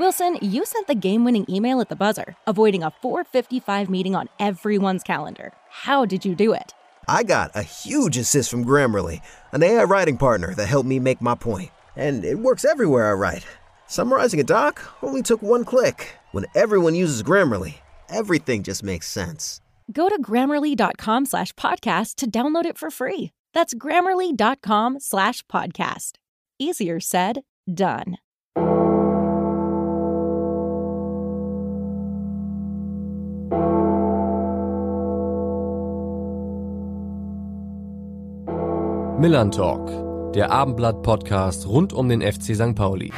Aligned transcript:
Wilson, 0.00 0.38
you 0.40 0.64
sent 0.64 0.86
the 0.86 0.94
game 0.94 1.26
winning 1.26 1.44
email 1.46 1.78
at 1.82 1.90
the 1.90 1.94
buzzer, 1.94 2.34
avoiding 2.46 2.82
a 2.82 2.90
455 3.02 3.90
meeting 3.90 4.16
on 4.16 4.30
everyone's 4.38 5.02
calendar. 5.02 5.52
How 5.68 6.06
did 6.06 6.24
you 6.24 6.34
do 6.34 6.54
it? 6.54 6.72
I 7.06 7.22
got 7.22 7.50
a 7.54 7.62
huge 7.62 8.16
assist 8.16 8.50
from 8.50 8.64
Grammarly, 8.64 9.20
an 9.52 9.62
AI 9.62 9.84
writing 9.84 10.16
partner 10.16 10.54
that 10.54 10.64
helped 10.64 10.88
me 10.88 10.98
make 10.98 11.20
my 11.20 11.34
point. 11.34 11.70
And 11.96 12.24
it 12.24 12.38
works 12.38 12.64
everywhere 12.64 13.10
I 13.10 13.12
write. 13.12 13.46
Summarizing 13.88 14.40
a 14.40 14.42
doc 14.42 14.80
only 15.02 15.20
took 15.20 15.42
one 15.42 15.66
click. 15.66 16.16
When 16.32 16.46
everyone 16.54 16.94
uses 16.94 17.22
Grammarly, 17.22 17.74
everything 18.08 18.62
just 18.62 18.82
makes 18.82 19.06
sense. 19.06 19.60
Go 19.92 20.08
to 20.08 20.16
grammarly.com 20.22 21.26
slash 21.26 21.52
podcast 21.56 22.14
to 22.16 22.30
download 22.30 22.64
it 22.64 22.78
for 22.78 22.90
free. 22.90 23.32
That's 23.52 23.74
grammarly.com 23.74 24.98
slash 24.98 25.42
podcast. 25.42 26.12
Easier 26.58 27.00
said, 27.00 27.42
done. 27.70 28.16
Millern 39.20 39.50
Talk, 39.50 40.32
der 40.32 40.50
Abendblatt-Podcast 40.50 41.66
rund 41.66 41.92
um 41.92 42.08
den 42.08 42.22
FC 42.22 42.54
St. 42.54 42.74
Pauli. 42.74 43.12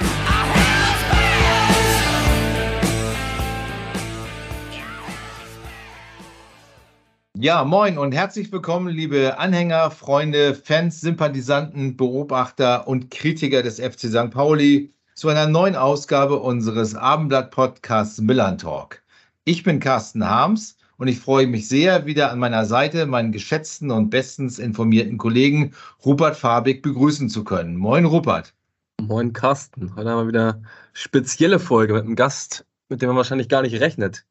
Ja, 7.38 7.62
moin 7.62 7.98
und 7.98 8.10
herzlich 8.10 8.50
willkommen, 8.50 8.88
liebe 8.88 9.38
Anhänger, 9.38 9.92
Freunde, 9.92 10.56
Fans, 10.56 11.00
Sympathisanten, 11.00 11.96
Beobachter 11.96 12.88
und 12.88 13.12
Kritiker 13.12 13.62
des 13.62 13.78
FC 13.78 14.08
St. 14.08 14.32
Pauli 14.32 14.92
zu 15.14 15.28
einer 15.28 15.46
neuen 15.46 15.76
Ausgabe 15.76 16.40
unseres 16.40 16.96
Abendblatt-Podcasts 16.96 18.20
Millern 18.20 18.58
Talk. 18.58 19.00
Ich 19.44 19.62
bin 19.62 19.78
Carsten 19.78 20.28
Harms 20.28 20.78
und 21.02 21.08
ich 21.08 21.18
freue 21.18 21.48
mich 21.48 21.66
sehr, 21.66 22.06
wieder 22.06 22.30
an 22.30 22.38
meiner 22.38 22.64
Seite 22.64 23.06
meinen 23.06 23.32
geschätzten 23.32 23.90
und 23.90 24.08
bestens 24.08 24.60
informierten 24.60 25.18
Kollegen 25.18 25.72
Rupert 26.06 26.36
Fabig 26.36 26.80
begrüßen 26.80 27.28
zu 27.28 27.42
können. 27.42 27.74
Moin, 27.76 28.04
Rupert. 28.04 28.54
Moin, 29.00 29.32
Carsten. 29.32 29.96
Heute 29.96 30.10
haben 30.10 30.20
wir 30.20 30.28
wieder 30.28 30.54
eine 30.54 30.62
spezielle 30.92 31.58
Folge 31.58 31.94
mit 31.94 32.04
einem 32.04 32.14
Gast, 32.14 32.64
mit 32.88 33.02
dem 33.02 33.08
man 33.08 33.16
wahrscheinlich 33.16 33.48
gar 33.48 33.62
nicht 33.62 33.80
rechnet. 33.80 34.24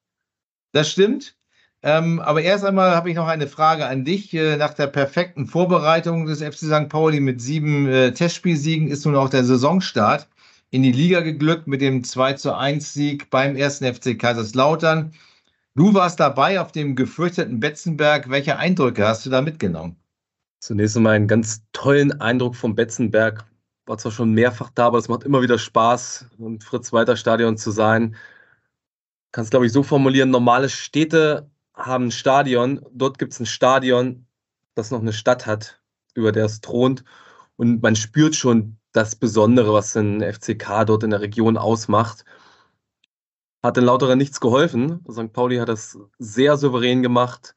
Das 0.72 0.89
stimmt. 0.89 1.36
Ähm, 1.83 2.22
aber 2.22 2.42
erst 2.42 2.64
einmal 2.64 2.95
habe 2.95 3.09
ich 3.09 3.17
noch 3.17 3.27
eine 3.27 3.47
Frage 3.47 3.86
an 3.88 4.05
dich. 4.05 4.33
Äh, 4.33 4.55
nach 4.55 4.73
der 4.73 4.88
perfekten 4.88 5.47
Vorbereitung 5.47 6.25
des 6.25 6.42
FC 6.42 6.59
St. 6.59 6.88
Pauli 6.88 7.19
mit 7.19 7.42
sieben 7.42 7.89
äh, 7.89 8.14
Testspielsiegen 8.14 8.88
ist 8.88 9.05
nun 9.05 9.17
auch 9.17 9.27
der 9.27 9.44
Saisonstart 9.44 10.30
in 10.69 10.83
die 10.83 10.94
Liga 10.94 11.19
geglückt 11.19 11.67
mit 11.67 11.81
dem 11.81 12.05
2 12.05 12.36
zu 12.36 12.55
1 12.55 12.94
Sieg 12.94 13.30
beim 13.30 13.58
ersten 13.58 13.94
FC 13.94 14.17
Kaiserslautern. 14.17 15.11
Du 15.73 15.94
warst 15.94 16.19
dabei 16.19 16.59
auf 16.59 16.73
dem 16.73 16.97
gefürchteten 16.97 17.61
Betzenberg. 17.61 18.30
Welche 18.30 18.58
Eindrücke 18.58 19.08
hast 19.08 19.25
du 19.25 19.30
da 19.30 19.41
mitgenommen? 19.41 19.95
Zunächst 20.59 20.97
einmal 20.97 21.14
einen 21.14 21.30
ganz 21.30 21.64
tollen 21.72 22.19
Eindruck 22.19 22.58
vom 22.58 22.75
Betzenberg. 22.75 23.45
War 23.86 23.97
zwar 23.97 24.11
schon 24.11 24.33
mehrfach 24.33 24.69
da, 24.72 24.88
aber 24.88 24.97
es 24.97 25.08
macht 25.08 25.23
immer 25.23 25.42
wieder 25.42 25.58
Spaß, 25.58 26.27
im 26.39 26.59
Fritz-Walter-Stadion 26.59 27.58
zu 27.58 27.72
sein. 27.72 28.16
Kannst, 29.31 29.52
glaube 29.52 29.66
ich, 29.66 29.72
so 29.72 29.81
formulieren: 29.81 30.30
normale 30.30 30.67
Städte 30.67 31.49
haben 31.73 32.08
ein 32.08 32.11
Stadion. 32.11 32.86
Dort 32.92 33.17
gibt 33.17 33.31
es 33.31 33.39
ein 33.39 33.45
Stadion, 33.45 34.25
das 34.75 34.92
noch 34.92 34.99
eine 34.99 35.14
Stadt 35.14 35.45
hat, 35.45 35.81
über 36.16 36.33
der 36.33 36.45
es 36.45 36.59
thront. 36.59 37.05
Und 37.55 37.81
man 37.81 37.95
spürt 37.95 38.36
schon 38.36 38.77
das 38.92 39.16
Besondere, 39.16 39.73
was 39.73 39.95
ein 39.95 40.22
FCK 40.22 40.86
dort 40.86 41.03
in 41.03 41.11
der 41.11 41.22
Region 41.22 41.58
ausmacht. 41.58 42.25
Hat 43.64 43.78
den 43.78 43.86
Lauterer 43.86 44.16
nichts 44.16 44.40
geholfen. 44.40 45.04
St. 45.09 45.31
Pauli 45.34 45.58
hat 45.58 45.70
das 45.70 45.98
sehr 46.17 46.58
souverän 46.58 47.02
gemacht, 47.04 47.56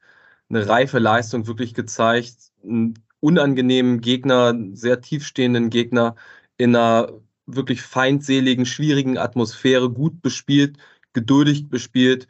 eine 0.49 0.67
reife 0.67 0.99
Leistung 0.99 1.47
wirklich 1.47 1.73
gezeigt, 1.73 2.51
einen 2.63 2.93
unangenehmen 3.19 4.01
Gegner, 4.01 4.53
sehr 4.73 5.01
tiefstehenden 5.01 5.69
Gegner 5.69 6.15
in 6.57 6.75
einer 6.75 7.11
wirklich 7.47 7.81
feindseligen, 7.81 8.65
schwierigen 8.65 9.17
Atmosphäre 9.17 9.89
gut 9.89 10.21
bespielt, 10.21 10.77
geduldig 11.13 11.69
bespielt 11.69 12.27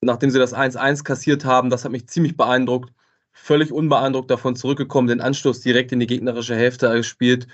nachdem 0.00 0.30
sie 0.30 0.38
das 0.38 0.54
1-1 0.54 1.04
kassiert 1.04 1.44
haben, 1.44 1.70
das 1.70 1.84
hat 1.84 1.92
mich 1.92 2.08
ziemlich 2.08 2.36
beeindruckt. 2.36 2.92
Völlig 3.32 3.72
unbeeindruckt 3.72 4.30
davon 4.30 4.56
zurückgekommen, 4.56 5.08
den 5.08 5.20
Anschluss 5.20 5.60
direkt 5.60 5.92
in 5.92 6.00
die 6.00 6.06
gegnerische 6.06 6.56
Hälfte 6.56 6.90
gespielt, 6.92 7.46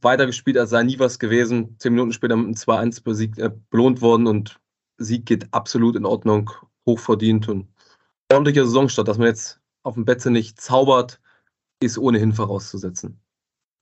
weitergespielt, 0.00 0.58
als 0.58 0.70
sei 0.70 0.82
nie 0.82 0.98
was 0.98 1.18
gewesen. 1.18 1.76
Zehn 1.78 1.92
Minuten 1.92 2.12
später 2.12 2.36
mit 2.36 2.46
einem 2.68 2.92
2-1 2.92 3.38
äh, 3.38 3.50
belohnt 3.70 4.00
worden 4.00 4.26
und 4.26 4.60
Sieg 4.98 5.26
geht 5.26 5.52
absolut 5.52 5.96
in 5.96 6.04
Ordnung, 6.04 6.50
hochverdient 6.86 7.48
und 7.48 7.68
ordentlicher 8.30 8.64
Saisonstart. 8.64 9.08
Dass 9.08 9.18
man 9.18 9.28
jetzt 9.28 9.60
auf 9.82 9.94
dem 9.94 10.04
Betze 10.04 10.30
nicht 10.30 10.60
zaubert, 10.60 11.20
ist 11.80 11.98
ohnehin 11.98 12.32
vorauszusetzen. 12.32 13.20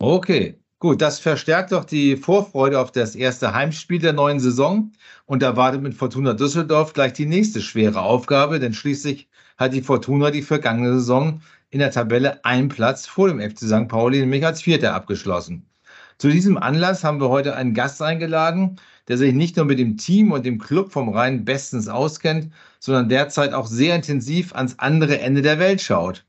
Okay, 0.00 0.58
Gut, 0.84 1.00
das 1.00 1.18
verstärkt 1.18 1.72
doch 1.72 1.86
die 1.86 2.14
Vorfreude 2.14 2.78
auf 2.78 2.92
das 2.92 3.14
erste 3.14 3.54
Heimspiel 3.54 4.00
der 4.00 4.12
neuen 4.12 4.38
Saison 4.38 4.92
und 5.24 5.42
erwartet 5.42 5.80
mit 5.80 5.94
Fortuna 5.94 6.34
Düsseldorf 6.34 6.92
gleich 6.92 7.14
die 7.14 7.24
nächste 7.24 7.62
schwere 7.62 8.02
Aufgabe, 8.02 8.60
denn 8.60 8.74
schließlich 8.74 9.26
hat 9.56 9.72
die 9.72 9.80
Fortuna 9.80 10.30
die 10.30 10.42
vergangene 10.42 10.92
Saison 10.94 11.40
in 11.70 11.78
der 11.78 11.90
Tabelle 11.90 12.44
einen 12.44 12.68
Platz 12.68 13.06
vor 13.06 13.28
dem 13.28 13.40
FC 13.40 13.60
St. 13.60 13.88
Pauli, 13.88 14.20
nämlich 14.20 14.44
als 14.44 14.60
Vierter 14.60 14.94
abgeschlossen. 14.94 15.64
Zu 16.18 16.28
diesem 16.28 16.56
Anlass 16.56 17.04
haben 17.04 17.20
wir 17.20 17.28
heute 17.28 17.56
einen 17.56 17.74
Gast 17.74 18.00
eingeladen, 18.00 18.78
der 19.08 19.18
sich 19.18 19.34
nicht 19.34 19.56
nur 19.56 19.66
mit 19.66 19.78
dem 19.78 19.96
Team 19.96 20.32
und 20.32 20.46
dem 20.46 20.58
Club 20.58 20.92
vom 20.92 21.08
Rhein 21.08 21.44
bestens 21.44 21.88
auskennt, 21.88 22.52
sondern 22.78 23.08
derzeit 23.08 23.52
auch 23.52 23.66
sehr 23.66 23.96
intensiv 23.96 24.54
ans 24.54 24.78
andere 24.78 25.18
Ende 25.20 25.42
der 25.42 25.58
Welt 25.58 25.80
schaut. 25.80 26.24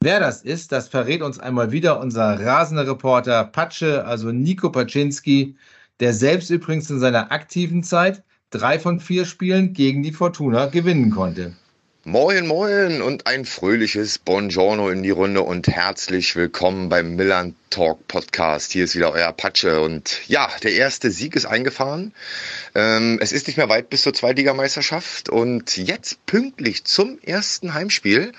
Wer 0.00 0.20
das 0.20 0.42
ist, 0.42 0.72
das 0.72 0.88
verrät 0.88 1.22
uns 1.22 1.38
einmal 1.38 1.72
wieder 1.72 2.00
unser 2.00 2.44
rasender 2.44 2.86
Reporter 2.86 3.44
Patsche, 3.44 4.04
also 4.04 4.32
Nico 4.32 4.70
Paczynski, 4.70 5.56
der 6.00 6.12
selbst 6.12 6.50
übrigens 6.50 6.90
in 6.90 6.98
seiner 6.98 7.30
aktiven 7.30 7.82
Zeit 7.82 8.22
drei 8.50 8.78
von 8.78 9.00
vier 9.00 9.24
Spielen 9.24 9.72
gegen 9.72 10.02
die 10.02 10.12
Fortuna 10.12 10.66
gewinnen 10.66 11.10
konnte. 11.10 11.54
Moin, 12.04 12.48
moin 12.48 13.00
und 13.00 13.28
ein 13.28 13.44
fröhliches 13.44 14.18
Buongiorno 14.18 14.90
in 14.90 15.04
die 15.04 15.10
Runde 15.10 15.42
und 15.42 15.68
herzlich 15.68 16.34
willkommen 16.34 16.88
beim 16.88 17.14
Milan 17.14 17.54
Talk 17.70 18.08
Podcast. 18.08 18.72
Hier 18.72 18.82
ist 18.82 18.96
wieder 18.96 19.12
euer 19.12 19.30
Patsche 19.32 19.80
und 19.80 20.20
ja, 20.26 20.50
der 20.64 20.72
erste 20.72 21.12
Sieg 21.12 21.36
ist 21.36 21.46
eingefahren. 21.46 22.12
Ähm, 22.74 23.20
es 23.22 23.30
ist 23.30 23.46
nicht 23.46 23.56
mehr 23.56 23.68
weit 23.68 23.88
bis 23.88 24.02
zur 24.02 24.12
Zweitligameisterschaft 24.12 25.28
und 25.28 25.76
jetzt 25.76 26.26
pünktlich 26.26 26.82
zum 26.82 27.20
ersten 27.22 27.72
Heimspiel 27.72 28.32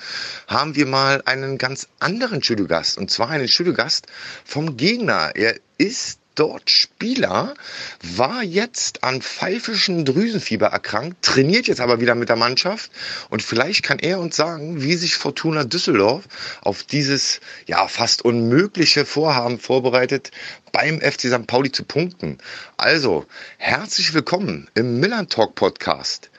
haben 0.47 0.75
wir 0.75 0.85
mal 0.85 1.21
einen 1.23 1.57
ganz 1.57 1.87
anderen 2.01 2.43
Studiogast 2.43 2.97
und 2.97 3.11
zwar 3.11 3.29
einen 3.29 3.47
Studiogast 3.47 4.07
vom 4.43 4.75
Gegner. 4.75 5.31
Er 5.35 5.55
ist 5.77 6.19
dort 6.35 6.69
Spieler, 6.69 7.53
war 8.01 8.43
jetzt 8.43 9.03
an 9.03 9.21
pfeifischen 9.21 10.05
Drüsenfieber 10.05 10.67
erkrankt, 10.67 11.21
trainiert 11.21 11.67
jetzt 11.67 11.81
aber 11.81 12.01
wieder 12.01 12.15
mit 12.15 12.29
der 12.29 12.35
Mannschaft 12.35 12.91
und 13.29 13.41
vielleicht 13.41 13.83
kann 13.83 13.99
er 13.99 14.19
uns 14.19 14.35
sagen, 14.35 14.81
wie 14.81 14.95
sich 14.95 15.15
Fortuna 15.15 15.63
Düsseldorf 15.63 16.23
auf 16.61 16.83
dieses 16.83 17.39
ja 17.65 17.87
fast 17.87 18.23
unmögliche 18.23 19.05
Vorhaben 19.05 19.59
vorbereitet, 19.59 20.31
beim 20.71 20.99
FC 20.99 21.27
St. 21.27 21.47
Pauli 21.47 21.71
zu 21.71 21.83
punkten. 21.83 22.39
Also, 22.77 23.25
herzlich 23.57 24.13
willkommen 24.13 24.69
im 24.73 24.99
Millern 24.99 25.29
Talk 25.29 25.55
Podcast. 25.55 26.31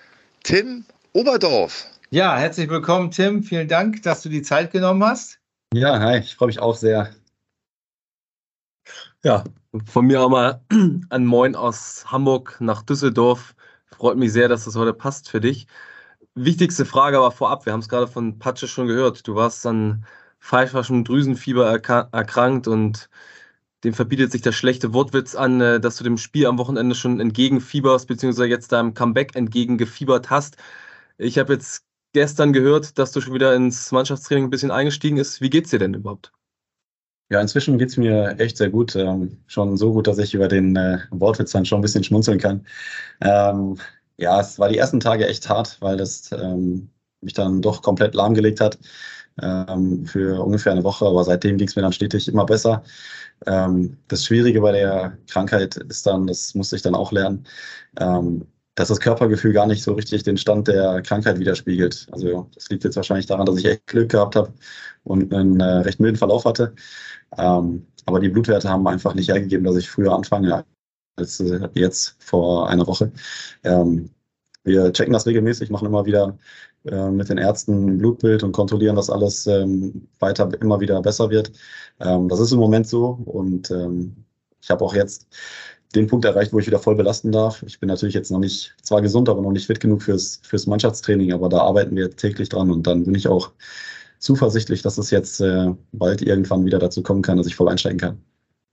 Tim 0.42 0.84
Oberdorf. 1.12 1.86
Ja, 2.10 2.36
herzlich 2.36 2.68
willkommen, 2.68 3.10
Tim. 3.10 3.42
Vielen 3.42 3.68
Dank, 3.68 4.02
dass 4.02 4.22
du 4.22 4.28
die 4.28 4.42
Zeit 4.42 4.72
genommen 4.72 5.02
hast. 5.04 5.38
Ja, 5.72 5.98
hi, 5.98 6.18
ich 6.18 6.34
freue 6.34 6.48
mich 6.48 6.58
auch 6.58 6.76
sehr. 6.76 7.14
Ja, 9.22 9.44
von 9.86 10.06
mir 10.06 10.22
auch 10.22 10.28
mal 10.28 10.60
ein 11.10 11.26
Moin 11.26 11.56
aus 11.56 12.04
Hamburg 12.10 12.56
nach 12.60 12.82
Düsseldorf. 12.82 13.54
Freut 13.86 14.16
mich 14.16 14.32
sehr, 14.32 14.48
dass 14.48 14.64
das 14.64 14.76
heute 14.76 14.92
passt 14.94 15.30
für 15.30 15.40
dich. 15.40 15.66
Wichtigste 16.34 16.84
Frage 16.84 17.18
aber 17.18 17.30
vorab, 17.32 17.66
wir 17.66 17.72
haben 17.72 17.80
es 17.80 17.88
gerade 17.88 18.08
von 18.08 18.38
Patsche 18.38 18.68
schon 18.68 18.86
gehört. 18.88 19.26
Du 19.26 19.34
warst 19.36 19.66
an 19.66 20.06
pfeiferschem 20.40 21.04
Drüsenfieber 21.04 21.66
erkrankt 22.12 22.68
und 22.68 23.08
dem 23.84 23.94
verbietet 23.94 24.32
sich 24.32 24.42
der 24.42 24.52
schlechte 24.52 24.94
Wortwitz 24.94 25.34
an, 25.34 25.60
äh, 25.60 25.80
dass 25.80 25.96
du 25.96 26.04
dem 26.04 26.18
Spiel 26.18 26.46
am 26.46 26.58
Wochenende 26.58 26.94
schon 26.94 27.20
entgegenfieberst, 27.20 28.08
beziehungsweise 28.08 28.48
jetzt 28.48 28.72
deinem 28.72 28.94
Comeback 28.94 29.36
entgegengefiebert 29.36 30.30
hast. 30.30 30.56
Ich 31.18 31.38
habe 31.38 31.54
jetzt 31.54 31.84
gestern 32.12 32.52
gehört, 32.52 32.98
dass 32.98 33.12
du 33.12 33.20
schon 33.20 33.34
wieder 33.34 33.54
ins 33.54 33.92
Mannschaftstraining 33.92 34.44
ein 34.46 34.50
bisschen 34.50 34.70
eingestiegen 34.70 35.18
ist. 35.18 35.40
Wie 35.40 35.50
geht's 35.50 35.70
dir 35.70 35.78
denn 35.78 35.94
überhaupt? 35.94 36.32
Ja, 37.30 37.40
inzwischen 37.40 37.78
geht's 37.78 37.96
mir 37.96 38.38
echt 38.38 38.56
sehr 38.58 38.70
gut. 38.70 38.94
Ähm, 38.96 39.38
schon 39.46 39.76
so 39.76 39.92
gut, 39.92 40.06
dass 40.06 40.18
ich 40.18 40.34
über 40.34 40.46
den 40.48 40.76
äh, 40.76 40.98
Wortwitz 41.10 41.52
dann 41.52 41.64
schon 41.64 41.78
ein 41.78 41.82
bisschen 41.82 42.04
schmunzeln 42.04 42.38
kann. 42.38 42.66
Ähm, 43.22 43.78
ja, 44.18 44.40
es 44.40 44.58
war 44.58 44.68
die 44.68 44.78
ersten 44.78 45.00
Tage 45.00 45.26
echt 45.28 45.48
hart, 45.48 45.80
weil 45.80 45.96
das 45.98 46.32
ähm, 46.32 46.90
mich 47.22 47.34
dann 47.34 47.62
doch 47.62 47.82
komplett 47.82 48.14
lahmgelegt 48.14 48.60
hat. 48.60 48.78
ähm, 49.42 50.06
für 50.06 50.42
ungefähr 50.44 50.72
eine 50.72 50.84
Woche, 50.84 51.06
aber 51.06 51.24
seitdem 51.24 51.58
ging 51.58 51.68
es 51.68 51.76
mir 51.76 51.82
dann 51.82 51.92
stetig 51.94 52.28
immer 52.28 52.46
besser. 52.46 52.84
Ähm, 53.46 53.98
das 54.08 54.24
Schwierige 54.26 54.60
bei 54.62 54.72
der 54.72 55.18
Krankheit 55.28 55.76
ist 55.76 56.06
dann, 56.06 56.26
das 56.26 56.54
musste 56.54 56.76
ich 56.76 56.82
dann 56.82 56.94
auch 56.96 57.12
lernen, 57.12 57.46
ähm, 58.00 58.46
dass 58.74 58.88
das 58.88 59.00
Körpergefühl 59.00 59.52
gar 59.52 59.66
nicht 59.66 59.82
so 59.82 59.92
richtig 59.92 60.24
den 60.24 60.36
Stand 60.36 60.68
der 60.68 61.02
Krankheit 61.02 61.38
widerspiegelt. 61.38 62.08
Also 62.10 62.48
das 62.54 62.68
liegt 62.70 62.84
jetzt 62.84 62.96
wahrscheinlich 62.96 63.26
daran, 63.26 63.46
dass 63.46 63.56
ich 63.56 63.66
echt 63.66 63.86
Glück 63.86 64.10
gehabt 64.10 64.36
habe 64.36 64.52
und 65.04 65.32
einen 65.32 65.60
äh, 65.60 65.64
recht 65.64 66.00
milden 66.00 66.16
Verlauf 66.16 66.44
hatte. 66.44 66.74
Ähm, 67.38 67.86
aber 68.06 68.20
die 68.20 68.28
Blutwerte 68.28 68.68
haben 68.68 68.86
einfach 68.86 69.14
nicht 69.14 69.28
hergegeben, 69.28 69.64
dass 69.64 69.76
ich 69.76 69.90
früher 69.90 70.12
anfange 70.12 70.64
als 71.16 71.40
äh, 71.40 71.68
jetzt 71.74 72.16
vor 72.18 72.68
einer 72.68 72.86
Woche. 72.86 73.12
Ähm, 73.62 74.10
wir 74.64 74.92
checken 74.92 75.12
das 75.12 75.26
regelmäßig, 75.26 75.70
machen 75.70 75.86
immer 75.86 76.06
wieder 76.06 76.38
äh, 76.84 77.10
mit 77.10 77.28
den 77.28 77.38
Ärzten 77.38 77.86
ein 77.86 77.98
Blutbild 77.98 78.42
und 78.42 78.52
kontrollieren, 78.52 78.96
dass 78.96 79.10
alles 79.10 79.46
ähm, 79.46 80.08
weiter 80.18 80.50
immer 80.60 80.80
wieder 80.80 81.00
besser 81.02 81.30
wird. 81.30 81.52
Ähm, 82.00 82.28
das 82.28 82.40
ist 82.40 82.52
im 82.52 82.58
Moment 82.58 82.88
so 82.88 83.18
und 83.26 83.70
ähm, 83.70 84.24
ich 84.62 84.70
habe 84.70 84.84
auch 84.84 84.94
jetzt 84.94 85.28
den 85.94 86.06
Punkt 86.06 86.24
erreicht, 86.24 86.52
wo 86.52 86.58
ich 86.58 86.66
wieder 86.66 86.78
voll 86.78 86.96
belasten 86.96 87.32
darf. 87.32 87.62
Ich 87.62 87.80
bin 87.80 87.88
natürlich 87.88 88.14
jetzt 88.14 88.30
noch 88.30 88.38
nicht, 88.38 88.74
zwar 88.82 89.02
gesund, 89.02 89.28
aber 89.28 89.42
noch 89.42 89.52
nicht 89.52 89.66
fit 89.66 89.80
genug 89.80 90.02
fürs, 90.02 90.40
fürs 90.42 90.66
Mannschaftstraining, 90.66 91.32
aber 91.32 91.48
da 91.48 91.58
arbeiten 91.58 91.96
wir 91.96 92.10
täglich 92.10 92.48
dran 92.48 92.70
und 92.70 92.86
dann 92.86 93.04
bin 93.04 93.14
ich 93.14 93.28
auch 93.28 93.52
zuversichtlich, 94.18 94.82
dass 94.82 94.98
es 94.98 95.10
jetzt 95.10 95.40
äh, 95.40 95.74
bald 95.92 96.22
irgendwann 96.22 96.64
wieder 96.64 96.78
dazu 96.78 97.02
kommen 97.02 97.22
kann, 97.22 97.36
dass 97.36 97.46
ich 97.46 97.54
voll 97.54 97.68
einsteigen 97.68 97.98
kann. 97.98 98.22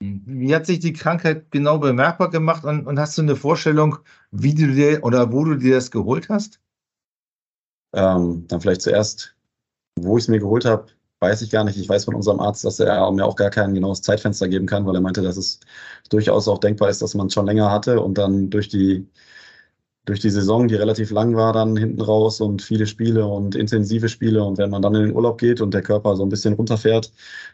Wie 0.01 0.55
hat 0.55 0.65
sich 0.65 0.79
die 0.79 0.93
Krankheit 0.93 1.51
genau 1.51 1.77
bemerkbar 1.77 2.31
gemacht 2.31 2.63
und, 2.65 2.87
und 2.87 2.99
hast 2.99 3.17
du 3.17 3.21
eine 3.21 3.35
Vorstellung, 3.35 3.97
wie 4.31 4.55
du 4.55 4.67
dir 4.73 5.03
oder 5.03 5.31
wo 5.31 5.43
du 5.43 5.55
dir 5.55 5.75
das 5.75 5.91
geholt 5.91 6.27
hast? 6.29 6.59
Ähm, 7.93 8.45
dann 8.47 8.61
vielleicht 8.61 8.81
zuerst, 8.81 9.35
wo 9.99 10.17
ich 10.17 10.23
es 10.23 10.27
mir 10.27 10.39
geholt 10.39 10.65
habe, 10.65 10.87
weiß 11.21 11.41
ich 11.43 11.51
gar 11.51 11.63
nicht. 11.63 11.77
Ich 11.77 11.87
weiß 11.87 12.05
von 12.05 12.15
unserem 12.15 12.39
Arzt, 12.39 12.65
dass 12.65 12.79
er 12.79 13.11
mir 13.11 13.25
auch 13.25 13.35
gar 13.35 13.51
kein 13.51 13.73
genaues 13.73 14.01
Zeitfenster 14.01 14.47
geben 14.49 14.65
kann, 14.65 14.85
weil 14.85 14.95
er 14.95 15.01
meinte, 15.01 15.21
dass 15.21 15.37
es 15.37 15.59
durchaus 16.09 16.47
auch 16.47 16.57
denkbar 16.59 16.89
ist, 16.89 17.01
dass 17.01 17.13
man 17.13 17.27
es 17.27 17.33
schon 17.33 17.45
länger 17.45 17.71
hatte 17.71 18.01
und 18.01 18.17
dann 18.17 18.49
durch 18.49 18.69
die 18.69 19.07
durch 20.05 20.19
die 20.19 20.31
Saison, 20.31 20.67
die 20.67 20.75
relativ 20.75 21.11
lang 21.11 21.35
war, 21.35 21.53
dann 21.53 21.77
hinten 21.77 22.01
raus 22.01 22.41
und 22.41 22.61
viele 22.63 22.87
Spiele 22.87 23.25
und 23.27 23.55
intensive 23.55 24.09
Spiele. 24.09 24.43
Und 24.43 24.57
wenn 24.57 24.71
man 24.71 24.81
dann 24.81 24.95
in 24.95 25.03
den 25.03 25.15
Urlaub 25.15 25.37
geht 25.39 25.61
und 25.61 25.73
der 25.73 25.83
Körper 25.83 26.15
so 26.15 26.23
ein 26.23 26.29
bisschen 26.29 26.53
runterfährt, 26.53 27.11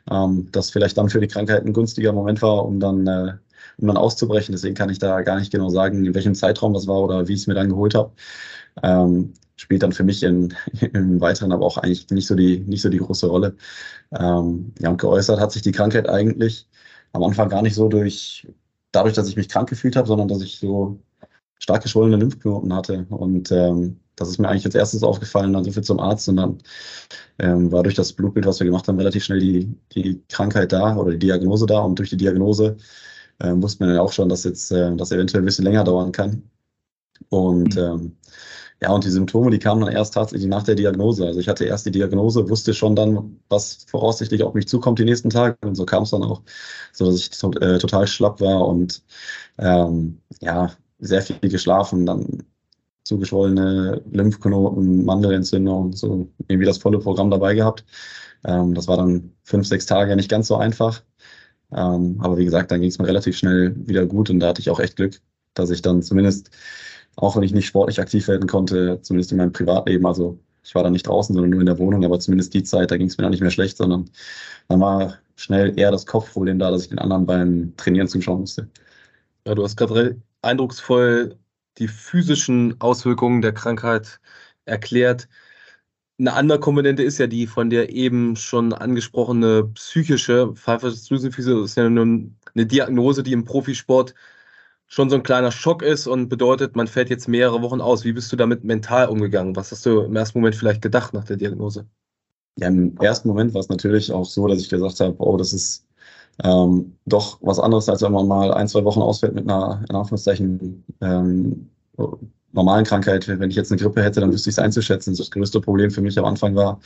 ähm, 0.09 0.47
das 0.51 0.71
vielleicht 0.71 0.97
dann 0.97 1.09
für 1.09 1.19
die 1.19 1.27
Krankheit 1.27 1.65
ein 1.65 1.73
günstiger 1.73 2.13
Moment 2.13 2.41
war, 2.41 2.65
um 2.65 2.79
dann, 2.79 3.05
äh, 3.07 3.33
um 3.77 3.87
dann 3.87 3.97
auszubrechen. 3.97 4.53
Deswegen 4.53 4.75
kann 4.75 4.89
ich 4.89 4.99
da 4.99 5.21
gar 5.21 5.37
nicht 5.39 5.51
genau 5.51 5.69
sagen, 5.69 6.05
in 6.05 6.15
welchem 6.15 6.35
Zeitraum 6.35 6.73
das 6.73 6.87
war 6.87 7.01
oder 7.01 7.27
wie 7.27 7.33
ich 7.33 7.41
es 7.41 7.47
mir 7.47 7.53
dann 7.55 7.69
geholt 7.69 7.95
habe. 7.95 8.11
Ähm, 8.83 9.33
spielt 9.57 9.83
dann 9.83 9.91
für 9.91 10.03
mich 10.03 10.23
in, 10.23 10.53
im 10.93 11.19
Weiteren 11.19 11.51
aber 11.51 11.65
auch 11.65 11.77
eigentlich 11.77 12.09
nicht 12.09 12.27
so 12.27 12.35
die, 12.35 12.59
nicht 12.59 12.81
so 12.81 12.89
die 12.89 12.99
große 12.99 13.27
Rolle. 13.27 13.55
Ähm, 14.17 14.73
ja, 14.79 14.89
und 14.89 15.01
geäußert 15.01 15.39
hat 15.39 15.51
sich 15.51 15.61
die 15.61 15.71
Krankheit 15.73 16.07
eigentlich 16.07 16.67
am 17.13 17.23
Anfang 17.23 17.49
gar 17.49 17.61
nicht 17.61 17.75
so 17.75 17.89
durch, 17.89 18.47
dadurch, 18.91 19.15
dass 19.15 19.27
ich 19.27 19.35
mich 19.35 19.49
krank 19.49 19.69
gefühlt 19.69 19.95
habe, 19.95 20.07
sondern 20.07 20.27
dass 20.27 20.41
ich 20.41 20.59
so 20.59 20.99
stark 21.59 21.83
geschwollene 21.83 22.17
Lymphknoten 22.17 22.73
hatte. 22.73 23.05
Und 23.09 23.51
ähm, 23.51 23.99
das 24.15 24.29
ist 24.29 24.39
mir 24.39 24.49
eigentlich 24.49 24.65
als 24.65 24.75
erstes 24.75 25.03
aufgefallen. 25.03 25.53
Dann 25.53 25.63
sind 25.63 25.75
wir 25.75 25.83
zum 25.83 25.99
Arzt 25.99 26.29
und 26.29 26.37
dann 26.37 26.57
ähm, 27.39 27.71
war 27.71 27.83
durch 27.83 27.95
das 27.95 28.13
Blutbild, 28.13 28.45
was 28.45 28.59
wir 28.59 28.65
gemacht 28.65 28.87
haben, 28.87 28.97
relativ 28.97 29.23
schnell 29.23 29.39
die, 29.39 29.75
die 29.93 30.21
Krankheit 30.29 30.71
da 30.71 30.95
oder 30.95 31.11
die 31.11 31.19
Diagnose 31.19 31.65
da. 31.65 31.79
Und 31.79 31.97
durch 31.99 32.09
die 32.09 32.17
Diagnose 32.17 32.77
äh, 33.39 33.53
wusste 33.55 33.85
man 33.85 33.95
ja 33.95 34.01
auch 34.01 34.11
schon, 34.11 34.29
dass 34.29 34.43
jetzt 34.43 34.71
äh, 34.71 34.95
das 34.95 35.11
eventuell 35.11 35.43
ein 35.43 35.45
bisschen 35.45 35.65
länger 35.65 35.83
dauern 35.83 36.11
kann. 36.11 36.43
Und 37.29 37.75
mhm. 37.75 37.81
ähm, 37.81 38.17
ja, 38.81 38.91
und 38.91 39.03
die 39.03 39.09
Symptome, 39.09 39.49
die 39.51 39.59
kamen 39.59 39.81
dann 39.81 39.93
erst 39.93 40.13
tatsächlich 40.13 40.47
nach 40.47 40.63
der 40.63 40.75
Diagnose. 40.75 41.25
Also 41.25 41.39
ich 41.39 41.47
hatte 41.47 41.65
erst 41.65 41.85
die 41.87 41.91
Diagnose, 41.91 42.47
wusste 42.49 42.73
schon 42.73 42.95
dann, 42.95 43.39
was 43.49 43.85
voraussichtlich 43.89 44.43
auf 44.43 44.53
mich 44.53 44.67
zukommt 44.67 44.99
die 44.99 45.05
nächsten 45.05 45.29
Tage. 45.31 45.57
Und 45.65 45.75
so 45.75 45.85
kam 45.85 46.03
es 46.03 46.11
dann 46.11 46.23
auch, 46.23 46.43
so 46.93 47.05
dass 47.05 47.15
ich 47.15 47.29
to 47.31 47.51
äh, 47.53 47.79
total 47.79 48.05
schlapp 48.07 48.39
war 48.39 48.67
und 48.67 49.03
ähm, 49.57 50.21
ja, 50.41 50.71
sehr 50.99 51.21
viel 51.21 51.39
geschlafen, 51.41 52.05
dann 52.05 52.43
zugeschwollene 53.03 54.01
Lymphknoten, 54.11 55.05
Mandelentzündung, 55.05 55.93
so 55.93 56.29
irgendwie 56.47 56.65
das 56.65 56.77
volle 56.77 56.99
Programm 56.99 57.31
dabei 57.31 57.55
gehabt. 57.55 57.85
Ähm, 58.45 58.73
das 58.73 58.87
war 58.87 58.97
dann 58.97 59.33
fünf, 59.43 59.67
sechs 59.67 59.85
Tage 59.85 60.15
nicht 60.15 60.29
ganz 60.29 60.47
so 60.47 60.57
einfach. 60.57 61.03
Ähm, 61.71 62.17
aber 62.21 62.37
wie 62.37 62.45
gesagt, 62.45 62.71
dann 62.71 62.81
ging 62.81 62.89
es 62.89 62.99
mir 62.99 63.07
relativ 63.07 63.37
schnell 63.37 63.75
wieder 63.87 64.05
gut 64.05 64.29
und 64.29 64.39
da 64.39 64.49
hatte 64.49 64.61
ich 64.61 64.69
auch 64.69 64.79
echt 64.79 64.95
Glück, 64.95 65.19
dass 65.53 65.69
ich 65.69 65.81
dann 65.81 66.01
zumindest, 66.03 66.51
auch 67.17 67.35
wenn 67.35 67.43
ich 67.43 67.53
nicht 67.53 67.67
sportlich 67.67 67.99
aktiv 67.99 68.27
werden 68.27 68.47
konnte, 68.47 69.01
zumindest 69.01 69.31
in 69.31 69.39
meinem 69.39 69.51
Privatleben, 69.51 70.05
also 70.05 70.39
ich 70.63 70.75
war 70.75 70.83
dann 70.83 70.93
nicht 70.93 71.07
draußen, 71.07 71.33
sondern 71.33 71.49
nur 71.49 71.59
in 71.61 71.65
der 71.65 71.79
Wohnung, 71.79 72.05
aber 72.05 72.19
zumindest 72.19 72.53
die 72.53 72.63
Zeit, 72.63 72.91
da 72.91 72.97
ging 72.97 73.07
es 73.07 73.17
mir 73.17 73.23
dann 73.23 73.31
nicht 73.31 73.41
mehr 73.41 73.51
schlecht, 73.51 73.77
sondern 73.77 74.09
dann 74.67 74.79
war 74.79 75.17
schnell 75.35 75.77
eher 75.77 75.91
das 75.91 76.05
Kopfproblem 76.05 76.59
da, 76.59 76.71
dass 76.71 76.83
ich 76.83 76.89
den 76.89 76.99
anderen 76.99 77.25
beim 77.25 77.73
Trainieren 77.77 78.07
zuschauen 78.07 78.41
musste. 78.41 78.69
Ja, 79.45 79.55
du 79.55 79.63
hast 79.63 79.77
gerade 79.77 80.21
eindrucksvoll 80.41 81.37
die 81.77 81.87
physischen 81.87 82.79
Auswirkungen 82.81 83.41
der 83.41 83.53
Krankheit 83.53 84.19
erklärt. 84.65 85.27
Eine 86.19 86.33
andere 86.33 86.59
Komponente 86.59 87.03
ist 87.03 87.17
ja 87.17 87.27
die 87.27 87.47
von 87.47 87.69
der 87.69 87.89
eben 87.89 88.35
schon 88.35 88.73
angesprochene 88.73 89.65
psychische. 89.75 90.53
Das 90.65 90.83
ist 90.83 91.77
ja 91.77 91.85
eine, 91.85 92.31
eine 92.55 92.65
Diagnose, 92.65 93.23
die 93.23 93.33
im 93.33 93.45
Profisport 93.45 94.15
schon 94.87 95.09
so 95.09 95.17
ein 95.17 95.23
kleiner 95.23 95.51
Schock 95.51 95.83
ist 95.83 96.07
und 96.07 96.29
bedeutet, 96.29 96.75
man 96.75 96.87
fällt 96.87 97.09
jetzt 97.09 97.27
mehrere 97.27 97.61
Wochen 97.61 97.81
aus. 97.81 98.05
Wie 98.05 98.13
bist 98.13 98.31
du 98.31 98.35
damit 98.37 98.63
mental 98.63 99.09
umgegangen? 99.09 99.55
Was 99.55 99.71
hast 99.71 99.85
du 99.85 100.01
im 100.01 100.15
ersten 100.15 100.39
Moment 100.39 100.55
vielleicht 100.55 100.81
gedacht 100.81 101.13
nach 101.13 101.25
der 101.25 101.37
Diagnose? 101.37 101.85
Ja, 102.57 102.69
im 102.69 102.97
ersten 102.97 103.27
Moment 103.27 103.53
war 103.53 103.61
es 103.61 103.69
natürlich 103.69 104.11
auch 104.11 104.25
so, 104.25 104.47
dass 104.47 104.61
ich 104.61 104.69
gesagt 104.69 104.99
habe, 104.99 105.15
oh, 105.19 105.37
das 105.37 105.53
ist 105.53 105.85
ähm, 106.43 106.95
doch 107.05 107.37
was 107.41 107.59
anderes, 107.59 107.89
als 107.89 108.01
wenn 108.01 108.13
man 108.13 108.27
mal 108.27 108.53
ein, 108.53 108.67
zwei 108.67 108.83
Wochen 108.83 109.01
ausfällt 109.01 109.35
mit 109.35 109.43
einer, 109.43 109.83
in 109.89 109.95
Anführungszeichen, 109.95 110.83
ähm, 111.01 111.69
normalen 112.53 112.85
Krankheit. 112.85 113.27
Wenn 113.27 113.49
ich 113.49 113.55
jetzt 113.55 113.71
eine 113.71 113.81
Grippe 113.81 114.01
hätte, 114.01 114.21
dann 114.21 114.31
wüsste 114.31 114.49
ich 114.49 114.55
es 114.55 114.59
einzuschätzen. 114.59 115.15
Das 115.15 115.29
größte 115.29 115.61
Problem 115.61 115.91
für 115.91 116.01
mich 116.01 116.17
am 116.17 116.25
Anfang 116.25 116.55
war, 116.55 116.79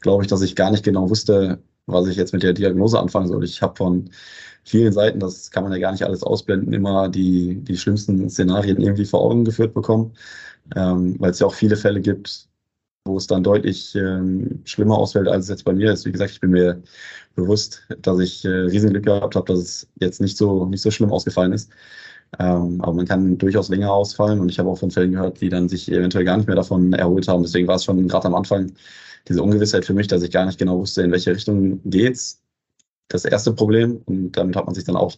glaube 0.00 0.22
ich, 0.22 0.28
dass 0.28 0.42
ich 0.42 0.56
gar 0.56 0.70
nicht 0.70 0.84
genau 0.84 1.10
wusste, 1.10 1.58
was 1.86 2.06
ich 2.08 2.16
jetzt 2.16 2.32
mit 2.32 2.42
der 2.42 2.52
Diagnose 2.52 2.98
anfangen 2.98 3.28
soll. 3.28 3.44
Ich 3.44 3.62
habe 3.62 3.76
von 3.76 4.10
vielen 4.64 4.92
Seiten, 4.92 5.20
das 5.20 5.50
kann 5.50 5.64
man 5.64 5.72
ja 5.72 5.78
gar 5.78 5.92
nicht 5.92 6.04
alles 6.04 6.22
ausblenden, 6.22 6.72
immer 6.72 7.08
die, 7.08 7.56
die 7.56 7.76
schlimmsten 7.76 8.28
Szenarien 8.30 8.80
irgendwie 8.80 9.04
vor 9.04 9.22
Augen 9.22 9.44
geführt 9.44 9.74
bekommen, 9.74 10.12
ähm, 10.76 11.16
weil 11.18 11.30
es 11.32 11.40
ja 11.40 11.46
auch 11.46 11.54
viele 11.54 11.76
Fälle 11.76 12.00
gibt, 12.00 12.48
wo 13.04 13.16
es 13.16 13.26
dann 13.26 13.42
deutlich 13.42 13.94
ähm, 13.96 14.60
schlimmer 14.64 14.96
ausfällt, 14.98 15.28
als 15.28 15.44
es 15.44 15.50
jetzt 15.50 15.64
bei 15.64 15.72
mir 15.72 15.92
ist. 15.92 16.04
Wie 16.06 16.12
gesagt, 16.12 16.30
ich 16.32 16.40
bin 16.40 16.50
mir 16.50 16.82
bewusst, 17.34 17.82
dass 18.00 18.20
ich 18.20 18.44
äh, 18.44 18.48
Riesenglück 18.48 19.04
gehabt 19.04 19.34
habe, 19.34 19.46
dass 19.46 19.58
es 19.58 19.88
jetzt 20.00 20.20
nicht 20.20 20.36
so, 20.36 20.66
nicht 20.66 20.82
so 20.82 20.90
schlimm 20.90 21.12
ausgefallen 21.12 21.52
ist. 21.52 21.70
Ähm, 22.38 22.80
aber 22.80 22.94
man 22.94 23.06
kann 23.06 23.36
durchaus 23.38 23.68
länger 23.68 23.92
ausfallen 23.92 24.40
und 24.40 24.48
ich 24.48 24.58
habe 24.58 24.70
auch 24.70 24.78
von 24.78 24.90
Fällen 24.90 25.12
gehört, 25.12 25.40
die 25.40 25.48
dann 25.50 25.68
sich 25.68 25.90
eventuell 25.90 26.24
gar 26.24 26.36
nicht 26.36 26.46
mehr 26.46 26.56
davon 26.56 26.92
erholt 26.92 27.28
haben. 27.28 27.42
Deswegen 27.42 27.68
war 27.68 27.76
es 27.76 27.84
schon 27.84 28.08
gerade 28.08 28.26
am 28.26 28.34
Anfang 28.34 28.72
diese 29.28 29.42
Ungewissheit 29.42 29.84
für 29.84 29.94
mich, 29.94 30.08
dass 30.08 30.22
ich 30.22 30.30
gar 30.30 30.46
nicht 30.46 30.58
genau 30.58 30.78
wusste, 30.78 31.02
in 31.02 31.12
welche 31.12 31.32
Richtung 31.32 31.80
geht's. 31.84 32.42
Das 33.08 33.24
erste 33.24 33.52
Problem 33.52 34.02
und 34.06 34.32
damit 34.32 34.56
hat 34.56 34.66
man 34.66 34.74
sich 34.74 34.84
dann 34.84 34.96
auch 34.96 35.16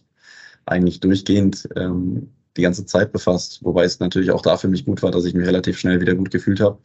eigentlich 0.65 0.99
durchgehend 0.99 1.67
ähm, 1.75 2.31
die 2.57 2.61
ganze 2.61 2.85
Zeit 2.85 3.11
befasst, 3.11 3.63
wobei 3.63 3.83
es 3.83 3.99
natürlich 3.99 4.31
auch 4.31 4.41
da 4.41 4.57
für 4.57 4.67
mich 4.67 4.85
gut 4.85 5.03
war, 5.03 5.11
dass 5.11 5.25
ich 5.25 5.33
mich 5.33 5.47
relativ 5.47 5.77
schnell 5.77 6.01
wieder 6.01 6.15
gut 6.15 6.31
gefühlt 6.31 6.59
habe 6.59 6.79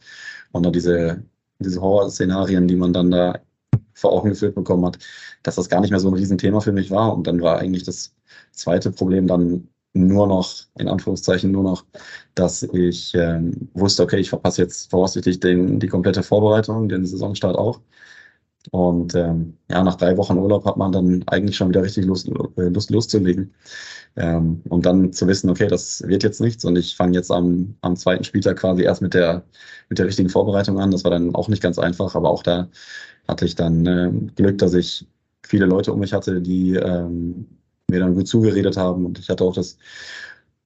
und 0.51 0.65
dann 0.65 0.73
diese, 0.73 1.23
diese 1.59 1.81
Horror-Szenarien, 1.81 2.67
die 2.67 2.75
man 2.75 2.93
dann 2.93 3.11
da 3.11 3.39
vor 3.93 4.13
Augen 4.13 4.29
geführt 4.29 4.55
bekommen 4.55 4.85
hat, 4.85 4.99
dass 5.43 5.55
das 5.55 5.69
gar 5.69 5.81
nicht 5.81 5.91
mehr 5.91 5.99
so 5.99 6.09
ein 6.09 6.15
Riesenthema 6.15 6.59
für 6.59 6.71
mich 6.71 6.91
war. 6.91 7.13
Und 7.13 7.27
dann 7.27 7.41
war 7.41 7.59
eigentlich 7.59 7.83
das 7.83 8.13
zweite 8.51 8.91
Problem 8.91 9.27
dann 9.27 9.67
nur 9.93 10.27
noch, 10.27 10.53
in 10.77 10.87
Anführungszeichen, 10.87 11.51
nur 11.51 11.63
noch, 11.63 11.85
dass 12.35 12.63
ich 12.63 13.13
ähm, 13.15 13.69
wusste, 13.73 14.03
okay, 14.03 14.17
ich 14.19 14.29
verpasse 14.29 14.61
jetzt 14.61 14.89
voraussichtlich 14.89 15.39
den, 15.39 15.79
die 15.79 15.87
komplette 15.87 16.23
Vorbereitung, 16.23 16.89
den 16.89 17.05
Saisonstart 17.05 17.57
auch. 17.57 17.81
Und 18.69 19.15
ähm, 19.15 19.57
ja, 19.69 19.83
nach 19.83 19.95
drei 19.95 20.15
Wochen 20.17 20.37
Urlaub 20.37 20.65
hat 20.65 20.77
man 20.77 20.91
dann 20.91 21.23
eigentlich 21.27 21.57
schon 21.57 21.69
wieder 21.69 21.81
richtig 21.83 22.05
Lust, 22.05 22.29
äh, 22.57 22.61
Lust 22.69 22.91
loszulegen. 22.91 23.53
Ähm, 24.15 24.61
und 24.69 24.85
dann 24.85 25.13
zu 25.13 25.27
wissen, 25.27 25.49
okay, 25.49 25.67
das 25.67 26.03
wird 26.07 26.23
jetzt 26.23 26.41
nichts 26.41 26.65
und 26.65 26.75
ich 26.77 26.95
fange 26.95 27.13
jetzt 27.15 27.31
am, 27.31 27.75
am 27.81 27.95
zweiten 27.95 28.23
Spieltag 28.23 28.57
quasi 28.57 28.83
erst 28.83 29.01
mit 29.01 29.13
der, 29.13 29.43
mit 29.89 29.99
der 29.99 30.05
richtigen 30.05 30.29
Vorbereitung 30.29 30.79
an. 30.79 30.91
Das 30.91 31.03
war 31.03 31.11
dann 31.11 31.33
auch 31.33 31.47
nicht 31.47 31.63
ganz 31.63 31.79
einfach, 31.79 32.15
aber 32.15 32.29
auch 32.29 32.43
da 32.43 32.69
hatte 33.27 33.45
ich 33.45 33.55
dann 33.55 33.85
äh, 33.85 34.11
Glück, 34.35 34.57
dass 34.59 34.73
ich 34.73 35.07
viele 35.43 35.65
Leute 35.65 35.93
um 35.93 35.99
mich 35.99 36.13
hatte, 36.13 36.41
die 36.41 36.75
ähm, 36.75 37.47
mir 37.91 37.99
dann 37.99 38.15
gut 38.15 38.27
zugeredet 38.27 38.77
haben. 38.77 39.05
Und 39.05 39.19
ich 39.19 39.29
hatte 39.29 39.43
auch 39.43 39.53
das, 39.53 39.77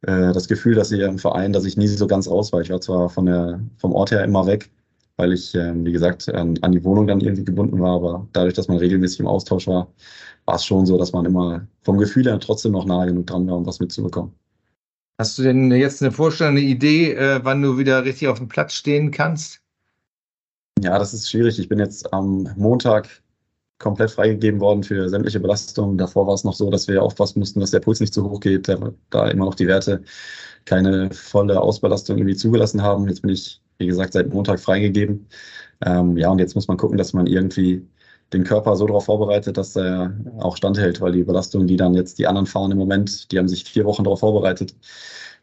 äh, 0.04 0.34
das 0.34 0.48
Gefühl, 0.48 0.76
dass 0.76 0.90
hier 0.90 1.08
im 1.08 1.20
Verein, 1.20 1.54
dass 1.54 1.66
ich 1.66 1.78
nie 1.78 1.88
so 1.88 2.08
ganz 2.08 2.30
raus 2.30 2.54
war. 2.54 2.62
Ich 2.62 2.70
war 2.70 2.82
zwar 2.82 3.10
von 3.10 3.26
der, 3.26 3.60
vom 3.78 3.94
Ort 3.94 4.12
her 4.12 4.24
immer 4.24 4.46
weg, 4.48 4.70
weil 5.18 5.34
ich, 5.34 5.54
äh, 5.56 5.74
wie 5.84 5.92
gesagt, 5.92 6.34
an, 6.34 6.58
an 6.62 6.72
die 6.72 6.84
Wohnung 6.84 7.08
dann 7.08 7.22
irgendwie 7.22 7.46
gebunden 7.46 7.80
war. 7.80 7.96
Aber 7.96 8.28
dadurch, 8.34 8.54
dass 8.54 8.68
man 8.68 8.78
regelmäßig 8.78 9.20
im 9.20 9.28
Austausch 9.28 9.68
war, 9.68 9.88
war 10.46 10.56
es 10.56 10.66
schon 10.66 10.86
so, 10.86 10.98
dass 10.98 11.12
man 11.12 11.26
immer 11.26 11.68
vom 11.82 11.98
Gefühl 11.98 12.26
her 12.26 12.40
trotzdem 12.40 12.72
noch 12.74 12.86
nahe 12.86 13.08
genug 13.08 13.28
dran 13.28 13.48
war, 13.48 13.58
um 13.58 13.66
was 13.66 13.80
mitzubekommen. 13.80 14.34
Hast 15.18 15.38
du 15.38 15.44
denn 15.44 15.72
jetzt 15.72 16.02
eine 16.02 16.12
Vorstellung, 16.12 16.58
eine 16.58 16.66
Idee, 16.66 17.14
äh, 17.14 17.40
wann 17.44 17.62
du 17.62 17.78
wieder 17.78 18.04
richtig 18.04 18.28
auf 18.28 18.38
dem 18.38 18.50
Platz 18.50 18.74
stehen 18.74 19.12
kannst? 19.12 19.62
Ja, 20.82 21.00
das 21.00 21.14
ist 21.14 21.30
schwierig. 21.30 21.58
Ich 21.58 21.70
bin 21.70 21.80
jetzt 21.80 22.12
am 22.14 22.50
Montag 22.58 23.08
komplett 23.78 24.12
freigegeben 24.12 24.60
worden 24.60 24.84
für 24.84 25.10
sämtliche 25.10 25.40
Belastungen. 25.40 25.98
Davor 25.98 26.28
war 26.28 26.34
es 26.34 26.44
noch 26.44 26.54
so, 26.54 26.70
dass 26.70 26.88
wir 26.88 27.04
aufpassen 27.04 27.40
mussten, 27.40 27.60
dass 27.60 27.72
der 27.72 27.82
Puls 27.82 28.00
nicht 28.00 28.14
zu 28.14 28.30
hoch 28.30 28.40
geht, 28.40 28.68
da 28.68 29.28
immer 29.28 29.46
noch 29.46 29.56
die 29.56 29.68
Werte 29.68 30.04
keine 30.66 31.12
volle 31.12 31.62
Ausbelastung 31.62 32.18
irgendwie 32.18 32.36
zugelassen 32.36 32.82
haben. 32.82 33.08
Jetzt 33.08 33.22
bin 33.22 33.32
ich, 33.32 33.62
wie 33.78 33.88
gesagt, 33.88 34.14
seit 34.14 34.34
Montag 34.34 34.60
freigegeben. 34.60 35.28
Ähm, 35.86 36.18
ja, 36.18 36.30
und 36.30 36.40
jetzt 36.40 36.56
muss 36.56 36.68
man 36.68 36.78
gucken, 36.78 36.98
dass 36.98 37.14
man 37.14 37.28
irgendwie 37.28 37.86
den 38.34 38.44
Körper 38.44 38.76
so 38.76 38.88
darauf 38.88 39.06
vorbereitet, 39.06 39.58
dass 39.58 39.76
er 39.76 40.14
auch 40.40 40.58
standhält, 40.58 41.00
weil 41.02 41.12
die 41.12 41.24
Belastungen, 41.24 41.68
die 41.68 41.78
dann 41.78 41.94
jetzt 41.94 42.18
die 42.18 42.28
anderen 42.28 42.48
fahren 42.48 42.72
im 42.72 42.78
Moment, 42.78 43.32
die 43.32 43.38
haben 43.38 43.48
sich 43.48 43.64
vier 43.66 43.86
Wochen 43.86 44.04
darauf 44.04 44.22
vorbereitet, 44.22 44.76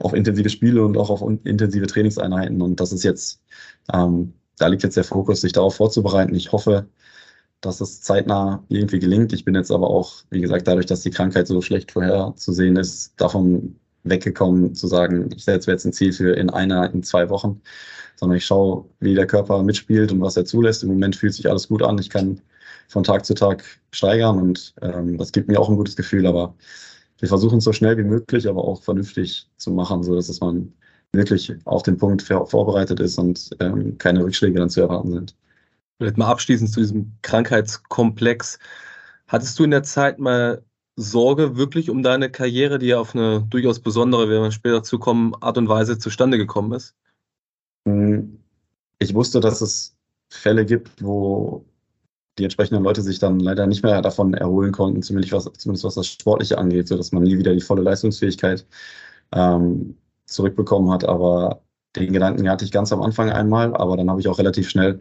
auf 0.00 0.14
intensive 0.14 0.48
Spiele 0.50 0.84
und 0.84 0.96
auch 0.96 1.10
auf 1.10 1.22
intensive 1.44 1.86
Trainingseinheiten. 1.86 2.60
Und 2.60 2.80
das 2.80 2.92
ist 2.92 3.04
jetzt, 3.04 3.40
ähm, 3.92 4.34
da 4.58 4.66
liegt 4.66 4.82
jetzt 4.82 4.96
der 4.96 5.04
Fokus, 5.04 5.42
sich 5.42 5.52
darauf 5.52 5.76
vorzubereiten. 5.76 6.34
Ich 6.34 6.50
hoffe, 6.52 6.88
dass 7.62 7.80
es 7.80 8.02
zeitnah 8.02 8.62
irgendwie 8.68 8.98
gelingt. 8.98 9.32
Ich 9.32 9.44
bin 9.44 9.54
jetzt 9.54 9.70
aber 9.70 9.88
auch, 9.88 10.24
wie 10.30 10.40
gesagt, 10.40 10.68
dadurch, 10.68 10.86
dass 10.86 11.00
die 11.02 11.10
Krankheit 11.10 11.46
so 11.46 11.62
schlecht 11.62 11.92
vorherzusehen 11.92 12.76
ist, 12.76 13.14
davon 13.16 13.76
weggekommen 14.04 14.74
zu 14.74 14.88
sagen, 14.88 15.30
ich 15.34 15.44
setze 15.44 15.70
jetzt 15.70 15.86
ein 15.86 15.92
Ziel 15.92 16.12
für 16.12 16.34
in 16.34 16.50
einer, 16.50 16.92
in 16.92 17.04
zwei 17.04 17.30
Wochen, 17.30 17.62
sondern 18.16 18.36
ich 18.38 18.44
schaue, 18.44 18.84
wie 19.00 19.14
der 19.14 19.26
Körper 19.28 19.62
mitspielt 19.62 20.12
und 20.12 20.20
was 20.20 20.36
er 20.36 20.44
zulässt. 20.44 20.82
Im 20.82 20.90
Moment 20.90 21.16
fühlt 21.16 21.34
sich 21.34 21.48
alles 21.48 21.68
gut 21.68 21.82
an. 21.82 21.98
Ich 21.98 22.10
kann 22.10 22.40
von 22.88 23.04
Tag 23.04 23.24
zu 23.24 23.34
Tag 23.34 23.64
steigern 23.92 24.38
und 24.40 24.74
ähm, 24.82 25.16
das 25.16 25.32
gibt 25.32 25.48
mir 25.48 25.60
auch 25.60 25.68
ein 25.68 25.76
gutes 25.76 25.96
Gefühl. 25.96 26.26
Aber 26.26 26.54
wir 27.20 27.28
versuchen 27.28 27.58
es 27.58 27.64
so 27.64 27.72
schnell 27.72 27.96
wie 27.96 28.02
möglich, 28.02 28.48
aber 28.48 28.64
auch 28.64 28.82
vernünftig 28.82 29.48
zu 29.56 29.70
machen, 29.70 30.02
so 30.02 30.16
dass 30.16 30.40
man 30.40 30.72
wirklich 31.12 31.54
auf 31.64 31.82
den 31.84 31.96
Punkt 31.96 32.22
vorbereitet 32.22 32.98
ist 33.00 33.18
und 33.18 33.50
ähm, 33.60 33.98
keine 33.98 34.24
Rückschläge 34.24 34.58
dann 34.58 34.70
zu 34.70 34.80
erwarten 34.80 35.12
sind. 35.12 35.36
Vielleicht 36.02 36.18
mal 36.18 36.26
abschließend 36.26 36.68
zu 36.68 36.80
diesem 36.80 37.12
Krankheitskomplex. 37.22 38.58
Hattest 39.28 39.56
du 39.56 39.62
in 39.62 39.70
der 39.70 39.84
Zeit 39.84 40.18
mal 40.18 40.64
Sorge 40.96 41.56
wirklich 41.56 41.90
um 41.90 42.02
deine 42.02 42.28
Karriere, 42.28 42.80
die 42.80 42.86
ja 42.86 42.98
auf 42.98 43.14
eine 43.14 43.46
durchaus 43.48 43.78
besondere, 43.78 44.28
wenn 44.28 44.42
wir 44.42 44.50
später 44.50 44.78
dazu 44.78 44.98
kommen, 44.98 45.32
Art 45.40 45.58
und 45.58 45.68
Weise 45.68 45.98
zustande 45.98 46.38
gekommen 46.38 46.72
ist? 46.72 46.96
Hm, 47.86 48.40
ich 48.98 49.14
wusste, 49.14 49.38
dass 49.38 49.60
es 49.60 49.96
Fälle 50.28 50.66
gibt, 50.66 51.04
wo 51.04 51.64
die 52.36 52.42
entsprechenden 52.42 52.82
Leute 52.82 53.00
sich 53.00 53.20
dann 53.20 53.38
leider 53.38 53.68
nicht 53.68 53.84
mehr 53.84 54.02
davon 54.02 54.34
erholen 54.34 54.72
konnten, 54.72 55.02
zumindest 55.02 55.32
was, 55.32 55.44
zumindest 55.56 55.84
was 55.84 55.94
das 55.94 56.08
Sportliche 56.08 56.58
angeht, 56.58 56.88
sodass 56.88 57.12
man 57.12 57.22
nie 57.22 57.38
wieder 57.38 57.54
die 57.54 57.60
volle 57.60 57.82
Leistungsfähigkeit 57.82 58.66
ähm, 59.30 59.96
zurückbekommen 60.26 60.90
hat. 60.90 61.04
Aber 61.04 61.62
den 61.94 62.12
Gedanken 62.12 62.50
hatte 62.50 62.64
ich 62.64 62.72
ganz 62.72 62.92
am 62.92 63.02
Anfang 63.02 63.30
einmal, 63.30 63.76
aber 63.76 63.96
dann 63.96 64.10
habe 64.10 64.20
ich 64.20 64.26
auch 64.26 64.40
relativ 64.40 64.68
schnell 64.68 64.98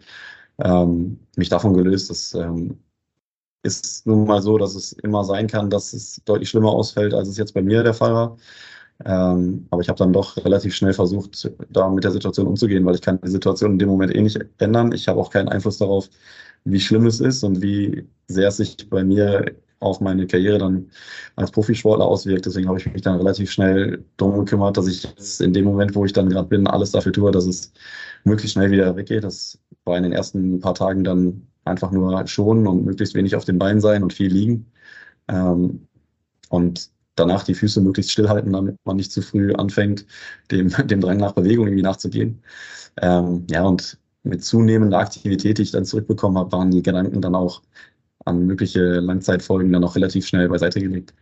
ähm, 0.63 1.19
mich 1.35 1.49
davon 1.49 1.73
gelöst. 1.73 2.09
Das 2.09 2.33
ähm, 2.33 2.79
ist 3.63 4.05
nun 4.07 4.25
mal 4.25 4.41
so, 4.41 4.57
dass 4.57 4.75
es 4.75 4.93
immer 4.93 5.23
sein 5.23 5.47
kann, 5.47 5.69
dass 5.69 5.93
es 5.93 6.21
deutlich 6.25 6.49
schlimmer 6.49 6.71
ausfällt, 6.71 7.13
als 7.13 7.27
es 7.27 7.37
jetzt 7.37 7.53
bei 7.53 7.61
mir 7.61 7.83
der 7.83 7.93
Fall 7.93 8.13
war. 8.13 8.37
Ähm, 9.05 9.67
aber 9.71 9.81
ich 9.81 9.89
habe 9.89 9.97
dann 9.97 10.13
doch 10.13 10.37
relativ 10.37 10.75
schnell 10.75 10.93
versucht, 10.93 11.51
da 11.69 11.89
mit 11.89 12.03
der 12.03 12.11
Situation 12.11 12.47
umzugehen, 12.47 12.85
weil 12.85 12.95
ich 12.95 13.01
kann 13.01 13.19
die 13.21 13.29
Situation 13.29 13.73
in 13.73 13.79
dem 13.79 13.89
Moment 13.89 14.15
eh 14.15 14.21
nicht 14.21 14.39
ändern. 14.59 14.91
Ich 14.91 15.07
habe 15.07 15.19
auch 15.19 15.31
keinen 15.31 15.49
Einfluss 15.49 15.79
darauf, 15.79 16.09
wie 16.65 16.79
schlimm 16.79 17.07
es 17.07 17.19
ist 17.19 17.43
und 17.43 17.61
wie 17.61 18.07
sehr 18.27 18.49
es 18.49 18.57
sich 18.57 18.89
bei 18.89 19.03
mir 19.03 19.45
auf 19.81 19.99
meine 19.99 20.27
Karriere 20.27 20.59
dann 20.59 20.89
als 21.35 21.51
Profisportler 21.51 22.05
auswirkt. 22.05 22.45
Deswegen 22.45 22.67
habe 22.69 22.79
ich 22.79 22.91
mich 22.91 23.01
dann 23.01 23.17
relativ 23.17 23.51
schnell 23.51 24.05
darum 24.17 24.45
gekümmert, 24.45 24.77
dass 24.77 24.87
ich 24.87 25.03
jetzt 25.03 25.41
in 25.41 25.53
dem 25.53 25.65
Moment, 25.65 25.95
wo 25.95 26.05
ich 26.05 26.13
dann 26.13 26.29
gerade 26.29 26.47
bin, 26.47 26.67
alles 26.67 26.91
dafür 26.91 27.11
tue, 27.11 27.31
dass 27.31 27.45
es 27.45 27.73
möglichst 28.23 28.53
schnell 28.53 28.71
wieder 28.71 28.95
weggeht. 28.95 29.23
Das 29.23 29.59
war 29.85 29.97
in 29.97 30.03
den 30.03 30.13
ersten 30.13 30.59
paar 30.59 30.75
Tagen 30.75 31.03
dann 31.03 31.47
einfach 31.65 31.91
nur 31.91 32.25
schonen 32.27 32.67
und 32.67 32.85
möglichst 32.85 33.15
wenig 33.15 33.35
auf 33.35 33.45
den 33.45 33.59
Beinen 33.59 33.81
sein 33.81 34.03
und 34.03 34.13
viel 34.13 34.31
liegen. 34.31 34.71
Ähm, 35.27 35.87
und 36.49 36.91
danach 37.15 37.43
die 37.43 37.55
Füße 37.55 37.81
möglichst 37.81 38.11
stillhalten, 38.11 38.53
damit 38.53 38.77
man 38.85 38.97
nicht 38.97 39.11
zu 39.11 39.21
früh 39.21 39.53
anfängt, 39.53 40.05
dem, 40.51 40.69
dem 40.87 41.01
Drang 41.01 41.17
nach 41.17 41.33
Bewegung 41.33 41.67
irgendwie 41.67 41.83
nachzugehen. 41.83 42.43
Ähm, 43.01 43.45
ja, 43.49 43.63
und 43.63 43.97
mit 44.23 44.43
zunehmender 44.43 44.99
Aktivität, 44.99 45.57
die 45.57 45.63
ich 45.63 45.71
dann 45.71 45.85
zurückbekommen 45.85 46.37
habe, 46.37 46.51
waren 46.51 46.71
die 46.71 46.83
Gedanken 46.83 47.21
dann 47.21 47.35
auch 47.35 47.61
an 48.25 48.45
mögliche 48.45 48.99
Langzeitfolgen 48.99 49.71
dann 49.71 49.83
auch 49.83 49.95
relativ 49.95 50.27
schnell 50.27 50.49
beiseite 50.49 50.79
gelegt. 50.79 51.13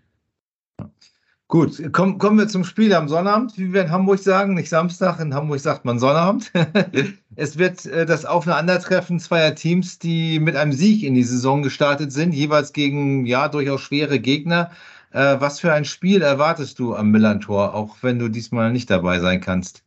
Gut, 1.48 1.82
komm, 1.94 2.20
kommen 2.20 2.38
wir 2.38 2.48
zum 2.48 2.64
Spiel 2.64 2.94
am 2.94 3.10
Sonnabend, 3.10 3.58
wie 3.58 3.74
wir 3.74 3.82
in 3.82 3.90
Hamburg 3.90 4.20
sagen, 4.20 4.54
nicht 4.54 4.70
Samstag, 4.70 5.20
in 5.20 5.34
Hamburg 5.34 5.60
sagt 5.60 5.84
man 5.84 5.98
Sonnabend. 5.98 6.52
es 7.36 7.58
wird 7.58 7.88
äh, 7.88 8.06
das 8.06 8.24
Aufeinandertreffen 8.26 9.20
zweier 9.20 9.56
Teams, 9.56 9.98
die 9.98 10.40
mit 10.40 10.56
einem 10.56 10.74
Sieg 10.74 11.02
in 11.02 11.16
die 11.16 11.24
Saison 11.24 11.64
gestartet 11.64 12.12
sind, 12.12 12.36
jeweils 12.36 12.72
gegen 12.72 13.26
ja 13.26 13.48
durchaus 13.48 13.82
schwere 13.82 14.20
Gegner. 14.20 14.70
Äh, 15.12 15.38
was 15.40 15.60
für 15.60 15.74
ein 15.74 15.86
Spiel 15.86 16.22
erwartest 16.22 16.78
du 16.78 16.96
am 16.96 17.10
Millantor, 17.10 17.74
auch 17.74 17.98
wenn 18.02 18.20
du 18.20 18.30
diesmal 18.30 18.72
nicht 18.72 18.92
dabei 18.92 19.20
sein 19.20 19.42
kannst? 19.42 19.84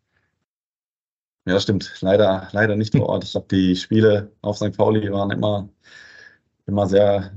Ja, 1.45 1.61
stimmt. 1.61 1.93
Leider, 2.01 2.49
leider 2.51 2.75
nicht 2.75 2.97
vor 2.97 3.09
Ort. 3.09 3.23
Ich 3.23 3.37
habe 3.37 3.47
die 3.51 3.77
Spiele 3.77 4.33
auf 4.43 4.57
St. 4.57 4.77
Pauli 4.77 5.13
waren 5.13 5.31
immer, 5.31 5.69
immer 6.67 6.87
sehr 6.87 7.33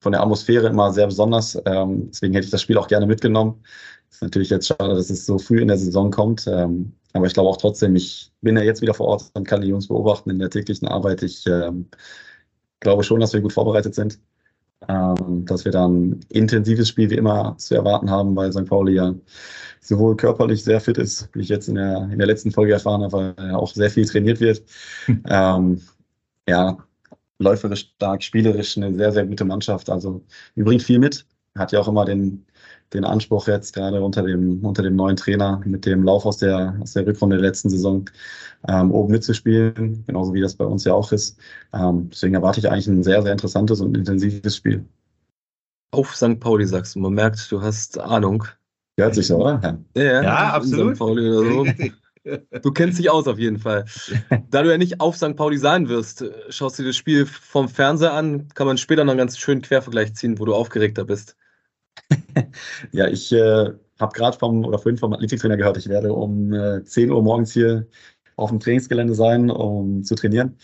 von 0.00 0.12
der 0.12 0.22
Atmosphäre 0.22 0.68
immer 0.68 0.92
sehr 0.92 1.06
besonders. 1.06 1.60
Ähm, 1.66 2.08
deswegen 2.10 2.34
hätte 2.34 2.46
ich 2.46 2.50
das 2.50 2.62
Spiel 2.62 2.78
auch 2.78 2.88
gerne 2.88 3.06
mitgenommen. 3.06 3.62
Ist 4.10 4.22
natürlich 4.22 4.50
jetzt 4.50 4.66
schade, 4.66 4.94
dass 4.94 5.10
es 5.10 5.26
so 5.26 5.38
früh 5.38 5.60
in 5.60 5.68
der 5.68 5.78
Saison 5.78 6.10
kommt. 6.10 6.46
Ähm, 6.46 6.92
aber 7.12 7.26
ich 7.26 7.34
glaube 7.34 7.50
auch 7.50 7.58
trotzdem, 7.58 7.94
ich 7.96 8.32
bin 8.40 8.56
ja 8.56 8.62
jetzt 8.62 8.82
wieder 8.82 8.94
vor 8.94 9.08
Ort 9.08 9.30
und 9.34 9.46
kann 9.46 9.60
die 9.60 9.68
Jungs 9.68 9.88
beobachten 9.88 10.30
in 10.30 10.38
der 10.38 10.50
täglichen 10.50 10.88
Arbeit. 10.88 11.22
Ich 11.22 11.46
ähm, 11.46 11.88
glaube 12.80 13.04
schon, 13.04 13.20
dass 13.20 13.32
wir 13.32 13.40
gut 13.40 13.52
vorbereitet 13.52 13.94
sind. 13.94 14.18
Ähm, 14.88 15.44
dass 15.44 15.66
wir 15.66 15.72
dann 15.72 16.20
intensives 16.30 16.88
Spiel 16.88 17.10
wie 17.10 17.16
immer 17.16 17.54
zu 17.58 17.74
erwarten 17.74 18.10
haben, 18.10 18.34
weil 18.34 18.50
St. 18.50 18.64
Pauli 18.64 18.94
ja 18.94 19.14
sowohl 19.82 20.16
körperlich 20.16 20.64
sehr 20.64 20.80
fit 20.80 20.96
ist, 20.96 21.28
wie 21.34 21.40
ich 21.40 21.50
jetzt 21.50 21.68
in 21.68 21.74
der, 21.74 22.08
in 22.10 22.16
der 22.16 22.26
letzten 22.26 22.50
Folge 22.50 22.72
erfahren 22.72 23.02
habe, 23.02 23.34
weil 23.36 23.54
auch 23.54 23.74
sehr 23.74 23.90
viel 23.90 24.06
trainiert 24.06 24.40
wird. 24.40 24.62
ähm, 25.28 25.82
ja, 26.48 26.78
läuferisch 27.40 27.90
stark, 27.96 28.22
spielerisch 28.22 28.76
eine 28.76 28.94
sehr, 28.94 29.12
sehr 29.12 29.26
gute 29.26 29.44
Mannschaft. 29.44 29.90
Also 29.90 30.24
die 30.54 30.62
bringt 30.62 30.82
viel 30.82 30.98
mit. 30.98 31.26
Hat 31.58 31.72
ja 31.72 31.80
auch 31.80 31.88
immer 31.88 32.04
den, 32.04 32.46
den 32.92 33.04
Anspruch 33.04 33.48
jetzt 33.48 33.74
gerade 33.74 34.00
unter 34.00 34.22
dem, 34.22 34.64
unter 34.64 34.82
dem 34.82 34.94
neuen 34.94 35.16
Trainer 35.16 35.60
mit 35.64 35.84
dem 35.84 36.04
Lauf 36.04 36.24
aus 36.26 36.36
der, 36.36 36.76
aus 36.80 36.92
der 36.92 37.06
Rückrunde 37.06 37.36
der 37.36 37.46
letzten 37.46 37.70
Saison 37.70 38.04
ähm, 38.68 38.92
oben 38.92 39.12
mitzuspielen, 39.12 40.04
genauso 40.06 40.32
wie 40.32 40.40
das 40.40 40.54
bei 40.54 40.64
uns 40.64 40.84
ja 40.84 40.94
auch 40.94 41.10
ist. 41.10 41.38
Ähm, 41.72 42.08
deswegen 42.10 42.34
erwarte 42.34 42.60
ich 42.60 42.70
eigentlich 42.70 42.86
ein 42.86 43.02
sehr, 43.02 43.22
sehr 43.22 43.32
interessantes 43.32 43.80
und 43.80 43.96
intensives 43.96 44.56
Spiel. 44.56 44.84
Auf 45.92 46.14
St. 46.14 46.38
Pauli 46.38 46.66
sagst 46.66 46.94
du, 46.94 47.00
man 47.00 47.14
merkt, 47.14 47.50
du 47.50 47.60
hast 47.60 47.98
Ahnung. 47.98 48.44
Hört 48.96 49.14
sich 49.14 49.26
so, 49.26 49.38
oder? 49.38 49.82
Ja, 49.96 50.02
ja, 50.02 50.22
ja 50.22 50.52
absolut. 50.52 50.94
St. 50.94 50.98
Pauli 51.00 51.30
oder 51.30 51.50
so. 51.50 51.66
Du 52.24 52.70
kennst 52.72 52.98
dich 52.98 53.10
aus 53.10 53.26
auf 53.26 53.38
jeden 53.38 53.58
Fall. 53.58 53.86
Da 54.50 54.62
du 54.62 54.70
ja 54.70 54.78
nicht 54.78 55.00
auf 55.00 55.16
St. 55.16 55.36
Pauli 55.36 55.56
sein 55.56 55.88
wirst, 55.88 56.24
schaust 56.50 56.78
du 56.78 56.82
dir 56.82 56.90
das 56.90 56.96
Spiel 56.96 57.24
vom 57.26 57.68
Fernseher 57.68 58.12
an, 58.12 58.48
kann 58.48 58.66
man 58.66 58.78
später 58.78 59.04
noch 59.04 59.12
einen 59.12 59.18
ganz 59.18 59.38
schönen 59.38 59.62
Quervergleich 59.62 60.14
ziehen, 60.14 60.38
wo 60.38 60.44
du 60.44 60.54
aufgeregter 60.54 61.04
bist. 61.04 61.36
ja, 62.92 63.08
ich 63.08 63.32
äh, 63.32 63.70
habe 63.98 64.12
gerade 64.12 64.38
vom 64.38 64.64
oder 64.64 64.78
vorhin 64.78 64.98
vom 64.98 65.12
Athletiktrainer 65.12 65.56
gehört, 65.56 65.76
ich 65.76 65.88
werde 65.88 66.12
um 66.12 66.52
äh, 66.52 66.84
10 66.84 67.10
Uhr 67.10 67.22
morgens 67.22 67.52
hier 67.52 67.86
auf 68.36 68.50
dem 68.50 68.60
Trainingsgelände 68.60 69.14
sein, 69.14 69.50
um 69.50 70.02
zu 70.02 70.14
trainieren. 70.14 70.56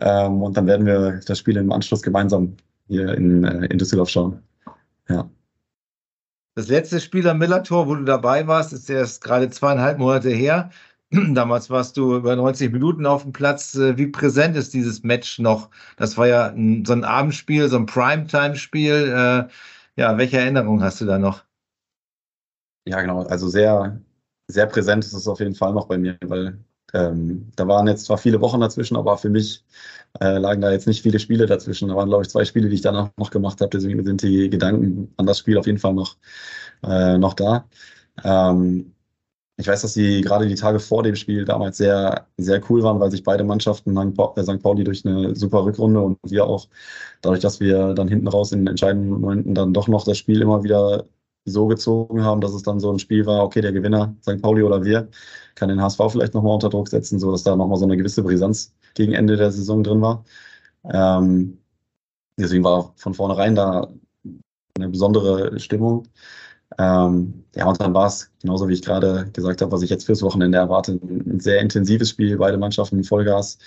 Ähm, 0.00 0.42
und 0.42 0.56
dann 0.56 0.66
werden 0.66 0.86
wir 0.86 1.20
das 1.26 1.38
Spiel 1.38 1.56
im 1.56 1.72
Anschluss 1.72 2.02
gemeinsam 2.02 2.56
hier 2.88 3.14
in, 3.14 3.44
äh, 3.44 3.66
in 3.66 3.78
Düsseldorf 3.78 4.08
schauen. 4.08 4.42
Ja. 5.08 5.28
Das 6.54 6.68
letzte 6.68 7.00
Spiel 7.00 7.26
am 7.28 7.38
Millertor, 7.38 7.88
wo 7.88 7.94
du 7.94 8.04
dabei 8.04 8.46
warst, 8.46 8.72
ist 8.72 8.90
erst 8.90 9.24
gerade 9.24 9.48
zweieinhalb 9.48 9.98
Monate 9.98 10.30
her. 10.30 10.70
Damals 11.34 11.68
warst 11.68 11.96
du 11.98 12.16
über 12.16 12.34
90 12.36 12.72
Minuten 12.72 13.04
auf 13.04 13.22
dem 13.22 13.32
Platz. 13.32 13.74
Äh, 13.74 13.98
wie 13.98 14.06
präsent 14.06 14.56
ist 14.56 14.72
dieses 14.72 15.02
Match 15.02 15.38
noch? 15.38 15.68
Das 15.96 16.16
war 16.16 16.26
ja 16.26 16.46
ein, 16.48 16.84
so 16.86 16.94
ein 16.94 17.04
Abendspiel, 17.04 17.68
so 17.68 17.76
ein 17.76 17.86
Primetime-Spiel. 17.86 19.12
Äh, 19.14 20.00
ja, 20.00 20.16
welche 20.16 20.38
Erinnerung 20.38 20.82
hast 20.82 21.00
du 21.02 21.04
da 21.04 21.18
noch? 21.18 21.44
Ja, 22.86 23.00
genau. 23.02 23.22
Also 23.24 23.48
sehr, 23.48 24.00
sehr 24.48 24.66
präsent 24.66 25.04
ist 25.04 25.12
es 25.12 25.28
auf 25.28 25.38
jeden 25.40 25.54
Fall 25.54 25.74
noch 25.74 25.86
bei 25.86 25.98
mir, 25.98 26.16
weil 26.24 26.58
ähm, 26.94 27.52
da 27.56 27.68
waren 27.68 27.86
jetzt 27.88 28.06
zwar 28.06 28.16
viele 28.18 28.40
Wochen 28.40 28.60
dazwischen, 28.60 28.96
aber 28.96 29.18
für 29.18 29.28
mich 29.28 29.64
äh, 30.20 30.38
lagen 30.38 30.62
da 30.62 30.72
jetzt 30.72 30.86
nicht 30.86 31.02
viele 31.02 31.18
Spiele 31.18 31.46
dazwischen. 31.46 31.88
Da 31.88 31.96
waren, 31.96 32.08
glaube 32.08 32.22
ich, 32.24 32.30
zwei 32.30 32.44
Spiele, 32.46 32.68
die 32.70 32.76
ich 32.76 32.80
danach 32.82 33.10
noch 33.18 33.30
gemacht 33.30 33.60
habe. 33.60 33.70
Deswegen 33.70 34.02
sind 34.04 34.22
die 34.22 34.48
Gedanken 34.48 35.12
an 35.18 35.26
das 35.26 35.38
Spiel 35.38 35.58
auf 35.58 35.66
jeden 35.66 35.78
Fall 35.78 35.94
noch, 35.94 36.16
äh, 36.82 37.18
noch 37.18 37.34
da. 37.34 37.68
Ähm, 38.24 38.94
ich 39.56 39.66
weiß, 39.66 39.82
dass 39.82 39.94
die 39.94 40.22
gerade 40.22 40.46
die 40.48 40.54
Tage 40.54 40.80
vor 40.80 41.02
dem 41.02 41.14
Spiel 41.14 41.44
damals 41.44 41.76
sehr, 41.76 42.26
sehr 42.38 42.60
cool 42.70 42.82
waren, 42.82 43.00
weil 43.00 43.10
sich 43.10 43.22
beide 43.22 43.44
Mannschaften, 43.44 43.96
St. 43.96 44.48
Äh, 44.48 44.58
Pauli 44.58 44.84
durch 44.84 45.06
eine 45.06 45.34
super 45.36 45.64
Rückrunde 45.64 46.00
und 46.00 46.18
wir 46.24 46.46
auch, 46.46 46.68
dadurch, 47.20 47.40
dass 47.40 47.60
wir 47.60 47.94
dann 47.94 48.08
hinten 48.08 48.28
raus 48.28 48.52
in 48.52 48.60
den 48.60 48.68
entscheidenden 48.68 49.10
Momenten 49.10 49.54
dann 49.54 49.74
doch 49.74 49.88
noch 49.88 50.04
das 50.04 50.18
Spiel 50.18 50.40
immer 50.42 50.64
wieder 50.64 51.06
so 51.44 51.66
gezogen 51.66 52.22
haben, 52.24 52.40
dass 52.40 52.52
es 52.54 52.62
dann 52.62 52.80
so 52.80 52.90
ein 52.92 52.98
Spiel 52.98 53.26
war, 53.26 53.44
okay, 53.44 53.60
der 53.60 53.72
Gewinner, 53.72 54.14
St. 54.22 54.40
Pauli 54.40 54.62
oder 54.62 54.84
wir, 54.84 55.08
kann 55.54 55.68
den 55.68 55.82
HSV 55.82 56.00
vielleicht 56.10 56.34
nochmal 56.34 56.54
unter 56.54 56.70
Druck 56.70 56.88
setzen, 56.88 57.18
sodass 57.18 57.42
da 57.42 57.56
nochmal 57.56 57.78
so 57.78 57.84
eine 57.84 57.96
gewisse 57.96 58.22
Brisanz 58.22 58.74
gegen 58.94 59.12
Ende 59.12 59.36
der 59.36 59.50
Saison 59.52 59.82
drin 59.82 60.00
war. 60.00 60.24
Ähm, 60.84 61.58
deswegen 62.38 62.64
war 62.64 62.92
von 62.96 63.14
vornherein 63.14 63.54
da 63.54 63.88
eine 64.76 64.88
besondere 64.88 65.58
Stimmung. 65.60 66.08
Ähm, 66.78 67.44
ja, 67.54 67.66
und 67.66 67.80
dann 67.80 67.94
war 67.94 68.06
es, 68.06 68.30
genauso 68.40 68.68
wie 68.68 68.74
ich 68.74 68.82
gerade 68.82 69.28
gesagt 69.32 69.62
habe, 69.62 69.72
was 69.72 69.82
ich 69.82 69.90
jetzt 69.90 70.04
fürs 70.06 70.22
Wochenende 70.22 70.58
erwarte, 70.58 70.92
ein 70.92 71.40
sehr 71.40 71.60
intensives 71.60 72.10
Spiel, 72.10 72.36
beide 72.38 72.58
Mannschaften 72.58 73.04
Vollgas. 73.04 73.58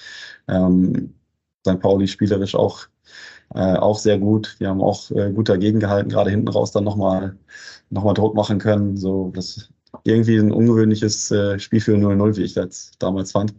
Ähm, 0.48 1.14
St. 1.68 1.80
Pauli 1.80 2.08
spielerisch 2.08 2.56
auch, 2.56 2.88
äh, 3.54 3.76
auch 3.76 4.00
sehr 4.00 4.20
gut. 4.20 4.56
Wir 4.60 4.70
haben 4.70 4.82
auch 4.82 5.12
äh, 5.12 5.32
gut 5.32 5.50
dagegen 5.50 5.80
gehalten, 5.80 6.10
gerade 6.10 6.30
hinten 6.30 6.48
raus 6.48 6.72
dann 6.72 6.84
nochmal 6.84 7.38
noch 7.90 8.04
mal 8.04 8.14
Druck 8.14 8.36
machen 8.36 8.60
können. 8.60 8.98
So, 8.98 9.32
das 9.36 9.70
irgendwie 10.04 10.38
ein 10.38 10.52
ungewöhnliches 10.52 11.32
äh, 11.32 11.60
Spiel 11.60 11.82
für 11.82 11.96
0-0, 11.96 12.38
wie 12.38 12.44
ich 12.44 12.54
das 12.54 12.92
damals 13.00 13.32
fand. 13.32 13.54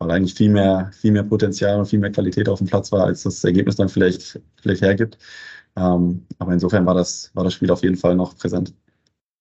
Weil 0.00 0.10
eigentlich 0.12 0.34
viel 0.34 0.50
mehr, 0.50 0.90
viel 0.98 1.12
mehr 1.12 1.22
Potenzial 1.22 1.78
und 1.78 1.86
viel 1.86 1.98
mehr 1.98 2.10
Qualität 2.10 2.48
auf 2.48 2.58
dem 2.58 2.66
Platz 2.66 2.90
war, 2.90 3.04
als 3.04 3.22
das 3.22 3.44
Ergebnis 3.44 3.76
dann 3.76 3.90
vielleicht, 3.90 4.40
vielleicht 4.62 4.80
hergibt. 4.80 5.18
Ähm, 5.76 6.26
aber 6.38 6.52
insofern 6.52 6.86
war 6.86 6.94
das, 6.94 7.30
war 7.34 7.44
das 7.44 7.52
Spiel 7.52 7.70
auf 7.70 7.82
jeden 7.82 7.96
Fall 7.96 8.16
noch 8.16 8.36
präsent. 8.36 8.74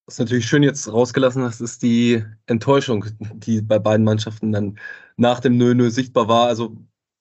Was 0.05 0.19
natürlich 0.19 0.47
schön 0.47 0.63
jetzt 0.63 0.91
rausgelassen 0.91 1.43
hast, 1.43 1.61
ist 1.61 1.81
die 1.81 2.25
Enttäuschung, 2.45 3.05
die 3.19 3.61
bei 3.61 3.79
beiden 3.79 4.03
Mannschaften 4.03 4.51
dann 4.51 4.77
nach 5.17 5.39
dem 5.39 5.57
0-0 5.57 5.91
sichtbar 5.91 6.27
war. 6.27 6.47
Also, 6.47 6.75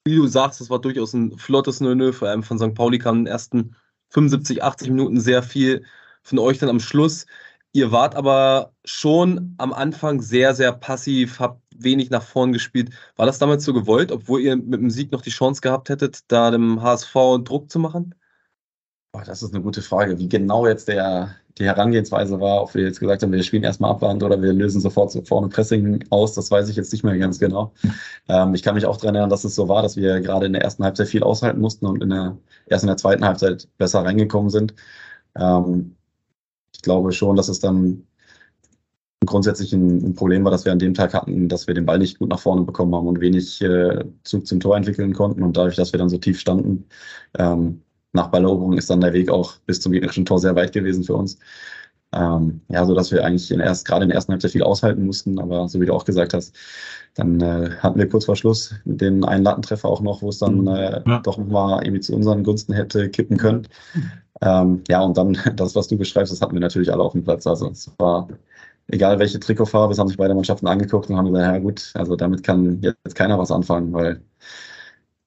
wie 0.04 0.16
du 0.16 0.26
sagst, 0.26 0.61
es 0.61 0.71
war 0.71 0.80
durchaus 0.80 1.12
ein 1.12 1.38
flottes 1.38 1.80
0-0. 1.80 2.12
Vor 2.12 2.28
allem 2.28 2.42
von 2.42 2.59
St. 2.59 2.75
Pauli 2.75 2.99
kam 2.99 3.18
in 3.18 3.25
den 3.25 3.33
ersten 3.33 3.76
75, 4.11 4.62
80 4.64 4.90
Minuten 4.90 5.21
sehr 5.21 5.42
viel 5.42 5.85
von 6.23 6.38
euch 6.40 6.59
dann 6.59 6.71
am 6.71 6.80
Schluss. 6.80 7.26
Ihr 7.73 7.92
wart 7.92 8.14
aber 8.14 8.73
schon 8.85 9.54
am 9.59 9.73
Anfang 9.73 10.21
sehr, 10.21 10.54
sehr 10.54 10.73
passiv, 10.73 11.38
habt 11.38 11.62
wenig 11.83 12.11
nach 12.11 12.23
vorn 12.23 12.53
gespielt. 12.53 12.91
War 13.17 13.27
das 13.27 13.39
damals 13.39 13.65
so 13.65 13.73
gewollt, 13.73 14.13
obwohl 14.13 14.41
ihr 14.41 14.57
mit 14.57 14.81
dem 14.81 14.91
Sieg 14.91 15.13
noch 15.13 15.23
die 15.23 15.31
Chance 15.31 15.61
gehabt 15.61 15.89
hättet, 15.89 16.21
da 16.29 16.51
dem 16.51 16.83
HSV 16.83 17.15
Druck 17.45 17.71
zu 17.71 17.79
machen? 17.79 18.15
Boah, 19.13 19.25
das 19.25 19.43
ist 19.43 19.55
eine 19.55 19.63
gute 19.63 19.81
Frage, 19.81 20.19
wie 20.19 20.29
genau 20.29 20.67
jetzt 20.67 20.89
der, 20.89 21.35
die 21.57 21.65
Herangehensweise 21.65 22.41
war, 22.41 22.63
ob 22.63 22.75
wir 22.75 22.85
jetzt 22.85 23.01
gesagt 23.01 23.23
haben, 23.23 23.33
wir 23.33 23.43
spielen 23.43 23.63
erstmal 23.63 23.91
Abwand 23.91 24.23
oder 24.23 24.41
wir 24.43 24.53
lösen 24.53 24.81
sofort 24.83 25.11
so 25.11 25.23
vorne 25.23 25.49
Pressing 25.49 26.05
aus, 26.11 26.35
das 26.35 26.51
weiß 26.51 26.69
ich 26.69 26.77
jetzt 26.77 26.93
nicht 26.93 27.05
mehr 27.05 27.17
ganz 27.17 27.39
genau. 27.39 27.73
Ähm, 28.29 28.55
ich 28.55 28.63
kann 28.63 28.75
mich 28.75 28.85
auch 28.85 28.99
daran 28.99 29.15
erinnern, 29.15 29.31
dass 29.31 29.45
es 29.45 29.55
so 29.55 29.69
war, 29.69 29.83
dass 29.83 29.97
wir 29.97 30.21
gerade 30.21 30.47
in 30.47 30.53
der 30.53 30.63
ersten 30.63 30.85
Halbzeit 30.85 31.09
viel 31.09 31.23
aushalten 31.23 31.61
mussten 31.61 31.87
und 31.87 32.03
in 32.03 32.11
der, 32.11 32.37
erst 32.67 32.85
in 32.85 32.89
der 32.89 32.99
zweiten 32.99 33.25
Halbzeit 33.25 33.69
besser 33.79 34.05
reingekommen 34.05 34.51
sind. 34.51 34.75
Ähm, 35.37 35.97
ich 36.75 36.83
glaube 36.83 37.13
schon, 37.13 37.37
dass 37.37 37.49
es 37.49 37.61
dann 37.61 38.08
grundsätzlich 39.29 39.73
ein, 39.73 40.05
ein, 40.05 40.15
Problem 40.15 40.45
war, 40.45 40.51
dass 40.51 40.65
wir 40.65 40.73
an 40.73 40.79
dem 40.79 40.95
Tag 40.95 41.15
hatten, 41.15 41.49
dass 41.49 41.67
wir 41.67 41.75
den 41.75 41.87
Ball 41.87 41.99
nicht 41.99 42.19
gut 42.19 42.31
nach 42.31 42.41
vorne 42.41 42.63
bekommen 42.63 42.95
haben 42.95 43.07
und 43.07 43.21
wenig 43.21 43.61
äh, 43.63 44.05
Zug 44.25 44.47
zum 44.47 44.61
Tor 44.61 44.77
entwickeln 44.77 45.13
konnten. 45.15 45.43
Und 45.43 45.57
dadurch, 45.57 45.77
dass 45.77 45.93
wir 45.93 45.99
dann 45.99 46.09
so 46.09 46.19
tief 46.19 46.39
standen, 46.41 46.87
ähm, 47.39 47.83
nach 48.13 48.29
Balleroberung 48.29 48.75
ist 48.75 48.91
dann 48.91 49.01
der 49.01 49.13
Weg 49.13 49.31
auch 49.31 49.57
bis 49.67 49.81
zum 49.81 49.93
gegnerischen 49.93 50.25
Tor 50.25 50.39
sehr 50.39 50.57
weit 50.57 50.73
gewesen 50.73 51.05
für 51.05 51.15
uns. 51.15 51.39
Ähm, 52.13 52.63
ja, 52.69 52.87
so 52.87 52.95
dass 52.95 53.13
wir 53.13 53.25
eigentlich 53.25 53.51
in 53.51 53.61
erst, 53.61 53.87
gerade 53.87 54.05
in 54.05 54.09
der 54.09 54.17
ersten 54.17 54.33
Halbzeit 54.33 54.53
viel 54.53 54.63
aushalten 54.63 55.05
mussten, 55.05 55.39
aber 55.39 55.69
so 55.69 55.79
wie 55.79 55.87
du 55.87 55.93
auch 55.93 56.07
gesagt 56.07 56.33
hast, 56.33 56.57
dann 57.15 57.41
äh, 57.41 57.71
hatten 57.81 57.99
wir 57.99 58.09
kurz 58.09 58.25
vor 58.25 58.37
Schluss 58.37 58.75
den 58.85 59.25
einen 59.25 59.45
Lattentreffer 59.45 59.89
auch 59.89 60.01
noch, 60.01 60.23
wo 60.23 60.31
es 60.31 60.39
dann 60.39 60.63
mhm. 60.63 60.69
äh, 60.69 61.03
ja. 61.07 61.21
doch 61.21 61.37
nochmal 61.37 61.85
irgendwie 61.85 62.01
zu 62.01 62.15
unseren 62.15 62.45
Gunsten 62.45 62.73
hätte 62.73 63.11
kippen 63.11 63.37
können. 63.37 63.69
Ähm, 64.41 64.83
ja, 64.89 65.03
und 65.03 65.17
dann 65.19 65.37
das, 65.57 65.75
was 65.75 65.89
du 65.89 65.99
beschreibst, 65.99 66.33
das 66.33 66.41
hatten 66.41 66.55
wir 66.55 66.61
natürlich 66.61 66.91
alle 66.91 67.03
auf 67.03 67.13
dem 67.13 67.25
Platz. 67.25 67.47
Also 67.47 67.69
es 67.71 67.93
war 67.99 68.29
egal 68.88 69.18
welche 69.18 69.40
Trikotfarbe, 69.40 69.92
es 69.92 69.99
haben 69.99 70.09
sich 70.09 70.16
beide 70.16 70.35
Mannschaften 70.35 70.66
angeguckt 70.66 71.11
und 71.11 71.16
haben 71.16 71.33
gesagt, 71.33 71.54
ja 71.54 71.59
gut, 71.61 71.90
also 71.95 72.16
damit 72.16 72.42
kann 72.42 72.80
jetzt 72.83 73.14
keiner 73.14 73.38
was 73.38 73.50
anfangen, 73.50 73.92
weil 73.92 74.23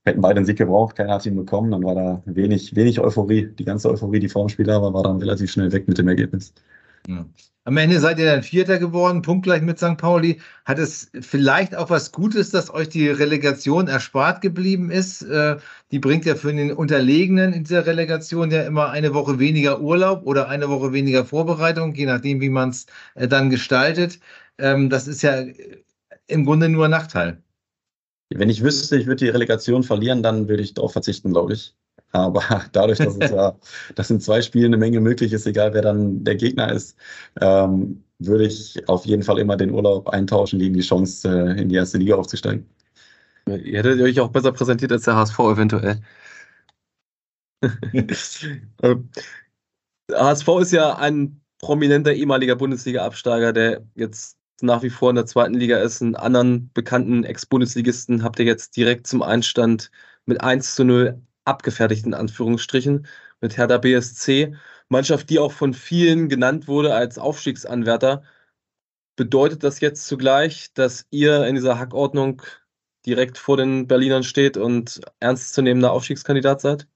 hätten 0.05 0.21
beide 0.21 0.37
einen 0.37 0.45
Sieg 0.45 0.57
gebraucht, 0.57 0.95
keiner 0.95 1.13
hat 1.13 1.25
ihn 1.25 1.35
bekommen, 1.35 1.71
dann 1.71 1.83
war 1.83 1.95
da 1.95 2.23
wenig, 2.25 2.75
wenig 2.75 2.99
Euphorie. 2.99 3.47
Die 3.47 3.65
ganze 3.65 3.89
Euphorie, 3.89 4.19
die 4.19 4.29
vor 4.29 4.45
dem 4.45 4.49
Spiel 4.49 4.65
da 4.65 4.81
war, 4.81 4.93
war 4.93 5.03
dann 5.03 5.17
relativ 5.17 5.51
schnell 5.51 5.71
weg 5.71 5.87
mit 5.87 5.97
dem 5.97 6.07
Ergebnis. 6.07 6.53
Am 7.63 7.77
Ende 7.77 7.99
seid 7.99 8.17
ihr 8.17 8.25
dann 8.25 8.41
Vierter 8.41 8.79
geworden, 8.79 9.21
punktgleich 9.21 9.61
mit 9.61 9.77
St. 9.77 9.97
Pauli. 9.97 10.41
Hat 10.65 10.79
es 10.79 11.11
vielleicht 11.19 11.75
auch 11.75 11.91
was 11.91 12.11
Gutes, 12.11 12.49
dass 12.49 12.73
euch 12.73 12.89
die 12.89 13.07
Relegation 13.07 13.87
erspart 13.87 14.41
geblieben 14.41 14.89
ist? 14.89 15.21
Äh, 15.21 15.57
die 15.91 15.99
bringt 15.99 16.25
ja 16.25 16.33
für 16.35 16.51
den 16.51 16.73
Unterlegenen 16.73 17.53
in 17.53 17.63
dieser 17.63 17.85
Relegation 17.85 18.49
ja 18.49 18.63
immer 18.63 18.89
eine 18.89 19.13
Woche 19.13 19.37
weniger 19.37 19.79
Urlaub 19.79 20.25
oder 20.25 20.49
eine 20.49 20.69
Woche 20.69 20.91
weniger 20.91 21.23
Vorbereitung, 21.23 21.93
je 21.93 22.07
nachdem, 22.07 22.41
wie 22.41 22.49
man 22.49 22.69
es 22.69 22.87
äh, 23.13 23.27
dann 23.27 23.51
gestaltet. 23.51 24.19
Ähm, 24.57 24.89
das 24.89 25.07
ist 25.07 25.21
ja 25.21 25.43
im 26.27 26.45
Grunde 26.45 26.67
nur 26.67 26.85
ein 26.85 26.91
Nachteil. 26.91 27.43
Wenn 28.33 28.49
ich 28.49 28.63
wüsste, 28.63 28.97
ich 28.97 29.05
würde 29.05 29.25
die 29.25 29.29
Relegation 29.29 29.83
verlieren, 29.83 30.23
dann 30.23 30.47
würde 30.47 30.63
ich 30.63 30.73
darauf 30.73 30.93
verzichten, 30.93 31.31
glaube 31.31 31.53
ich. 31.53 31.75
Aber 32.11 32.43
dadurch, 32.71 32.99
dass 32.99 33.17
es 33.19 33.31
ja, 33.31 33.55
dass 33.95 34.09
in 34.09 34.19
zwei 34.19 34.41
Spielen 34.41 34.67
eine 34.67 34.77
Menge 34.77 34.99
möglich 34.99 35.33
ist, 35.33 35.47
egal 35.47 35.73
wer 35.73 35.81
dann 35.81 36.23
der 36.23 36.35
Gegner 36.35 36.71
ist, 36.71 36.97
ähm, 37.39 38.03
würde 38.19 38.45
ich 38.45 38.87
auf 38.87 39.05
jeden 39.05 39.23
Fall 39.23 39.39
immer 39.39 39.57
den 39.57 39.71
Urlaub 39.71 40.09
eintauschen 40.09 40.59
gegen 40.59 40.75
die 40.75 40.81
Chance, 40.81 41.27
äh, 41.27 41.61
in 41.61 41.69
die 41.69 41.75
erste 41.75 41.97
Liga 41.97 42.15
aufzusteigen. 42.15 42.69
Ihr 43.47 43.79
hättet 43.79 43.99
euch 44.01 44.19
auch 44.19 44.29
besser 44.29 44.51
präsentiert 44.51 44.91
als 44.91 45.05
der 45.05 45.15
HSV 45.15 45.39
eventuell. 45.39 46.01
HSV 50.11 50.47
ist 50.59 50.71
ja 50.71 50.95
ein 50.97 51.41
prominenter 51.59 52.13
ehemaliger 52.13 52.55
Bundesliga-Absteiger, 52.55 53.53
der 53.53 53.83
jetzt 53.95 54.37
nach 54.61 54.83
wie 54.83 54.89
vor 54.89 55.09
in 55.09 55.15
der 55.15 55.25
zweiten 55.25 55.53
Liga 55.55 55.77
ist. 55.77 56.01
Einen 56.01 56.15
anderen 56.15 56.71
bekannten 56.73 57.23
Ex-Bundesligisten 57.23 58.23
habt 58.23 58.39
ihr 58.39 58.45
jetzt 58.45 58.75
direkt 58.77 59.07
zum 59.07 59.21
Einstand 59.23 59.91
mit 60.25 60.41
1 60.41 60.75
zu 60.75 60.83
0 60.83 61.21
abgefertigt, 61.45 62.05
in 62.05 62.13
Anführungsstrichen, 62.13 63.07
mit 63.41 63.57
Hertha 63.57 63.77
BSC. 63.77 64.55
Mannschaft, 64.89 65.29
die 65.29 65.39
auch 65.39 65.51
von 65.51 65.73
vielen 65.73 66.29
genannt 66.29 66.67
wurde 66.67 66.93
als 66.93 67.17
Aufstiegsanwärter. 67.17 68.23
Bedeutet 69.15 69.63
das 69.63 69.79
jetzt 69.79 70.05
zugleich, 70.07 70.73
dass 70.73 71.05
ihr 71.11 71.45
in 71.45 71.55
dieser 71.55 71.79
Hackordnung 71.79 72.41
direkt 73.05 73.37
vor 73.37 73.57
den 73.57 73.87
Berlinern 73.87 74.23
steht 74.23 74.57
und 74.57 75.01
ernstzunehmender 75.19 75.91
Aufstiegskandidat 75.91 76.61
seid? 76.61 76.87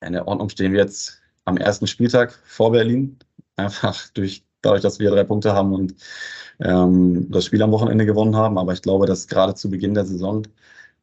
In 0.00 0.12
der 0.12 0.28
Ordnung 0.28 0.48
stehen 0.48 0.72
wir 0.72 0.80
jetzt 0.80 1.22
am 1.44 1.56
ersten 1.56 1.86
Spieltag 1.86 2.38
vor 2.44 2.72
Berlin. 2.72 3.18
Einfach 3.56 4.08
durch 4.10 4.44
dadurch, 4.62 4.82
dass 4.82 4.98
wir 4.98 5.10
drei 5.10 5.24
Punkte 5.24 5.52
haben 5.52 5.74
und 5.74 5.94
ähm, 6.60 7.30
das 7.30 7.44
Spiel 7.46 7.62
am 7.62 7.72
Wochenende 7.72 8.06
gewonnen 8.06 8.36
haben. 8.36 8.58
Aber 8.58 8.72
ich 8.72 8.82
glaube, 8.82 9.06
dass 9.06 9.28
gerade 9.28 9.54
zu 9.54 9.70
Beginn 9.70 9.94
der 9.94 10.04
Saison 10.04 10.42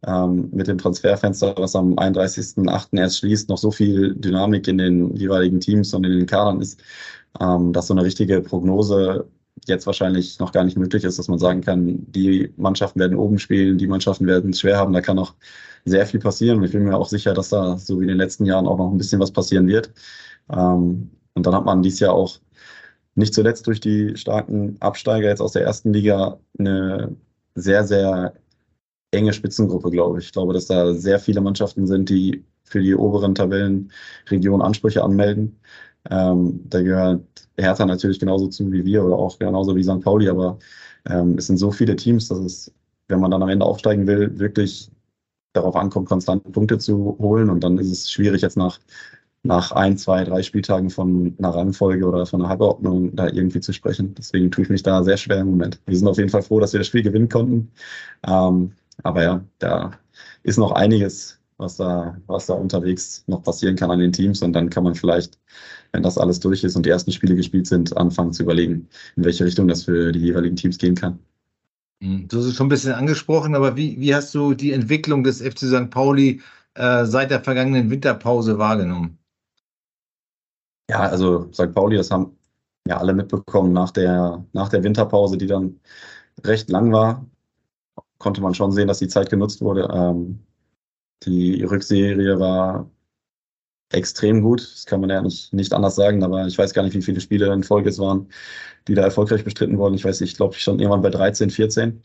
ähm, 0.08 0.50
mit 0.52 0.68
dem 0.68 0.78
Transferfenster, 0.78 1.56
was 1.58 1.76
am 1.76 1.96
31.08. 1.96 2.98
erst 2.98 3.20
schließt, 3.20 3.50
noch 3.50 3.58
so 3.58 3.72
viel 3.72 4.16
Dynamik 4.16 4.68
in 4.68 4.78
den 4.78 5.16
jeweiligen 5.16 5.60
Teams 5.60 5.94
und 5.94 6.06
in 6.06 6.12
den 6.12 6.26
Kadern 6.26 6.62
ist, 6.62 6.82
ähm, 7.40 7.74
dass 7.74 7.88
so 7.88 7.94
eine 7.94 8.04
richtige 8.04 8.42
Prognose 8.42 9.28
jetzt 9.68 9.86
wahrscheinlich 9.86 10.40
noch 10.40 10.52
gar 10.52 10.64
nicht 10.64 10.78
möglich 10.78 11.04
ist, 11.04 11.20
dass 11.20 11.28
man 11.28 11.40
sagen 11.40 11.62
kann, 11.62 12.12
die 12.12 12.52
Mannschaften 12.58 13.00
werden 13.00 13.18
oben 13.18 13.38
spielen, 13.38 13.78
die 13.78 13.88
Mannschaften 13.88 14.26
werden 14.28 14.52
es 14.52 14.60
schwer 14.60 14.78
haben, 14.78 14.94
da 14.94 15.02
kann 15.02 15.18
noch 15.18 15.36
sehr 15.86 16.06
viel 16.06 16.20
passieren 16.20 16.60
und 16.60 16.64
ich 16.66 16.72
bin 16.72 16.84
mir 16.84 16.96
auch 16.98 17.08
sicher, 17.08 17.34
dass 17.34 17.50
da 17.50 17.78
so 17.78 18.00
wie 18.00 18.04
in 18.04 18.10
den 18.10 18.18
letzten 18.18 18.46
Jahren 18.46 18.68
auch 18.68 18.78
noch 18.78 18.92
ein 18.92 18.98
bisschen 18.98 19.20
was 19.20 19.32
passieren 19.32 19.68
wird. 19.68 19.92
Ähm, 20.52 21.12
und 21.34 21.46
dann 21.46 21.56
hat 21.56 21.66
man 21.66 21.82
dieses 21.84 22.00
Jahr 22.00 22.14
auch 22.14 22.40
nicht 23.16 23.34
zuletzt 23.34 23.68
durch 23.68 23.80
die 23.80 24.16
starken 24.18 24.78
Absteiger 24.80 25.28
jetzt 25.30 25.42
aus 25.42 25.54
der 25.54 25.64
ersten 25.64 25.94
Liga 25.94 26.40
eine 26.58 27.16
sehr, 27.56 27.86
sehr 27.86 28.34
enge 29.12 29.34
Spitzengruppe, 29.34 29.92
glaube 29.92 30.20
ich. 30.20 30.26
Ich 30.26 30.32
glaube, 30.32 30.54
dass 30.54 30.68
da 30.68 30.94
sehr 30.94 31.20
viele 31.20 31.42
Mannschaften 31.42 31.88
sind, 31.88 32.10
die 32.10 32.46
für 32.64 32.82
die 32.82 32.96
oberen 32.96 33.36
Tabellenregionen 33.36 34.66
Ansprüche 34.66 35.04
anmelden. 35.04 35.60
Ähm, 36.10 36.62
da 36.70 36.82
gehört 36.82 37.24
Hertha 37.58 37.86
natürlich 37.86 38.20
genauso 38.20 38.48
zu 38.48 38.72
wie 38.72 38.86
wir 38.86 39.04
oder 39.06 39.18
auch 39.18 39.38
genauso 39.38 39.76
wie 39.76 39.84
St. 39.84 40.02
Pauli, 40.02 40.30
aber 40.30 40.58
ähm, 41.06 41.38
es 41.38 41.48
sind 41.48 41.58
so 41.58 41.72
viele 41.72 41.96
Teams, 41.96 42.28
dass 42.30 42.40
es, 42.40 42.74
wenn 43.08 43.20
man 43.20 43.32
dann 43.32 43.44
am 43.44 43.50
Ende 43.50 43.66
aufsteigen 43.66 44.08
will, 44.08 44.40
wirklich 44.40 44.90
darauf 45.54 45.76
ankommt, 45.76 46.08
konstante 46.08 46.50
Punkte 46.50 46.78
zu 46.80 47.18
holen. 47.20 47.50
Und 47.50 47.64
dann 47.64 47.78
ist 47.78 47.92
es 47.92 48.10
schwierig, 48.12 48.42
jetzt 48.42 48.58
nach 48.58 48.80
nach 49.44 49.72
ein, 49.72 49.98
zwei, 49.98 50.24
drei 50.24 50.44
Spieltagen 50.44 50.90
von 50.90 51.36
einer 51.40 51.50
Rangfolge 51.50 52.06
oder 52.08 52.26
von 52.26 52.42
einer 52.42 52.50
Halbordnung 52.50 53.16
da 53.16 53.28
irgendwie 53.28 53.60
zu 53.60 53.74
sprechen. 53.74 54.14
Deswegen 54.16 54.52
tue 54.52 54.64
ich 54.64 54.70
mich 54.70 54.84
da 54.84 55.04
sehr 55.04 55.18
schwer 55.18 55.40
im 55.40 55.48
Moment. 55.48 55.82
Wir 55.88 55.98
sind 55.98 56.08
auf 56.08 56.18
jeden 56.18 56.30
Fall 56.30 56.44
froh, 56.44 56.60
dass 56.60 56.74
wir 56.74 56.80
das 56.80 56.88
Spiel 56.88 57.02
gewinnen 57.02 57.30
konnten. 57.30 57.72
Ähm, 58.28 58.74
aber 59.04 59.24
ja, 59.24 59.46
da 59.60 59.92
ist 60.44 60.58
noch 60.58 60.72
einiges, 60.72 61.40
was 61.58 61.78
da, 61.78 62.18
was 62.28 62.48
da 62.48 62.54
unterwegs 62.54 63.24
noch 63.28 63.44
passieren 63.44 63.76
kann 63.76 63.92
an 63.92 64.00
den 64.00 64.12
Teams. 64.12 64.42
Und 64.42 64.54
dann 64.54 64.70
kann 64.70 64.84
man 64.84 64.96
vielleicht, 64.96 65.40
wenn 65.92 66.04
das 66.04 66.18
alles 66.18 66.40
durch 66.40 66.64
ist 66.64 66.76
und 66.76 66.86
die 66.86 66.90
ersten 66.90 67.12
Spiele 67.12 67.36
gespielt 67.36 67.68
sind, 67.68 67.96
anfangen 67.98 68.34
zu 68.34 68.44
überlegen, 68.44 68.88
in 69.16 69.26
welche 69.26 69.46
Richtung 69.46 69.68
das 69.68 69.84
für 69.84 70.12
die 70.12 70.20
jeweiligen 70.20 70.56
Teams 70.56 70.78
gehen 70.78 70.96
kann. 70.96 71.20
Hm, 72.02 72.28
du 72.28 72.38
hast 72.38 72.46
es 72.46 72.56
schon 72.56 72.68
ein 72.68 72.70
bisschen 72.70 72.94
angesprochen, 72.94 73.56
aber 73.56 73.76
wie, 73.76 74.00
wie 74.00 74.14
hast 74.14 74.34
du 74.34 74.54
die 74.54 74.72
Entwicklung 74.72 75.24
des 75.24 75.42
FC 75.42 75.60
St. 75.60 75.90
Pauli 75.92 76.42
äh, 76.74 77.06
seit 77.06 77.32
der 77.32 77.44
vergangenen 77.44 77.90
Winterpause 77.90 78.58
wahrgenommen? 78.58 79.20
Ja, 80.90 81.02
also 81.02 81.50
St. 81.54 81.74
Pauli, 81.74 81.98
das 81.98 82.12
haben 82.12 82.36
ja 82.88 82.98
alle 82.98 83.14
mitbekommen 83.14 83.72
nach 83.72 83.92
der, 83.92 84.44
nach 84.54 84.70
der 84.70 84.84
Winterpause, 84.84 85.38
die 85.38 85.48
dann 85.48 85.80
recht 86.44 86.70
lang 86.70 86.92
war. 86.92 87.26
Konnte 88.22 88.42
man 88.42 88.54
schon 88.54 88.72
sehen, 88.72 88.88
dass 88.88 89.00
die 89.00 89.08
Zeit 89.08 89.30
genutzt 89.30 89.62
wurde. 89.62 89.90
Ähm, 89.94 90.40
die 91.24 91.64
Rückserie 91.64 92.40
war 92.40 92.90
extrem 93.92 94.42
gut. 94.42 94.62
Das 94.62 94.86
kann 94.86 95.02
man 95.02 95.10
ja 95.10 95.22
nicht, 95.22 95.54
nicht 95.54 95.74
anders 95.74 95.96
sagen, 95.96 96.24
aber 96.24 96.46
ich 96.48 96.58
weiß 96.58 96.74
gar 96.74 96.84
nicht, 96.84 96.96
wie 96.96 97.02
viele 97.02 97.20
Spiele 97.20 97.52
in 97.52 97.64
Folge 97.64 97.90
es 97.90 98.00
waren, 98.00 98.28
die 98.88 98.94
da 98.94 99.04
erfolgreich 99.04 99.44
bestritten 99.44 99.78
wurden. 99.78 99.96
Ich 99.96 100.06
weiß 100.06 100.22
ich 100.22 100.36
glaube, 100.36 100.56
ich 100.56 100.62
stand 100.62 100.80
irgendwann 100.80 101.02
bei 101.02 101.10
13, 101.10 101.50
14. 101.50 102.02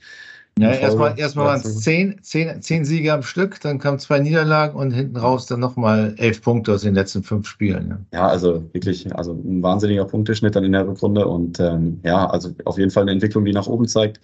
Ja, 0.58 0.70
erstmal 0.70 1.18
erstmal 1.18 1.46
waren 1.46 1.60
es 1.60 1.80
zehn, 1.80 2.18
zehn, 2.22 2.62
zehn 2.62 2.86
Siege 2.86 3.12
am 3.12 3.22
Stück, 3.22 3.60
dann 3.60 3.78
kamen 3.78 3.98
zwei 3.98 4.20
Niederlagen 4.20 4.74
und 4.74 4.90
hinten 4.90 5.18
raus 5.18 5.44
dann 5.44 5.60
nochmal 5.60 6.14
elf 6.16 6.40
Punkte 6.40 6.72
aus 6.72 6.80
den 6.80 6.94
letzten 6.94 7.22
fünf 7.22 7.46
Spielen. 7.46 8.06
Ja. 8.10 8.20
ja, 8.20 8.28
also 8.28 8.64
wirklich, 8.72 9.14
also 9.14 9.32
ein 9.32 9.62
wahnsinniger 9.62 10.06
Punkteschnitt 10.06 10.56
dann 10.56 10.64
in 10.64 10.72
der 10.72 10.88
Rückrunde 10.88 11.26
und 11.26 11.60
ähm, 11.60 12.00
ja, 12.04 12.26
also 12.26 12.54
auf 12.64 12.78
jeden 12.78 12.90
Fall 12.90 13.02
eine 13.02 13.12
Entwicklung, 13.12 13.44
die 13.44 13.52
nach 13.52 13.66
oben 13.66 13.86
zeigt. 13.86 14.18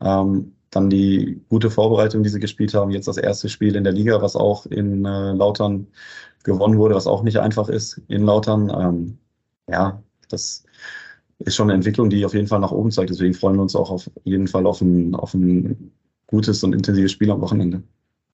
Ähm, 0.00 0.52
dann 0.70 0.90
die 0.90 1.40
gute 1.48 1.70
Vorbereitung, 1.70 2.22
die 2.22 2.28
sie 2.28 2.40
gespielt 2.40 2.74
haben. 2.74 2.90
Jetzt 2.90 3.08
das 3.08 3.16
erste 3.16 3.48
Spiel 3.48 3.76
in 3.76 3.84
der 3.84 3.92
Liga, 3.92 4.20
was 4.20 4.36
auch 4.36 4.66
in 4.66 5.04
äh, 5.04 5.32
Lautern 5.32 5.86
gewonnen 6.44 6.78
wurde, 6.78 6.94
was 6.94 7.06
auch 7.06 7.22
nicht 7.22 7.38
einfach 7.38 7.68
ist 7.68 8.00
in 8.08 8.24
Lautern. 8.24 8.70
Ähm, 8.70 9.18
ja, 9.68 10.02
das 10.28 10.64
ist 11.38 11.54
schon 11.54 11.68
eine 11.68 11.74
Entwicklung, 11.74 12.10
die 12.10 12.24
auf 12.24 12.34
jeden 12.34 12.48
Fall 12.48 12.60
nach 12.60 12.72
oben 12.72 12.90
zeigt. 12.90 13.10
Deswegen 13.10 13.34
freuen 13.34 13.56
wir 13.56 13.62
uns 13.62 13.76
auch 13.76 13.90
auf 13.90 14.10
jeden 14.24 14.48
Fall 14.48 14.66
auf 14.66 14.80
ein, 14.80 15.14
auf 15.14 15.34
ein 15.34 15.92
gutes 16.26 16.62
und 16.64 16.74
intensives 16.74 17.12
Spiel 17.12 17.30
am 17.30 17.40
Wochenende. 17.40 17.82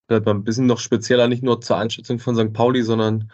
Vielleicht 0.06 0.26
mal 0.26 0.34
ein 0.34 0.44
bisschen 0.44 0.66
noch 0.66 0.80
spezieller, 0.80 1.28
nicht 1.28 1.42
nur 1.42 1.60
zur 1.60 1.78
Einschätzung 1.78 2.18
von 2.18 2.36
St. 2.36 2.52
Pauli, 2.52 2.82
sondern 2.82 3.30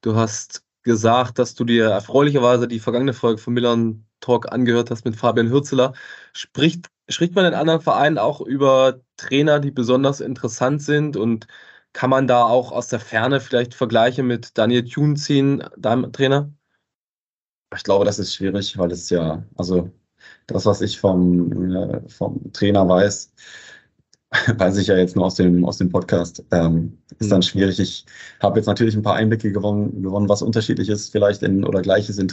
du 0.00 0.14
hast 0.14 0.62
gesagt, 0.82 1.38
dass 1.38 1.54
du 1.54 1.64
dir 1.64 1.86
erfreulicherweise 1.86 2.68
die 2.68 2.78
vergangene 2.78 3.12
Folge 3.12 3.40
von 3.40 3.54
Milan 3.54 4.04
Talk 4.24 4.52
angehört 4.52 4.90
hast 4.90 5.04
mit 5.04 5.16
Fabian 5.16 5.50
Hürzeler. 5.50 5.92
Spricht, 6.32 6.88
spricht 7.08 7.34
man 7.34 7.44
in 7.46 7.54
anderen 7.54 7.80
Vereinen 7.80 8.18
auch 8.18 8.40
über 8.40 9.00
Trainer, 9.16 9.60
die 9.60 9.70
besonders 9.70 10.20
interessant 10.20 10.82
sind 10.82 11.16
und 11.16 11.46
kann 11.92 12.10
man 12.10 12.26
da 12.26 12.44
auch 12.44 12.72
aus 12.72 12.88
der 12.88 13.00
Ferne 13.00 13.40
vielleicht 13.40 13.74
Vergleiche 13.74 14.22
mit 14.22 14.58
Daniel 14.58 14.84
Thun 14.84 15.16
ziehen, 15.16 15.62
deinem 15.76 16.12
Trainer? 16.12 16.52
Ich 17.74 17.84
glaube, 17.84 18.04
das 18.04 18.18
ist 18.18 18.34
schwierig, 18.34 18.76
weil 18.78 18.90
es 18.90 19.10
ja, 19.10 19.44
also 19.56 19.90
das, 20.46 20.66
was 20.66 20.80
ich 20.80 20.98
vom, 20.98 21.74
äh, 21.74 22.08
vom 22.08 22.52
Trainer 22.52 22.88
weiß, 22.88 23.32
weiß 24.58 24.76
ich 24.78 24.88
ja 24.88 24.96
jetzt 24.96 25.16
nur 25.16 25.26
aus 25.26 25.36
dem, 25.36 25.64
aus 25.64 25.78
dem 25.78 25.90
Podcast, 25.90 26.44
ähm, 26.50 26.98
ist 27.18 27.30
dann 27.30 27.38
mhm. 27.38 27.42
schwierig. 27.42 27.78
Ich 27.78 28.06
habe 28.40 28.58
jetzt 28.58 28.66
natürlich 28.66 28.94
ein 28.96 29.02
paar 29.02 29.14
Einblicke 29.14 29.52
gewonnen, 29.52 30.02
gewonnen, 30.02 30.28
was 30.28 30.42
unterschiedlich 30.42 30.88
ist, 30.88 31.10
vielleicht 31.12 31.42
in 31.42 31.64
oder 31.64 31.82
gleiches 31.82 32.18
in 32.18 32.28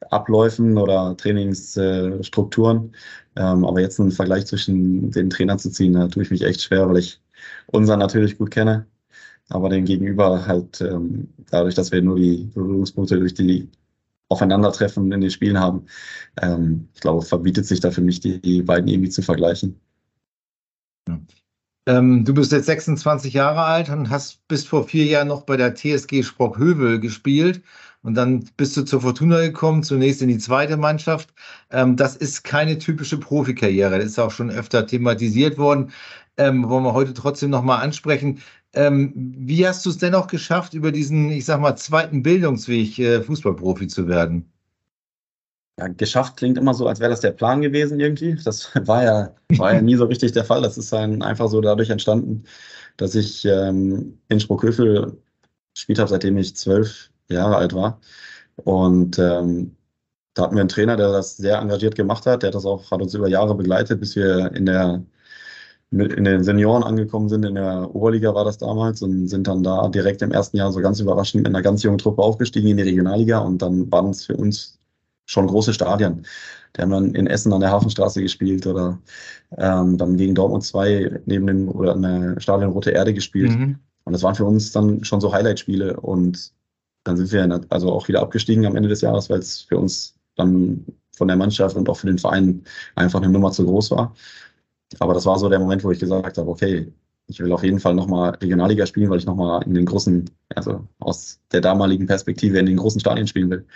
Trainingsabläufen 0.00 0.78
oder 0.78 1.16
Trainingsstrukturen. 1.16 2.92
Ähm, 3.36 3.64
aber 3.64 3.80
jetzt 3.80 4.00
einen 4.00 4.10
Vergleich 4.10 4.46
zwischen 4.46 5.10
den 5.10 5.30
Trainern 5.30 5.58
zu 5.58 5.70
ziehen, 5.70 5.92
da 5.94 6.08
tue 6.08 6.22
ich 6.22 6.30
mich 6.30 6.42
echt 6.42 6.62
schwer, 6.62 6.88
weil 6.88 6.98
ich 6.98 7.20
unseren 7.66 8.00
natürlich 8.00 8.38
gut 8.38 8.50
kenne, 8.50 8.86
aber 9.48 9.68
den 9.68 9.84
Gegenüber 9.84 10.46
halt 10.46 10.80
ähm, 10.80 11.28
dadurch, 11.50 11.74
dass 11.74 11.92
wir 11.92 12.02
nur 12.02 12.16
die 12.16 12.50
Berührungspunkte 12.54 13.18
durch 13.18 13.34
die 13.34 13.68
Aufeinandertreffen 14.28 15.10
in 15.12 15.20
den 15.20 15.30
Spielen 15.30 15.58
haben. 15.58 15.86
Ähm, 16.40 16.88
ich 16.94 17.00
glaube, 17.00 17.22
verbietet 17.22 17.66
sich 17.66 17.80
da 17.80 17.90
für 17.90 18.02
mich, 18.02 18.20
die, 18.20 18.40
die 18.40 18.62
beiden 18.62 18.88
irgendwie 18.88 19.10
zu 19.10 19.22
vergleichen. 19.22 19.80
Ja. 21.08 21.20
Ähm, 21.86 22.24
du 22.24 22.34
bist 22.34 22.52
jetzt 22.52 22.66
26 22.66 23.32
Jahre 23.32 23.62
alt 23.62 23.88
und 23.88 24.10
hast 24.10 24.46
bis 24.46 24.64
vor 24.64 24.86
vier 24.86 25.06
Jahren 25.06 25.28
noch 25.28 25.42
bei 25.42 25.56
der 25.56 25.74
TSG 25.74 26.22
Sprockhövel 26.22 27.00
gespielt. 27.00 27.62
Und 28.02 28.14
dann 28.14 28.44
bist 28.56 28.76
du 28.76 28.84
zur 28.84 29.02
Fortuna 29.02 29.40
gekommen, 29.40 29.82
zunächst 29.82 30.22
in 30.22 30.28
die 30.28 30.38
zweite 30.38 30.76
Mannschaft. 30.76 31.34
Ähm, 31.70 31.96
das 31.96 32.16
ist 32.16 32.44
keine 32.44 32.78
typische 32.78 33.18
Profikarriere. 33.18 33.98
Das 33.98 34.06
ist 34.06 34.18
auch 34.18 34.30
schon 34.30 34.50
öfter 34.50 34.86
thematisiert 34.86 35.58
worden. 35.58 35.92
Ähm, 36.38 36.68
wollen 36.68 36.84
wir 36.84 36.94
heute 36.94 37.12
trotzdem 37.12 37.50
nochmal 37.50 37.82
ansprechen. 37.82 38.40
Ähm, 38.72 39.12
wie 39.14 39.66
hast 39.66 39.84
du 39.84 39.90
es 39.90 39.98
dennoch 39.98 40.28
geschafft, 40.28 40.74
über 40.74 40.92
diesen, 40.92 41.30
ich 41.30 41.44
sag 41.44 41.60
mal, 41.60 41.76
zweiten 41.76 42.22
Bildungsweg 42.22 42.98
äh, 42.98 43.22
Fußballprofi 43.22 43.88
zu 43.88 44.08
werden? 44.08 44.50
Ja, 45.78 45.88
geschafft 45.88 46.36
klingt 46.36 46.56
immer 46.56 46.74
so, 46.74 46.86
als 46.86 47.00
wäre 47.00 47.10
das 47.10 47.20
der 47.20 47.32
Plan 47.32 47.60
gewesen 47.60 48.00
irgendwie. 48.00 48.36
Das 48.44 48.70
war 48.86 49.04
ja, 49.04 49.34
war 49.56 49.74
ja 49.74 49.82
nie 49.82 49.96
so 49.96 50.04
richtig 50.06 50.32
der 50.32 50.44
Fall. 50.44 50.62
Das 50.62 50.78
ist 50.78 50.92
dann 50.92 51.22
einfach 51.22 51.48
so 51.48 51.60
dadurch 51.60 51.90
entstanden, 51.90 52.44
dass 52.96 53.14
ich 53.14 53.44
ähm, 53.44 54.18
in 54.28 54.40
Sprockhövel 54.40 55.18
gespielt 55.74 55.98
habe, 55.98 56.10
seitdem 56.10 56.36
ich 56.38 56.56
zwölf 56.56 57.09
Jahre 57.34 57.56
alt 57.56 57.74
war. 57.74 58.00
Und 58.56 59.18
ähm, 59.18 59.76
da 60.34 60.44
hatten 60.44 60.54
wir 60.54 60.60
einen 60.60 60.68
Trainer, 60.68 60.96
der 60.96 61.12
das 61.12 61.36
sehr 61.36 61.58
engagiert 61.58 61.94
gemacht 61.94 62.26
hat. 62.26 62.42
Der 62.42 62.48
hat 62.48 62.54
das 62.54 62.66
auch, 62.66 62.90
hat 62.90 63.02
uns 63.02 63.14
über 63.14 63.28
Jahre 63.28 63.54
begleitet, 63.54 64.00
bis 64.00 64.16
wir 64.16 64.52
in 64.54 64.66
der 64.66 65.02
in 65.92 66.22
den 66.24 66.44
Senioren 66.44 66.84
angekommen 66.84 67.28
sind. 67.28 67.44
In 67.44 67.56
der 67.56 67.92
Oberliga 67.94 68.32
war 68.32 68.44
das 68.44 68.58
damals 68.58 69.02
und 69.02 69.26
sind 69.26 69.48
dann 69.48 69.64
da 69.64 69.88
direkt 69.88 70.22
im 70.22 70.30
ersten 70.30 70.56
Jahr 70.56 70.70
so 70.70 70.80
ganz 70.80 71.00
überraschend 71.00 71.42
mit 71.42 71.52
einer 71.52 71.62
ganz 71.62 71.82
jungen 71.82 71.98
Truppe 71.98 72.22
aufgestiegen 72.22 72.68
in 72.68 72.76
die 72.76 72.84
Regionalliga 72.84 73.38
und 73.38 73.60
dann 73.60 73.90
waren 73.90 74.10
es 74.10 74.26
für 74.26 74.36
uns 74.36 74.78
schon 75.26 75.48
große 75.48 75.74
Stadien. 75.74 76.26
Die 76.76 76.82
haben 76.82 76.90
dann 76.90 77.14
in 77.14 77.26
Essen 77.26 77.52
an 77.52 77.60
der 77.60 77.72
Hafenstraße 77.72 78.22
gespielt 78.22 78.66
oder 78.68 79.00
ähm, 79.58 79.98
dann 79.98 80.16
gegen 80.16 80.36
Dortmund 80.36 80.62
2 80.62 81.22
neben 81.26 81.46
dem 81.48 81.68
oder 81.68 81.92
an 81.92 82.02
der 82.02 82.40
Stadion 82.40 82.70
Rote 82.70 82.92
Erde 82.92 83.12
gespielt. 83.12 83.50
Mhm. 83.50 83.78
Und 84.04 84.12
das 84.12 84.22
waren 84.22 84.36
für 84.36 84.44
uns 84.44 84.70
dann 84.70 85.04
schon 85.04 85.20
so 85.20 85.32
Highlight-Spiele 85.32 85.98
und 85.98 86.52
dann 87.10 87.26
sind 87.26 87.32
wir 87.32 87.60
also 87.68 87.92
auch 87.92 88.08
wieder 88.08 88.22
abgestiegen 88.22 88.66
am 88.66 88.76
Ende 88.76 88.88
des 88.88 89.00
Jahres, 89.00 89.28
weil 89.30 89.40
es 89.40 89.62
für 89.62 89.78
uns 89.78 90.14
dann 90.36 90.84
von 91.16 91.28
der 91.28 91.36
Mannschaft 91.36 91.76
und 91.76 91.88
auch 91.88 91.96
für 91.96 92.06
den 92.06 92.18
Verein 92.18 92.64
einfach 92.94 93.20
eine 93.20 93.30
Nummer 93.30 93.52
zu 93.52 93.64
groß 93.66 93.90
war. 93.90 94.14
Aber 94.98 95.14
das 95.14 95.26
war 95.26 95.38
so 95.38 95.48
der 95.48 95.58
Moment, 95.58 95.84
wo 95.84 95.90
ich 95.90 95.98
gesagt 95.98 96.38
habe, 96.38 96.48
okay, 96.50 96.92
ich 97.26 97.40
will 97.40 97.52
auf 97.52 97.62
jeden 97.62 97.78
Fall 97.78 97.94
nochmal 97.94 98.30
Regionalliga 98.30 98.86
spielen, 98.86 99.10
weil 99.10 99.18
ich 99.18 99.26
nochmal 99.26 99.62
in 99.64 99.74
den 99.74 99.86
großen, 99.86 100.28
also 100.54 100.86
aus 100.98 101.40
der 101.52 101.60
damaligen 101.60 102.06
Perspektive 102.06 102.58
in 102.58 102.66
den 102.66 102.76
großen 102.76 103.00
Stadien 103.00 103.26
spielen 103.26 103.50
will. 103.50 103.66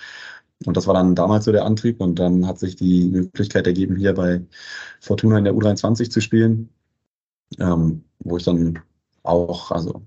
Und 0.65 0.77
das 0.77 0.87
war 0.87 0.95
dann 0.95 1.15
damals 1.15 1.45
so 1.45 1.53
der 1.53 1.65
Antrieb 1.65 2.01
und 2.01 2.19
dann 2.19 2.47
hat 2.47 2.59
sich 2.59 2.77
die 2.77 3.05
Möglichkeit 3.07 3.67
ergeben, 3.67 3.97
hier 3.97 4.15
bei 4.15 4.43
Fortuna 5.01 5.39
in 5.39 5.45
der 5.45 5.55
U23 5.55 6.11
zu 6.11 6.21
spielen, 6.21 6.71
ähm, 7.59 8.05
wo 8.21 8.37
ich 8.37 8.45
dann 8.45 8.81
auch, 9.23 9.71
also 9.71 10.03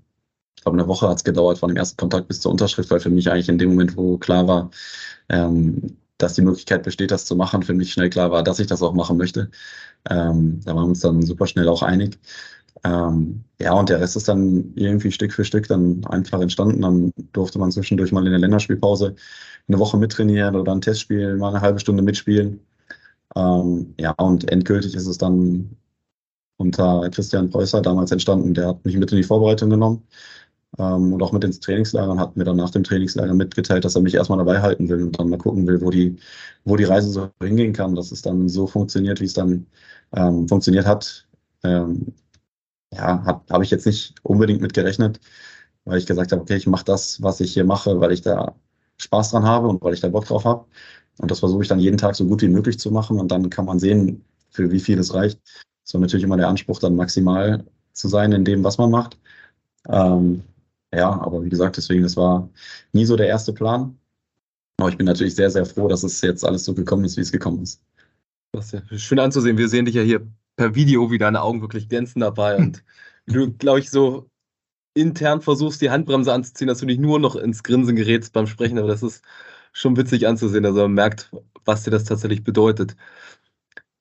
ich 0.58 0.63
glaube, 0.63 0.78
eine 0.78 0.88
Woche 0.88 1.08
hat 1.08 1.17
es 1.17 1.24
gedauert 1.24 1.60
von 1.60 1.70
dem 1.70 1.78
ersten 1.78 1.98
Kontakt 1.98 2.28
bis 2.28 2.41
zur 2.41 2.52
Unterschrift, 2.52 2.89
weil 2.89 3.00
für 3.00 3.10
mich 3.10 3.30
eigentlich 3.32 3.50
in 3.50 3.60
dem 3.60 3.70
Moment, 3.70 3.96
wo 3.96 4.17
klar 4.17 4.48
war, 4.48 4.72
ähm, 5.30 5.98
dass 6.17 6.34
die 6.34 6.41
Möglichkeit 6.41 6.84
besteht, 6.84 7.12
das 7.12 7.26
zu 7.26 7.36
machen, 7.36 7.63
für 7.63 7.74
mich 7.74 7.93
schnell 7.93 8.10
klar 8.10 8.32
war, 8.32 8.43
dass 8.43 8.60
ich 8.60 8.67
das 8.67 8.82
auch 8.82 8.93
machen 8.93 9.17
möchte. 9.17 9.52
Ähm, 10.10 10.60
da 10.65 10.76
waren 10.76 10.86
wir 10.86 10.89
uns 10.89 11.02
dann 11.02 11.22
super 11.22 11.48
schnell 11.48 11.70
auch 11.70 11.84
einig. 11.84 12.20
Ähm, 12.84 13.43
ja, 13.60 13.74
und 13.74 13.89
der 13.89 14.00
Rest 14.00 14.15
ist 14.17 14.28
dann 14.28 14.74
irgendwie 14.76 15.12
Stück 15.12 15.34
für 15.34 15.46
Stück 15.46 15.67
dann 15.67 16.04
einfach 16.06 16.41
entstanden. 16.41 16.82
Dann 16.82 17.12
durfte 17.34 17.60
man 17.60 17.72
zwischendurch 17.72 18.12
mal 18.12 18.26
in 18.26 18.32
der 18.32 18.39
Länderspielpause 18.39 19.15
eine 19.67 19.80
Woche 19.80 19.98
mittrainieren 19.98 20.56
oder 20.56 20.72
ein 20.74 20.82
Testspiel 20.82 21.38
mal 21.38 21.50
eine 21.50 21.62
halbe 21.62 21.80
Stunde 21.80 22.04
mitspielen. 22.04 22.62
Ähm, 23.36 23.93
ja, 24.00 24.12
und 24.13 24.50
endgültig 24.52 24.96
ist 24.96 25.08
es 25.08 25.17
dann 25.17 25.78
unter 26.58 27.10
Christian 27.12 27.50
Preußer 27.50 27.82
damals 27.82 28.12
entstanden. 28.12 28.54
Der 28.54 28.70
hat 28.70 28.86
mich 28.86 28.98
mit 28.98 29.12
in 29.12 29.17
die 29.17 29.24
Vorbereitung 29.24 29.70
genommen 29.70 30.04
ähm, 30.77 31.13
und 31.13 31.23
auch 31.23 31.31
mit 31.31 31.43
ins 31.43 31.59
Trainingslager 31.59 32.11
und 32.11 32.19
hat 32.19 32.37
mir 32.37 32.43
dann 32.43 32.57
nach 32.57 32.69
dem 32.69 32.83
Trainingslager 32.83 33.33
mitgeteilt, 33.33 33.85
dass 33.85 33.95
er 33.95 34.01
mich 34.01 34.15
erstmal 34.15 34.37
dabei 34.39 34.61
halten 34.61 34.89
will 34.89 35.03
und 35.03 35.19
dann 35.19 35.29
mal 35.29 35.37
gucken 35.37 35.67
will, 35.67 35.81
wo 35.81 35.89
die, 35.89 36.17
wo 36.65 36.75
die 36.75 36.83
Reise 36.85 37.09
so 37.09 37.29
hingehen 37.41 37.73
kann, 37.73 37.95
dass 37.95 38.11
es 38.11 38.21
dann 38.21 38.49
so 38.49 38.67
funktioniert, 38.67 39.21
wie 39.21 39.25
es 39.25 39.33
dann 39.33 39.67
ähm, 40.15 40.47
funktioniert 40.47 40.85
hat. 40.85 41.27
Ähm, 41.63 42.13
ja, 42.93 43.23
habe 43.25 43.41
hab 43.49 43.61
ich 43.63 43.71
jetzt 43.71 43.85
nicht 43.85 44.15
unbedingt 44.23 44.61
mit 44.61 44.73
gerechnet, 44.73 45.19
weil 45.85 45.97
ich 45.99 46.05
gesagt 46.05 46.31
habe, 46.31 46.41
okay, 46.41 46.55
ich 46.57 46.67
mache 46.67 46.85
das, 46.85 47.21
was 47.21 47.39
ich 47.41 47.53
hier 47.53 47.65
mache, 47.65 47.99
weil 47.99 48.11
ich 48.11 48.21
da 48.21 48.55
Spaß 48.97 49.31
dran 49.31 49.43
habe 49.45 49.67
und 49.67 49.81
weil 49.81 49.93
ich 49.93 50.01
da 50.01 50.09
Bock 50.09 50.25
drauf 50.25 50.45
habe. 50.45 50.65
Und 51.19 51.31
das 51.31 51.39
versuche 51.39 51.63
ich 51.63 51.67
dann 51.69 51.79
jeden 51.79 51.97
Tag 51.97 52.15
so 52.15 52.25
gut 52.25 52.41
wie 52.41 52.47
möglich 52.49 52.79
zu 52.79 52.91
machen 52.91 53.19
und 53.19 53.31
dann 53.31 53.49
kann 53.49 53.65
man 53.65 53.79
sehen, 53.79 54.23
für 54.51 54.71
wie 54.71 54.79
viel 54.79 54.99
es 54.99 55.13
reicht. 55.13 55.39
Es 55.83 55.93
war 55.93 56.01
natürlich 56.01 56.23
immer 56.23 56.37
der 56.37 56.47
Anspruch, 56.49 56.79
dann 56.79 56.95
maximal 56.95 57.65
zu 57.93 58.07
sein 58.07 58.31
in 58.31 58.45
dem, 58.45 58.63
was 58.63 58.77
man 58.77 58.91
macht. 58.91 59.17
Ähm, 59.89 60.43
ja, 60.93 61.10
aber 61.10 61.43
wie 61.43 61.50
gesagt, 61.50 61.78
deswegen, 61.78 62.04
das 62.04 62.15
war 62.17 62.50
nie 62.93 63.06
so 63.06 63.15
der 63.15 63.28
erste 63.28 63.54
Plan. 63.54 63.97
Aber 64.80 64.89
ich 64.89 64.97
bin 64.97 65.06
natürlich 65.06 65.36
sehr, 65.36 65.50
sehr 65.50 65.65
froh, 65.65 65.88
dass 65.88 66.04
es 66.04 66.21
jetzt 66.21 66.45
alles 66.45 66.65
so 66.65 66.73
gekommen 66.73 67.04
ist, 67.04 67.17
wie 67.17 67.21
es 67.21 67.32
gekommen 67.32 67.63
ist. 67.63 67.82
Das 68.54 68.73
ist 68.73 68.89
ja 68.91 68.97
schön 68.97 69.19
anzusehen. 69.19 69.58
Wir 69.58 69.69
sehen 69.69 69.86
dich 69.86 69.95
ja 69.95 70.04
hier 70.04 70.28
per 70.56 70.76
Video, 70.76 71.12
wie 71.12 71.17
deine 71.17 71.41
Augen 71.41 71.62
wirklich 71.62 71.89
glänzen 71.89 72.21
dabei 72.21 72.56
und 72.58 72.84
du, 73.26 73.52
glaube 73.54 73.80
ich, 73.80 73.89
so 73.89 74.30
intern 74.93 75.41
versuchst, 75.41 75.82
die 75.82 75.91
Handbremse 75.91 76.34
anzuziehen, 76.34 76.67
dass 76.67 76.80
du 76.80 76.86
nicht 76.86 77.00
nur 77.00 77.19
noch 77.19 77.36
ins 77.36 77.63
Grinsen 77.63 77.95
gerätst 77.95 78.34
beim 78.34 78.47
Sprechen, 78.47 78.80
aber 78.80 78.88
das 78.88 79.04
ist 79.04 79.23
schon 79.73 79.97
witzig 79.97 80.28
anzusehen. 80.28 80.65
Also 80.65 80.82
man 80.82 80.93
merkt, 80.93 81.32
was 81.65 81.84
dir 81.84 81.91
das 81.91 82.06
tatsächlich 82.06 82.43
bedeutet. 82.43 82.95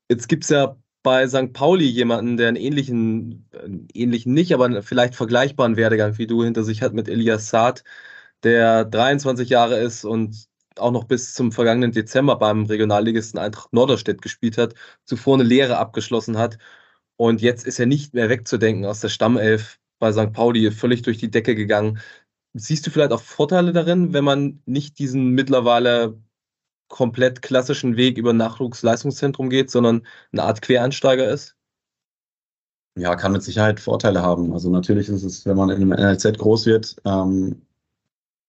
Jetzt 0.09 0.29
gibt 0.29 0.45
es 0.45 0.51
ja 0.51 0.77
bei 1.07 1.29
St. 1.29 1.53
Pauli 1.53 1.87
jemanden, 1.87 2.37
der 2.37 2.49
einen 2.49 2.57
ähnlichen, 2.57 3.49
einen 3.55 3.87
ähnlichen 3.95 4.35
nicht, 4.35 4.53
aber 4.53 4.83
vielleicht 4.83 5.15
vergleichbaren 5.15 5.77
Werdegang 5.77 6.19
wie 6.19 6.27
du 6.27 6.43
hinter 6.43 6.65
sich 6.65 6.83
hat 6.83 6.95
mit 6.95 7.09
Elias 7.09 7.49
Saad, 7.49 7.85
der 8.43 8.85
23 8.85 9.49
Jahre 9.49 9.79
ist 9.79 10.05
und 10.05 10.49
auch 10.77 10.91
noch 10.91 11.05
bis 11.05 11.33
zum 11.35 11.53
vergangenen 11.53 11.93
Dezember 11.93 12.37
beim 12.37 12.67
Regionalligisten 12.67 13.39
Eintracht 13.39 13.73
Norderstedt 13.73 14.21
gespielt 14.21 14.59
hat, 14.59 14.75
zuvor 15.05 15.37
eine 15.37 15.45
Lehre 15.45 15.79
abgeschlossen 15.79 16.39
hat 16.39 16.59
Und 17.17 17.43
jetzt 17.43 17.67
ist 17.67 17.81
er 17.81 17.87
nicht 17.87 18.15
mehr 18.15 18.29
wegzudenken 18.31 18.87
aus 18.87 19.01
der 19.01 19.11
Stammelf 19.11 19.81
bei 20.01 20.13
St. 20.13 20.33
Pauli, 20.33 20.71
völlig 20.73 21.03
durch 21.03 21.19
die 21.19 21.31
Decke 21.31 21.55
gegangen. 21.55 22.01
Siehst 22.55 22.87
du 22.87 22.91
vielleicht 22.91 23.13
auch 23.13 23.23
Vorteile 23.23 23.73
darin, 23.73 24.13
wenn 24.15 24.25
man 24.25 24.63
nicht 24.67 24.99
diesen 24.99 25.31
mittlerweile 25.31 26.19
komplett 26.89 27.43
klassischen 27.43 27.97
Weg 27.97 28.19
über 28.19 28.33
Nachwuchsleistungszentrum 28.33 29.51
geht, 29.51 29.71
sondern 29.71 30.07
eine 30.33 30.45
Art 30.45 30.63
Quereinsteiger 30.63 31.29
ist? 31.29 31.57
Ja, 32.99 33.15
kann 33.15 33.33
mit 33.33 33.43
Sicherheit 33.43 33.79
Vorteile 33.79 34.23
haben. 34.23 34.53
Also 34.53 34.71
natürlich 34.71 35.09
ist 35.09 35.23
es, 35.23 35.45
wenn 35.45 35.57
man 35.57 35.71
in 35.71 35.83
einem 35.83 35.91
NLZ 35.91 36.39
groß 36.39 36.65
wird, 36.67 36.97
ähm, 37.05 37.63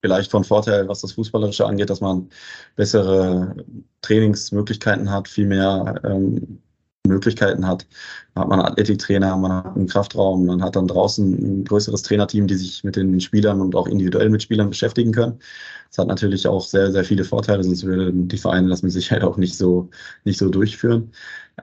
vielleicht 0.02 0.32
von 0.32 0.44
Vorteil, 0.44 0.88
was 0.88 1.02
das 1.02 1.14
Fußballerische 1.14 1.66
angeht, 1.66 1.90
dass 1.90 2.02
man 2.02 2.30
bessere 2.76 3.56
Trainingsmöglichkeiten 4.02 5.12
hat, 5.12 5.28
viel 5.28 5.48
mehr 5.48 6.00
ähm, 6.06 6.62
Möglichkeiten 7.08 7.68
hat. 7.68 7.88
Da 8.34 8.42
hat 8.42 8.50
man 8.50 8.60
einen 8.60 8.70
Athletiktrainer, 8.70 9.36
man 9.38 9.52
hat 9.52 9.76
einen 9.76 9.88
Kraftraum, 9.88 10.46
man 10.46 10.62
hat 10.62 10.76
dann 10.76 10.88
draußen 10.88 11.34
ein 11.34 11.64
größeres 11.66 12.04
Trainerteam, 12.04 12.48
die 12.48 12.56
sich 12.56 12.84
mit 12.84 12.96
den 12.96 13.20
Spielern 13.20 13.62
und 13.62 13.76
auch 13.76 13.88
individuell 13.88 14.30
mit 14.30 14.44
Spielern 14.44 14.70
beschäftigen 14.70 15.12
können. 15.12 15.40
Das 15.90 16.00
hat 16.00 16.08
natürlich 16.08 16.48
auch 16.48 16.62
sehr, 16.66 16.92
sehr 16.92 17.04
viele 17.04 17.24
Vorteile, 17.24 17.64
sonst 17.64 17.84
würden 17.86 18.28
die 18.28 18.38
Vereine 18.38 18.70
das 18.70 18.84
mit 18.84 18.92
Sicherheit 18.92 19.24
auch 19.24 19.38
nicht 19.38 19.58
so, 19.58 19.90
nicht 20.26 20.38
so 20.40 20.50
durchführen. 20.50 21.12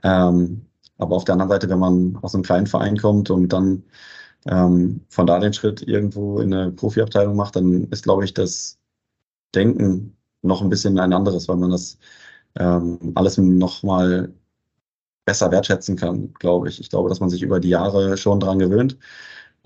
Ähm, 0.02 0.62
aber 0.98 1.16
auf 1.16 1.24
der 1.24 1.34
anderen 1.34 1.50
Seite, 1.50 1.68
wenn 1.68 1.78
man 1.78 2.18
aus 2.22 2.34
einem 2.34 2.44
kleinen 2.44 2.66
Verein 2.66 2.96
kommt 2.96 3.30
und 3.30 3.48
dann 3.52 3.84
ähm, 4.46 5.00
von 5.08 5.26
da 5.26 5.38
den 5.38 5.52
Schritt 5.52 5.82
irgendwo 5.82 6.40
in 6.40 6.52
eine 6.54 6.72
Profiabteilung 6.72 7.36
macht, 7.36 7.56
dann 7.56 7.84
ist, 7.90 8.04
glaube 8.04 8.24
ich, 8.24 8.34
das 8.34 8.78
Denken 9.54 10.16
noch 10.42 10.62
ein 10.62 10.70
bisschen 10.70 10.98
ein 10.98 11.12
anderes, 11.12 11.48
weil 11.48 11.56
man 11.56 11.70
das 11.70 11.98
ähm, 12.56 13.12
alles 13.14 13.38
nochmal 13.38 14.32
besser 15.24 15.50
wertschätzen 15.50 15.96
kann, 15.96 16.32
glaube 16.34 16.68
ich. 16.68 16.80
Ich 16.80 16.90
glaube, 16.90 17.08
dass 17.08 17.20
man 17.20 17.30
sich 17.30 17.42
über 17.42 17.60
die 17.60 17.70
Jahre 17.70 18.16
schon 18.16 18.40
dran 18.40 18.58
gewöhnt. 18.58 18.98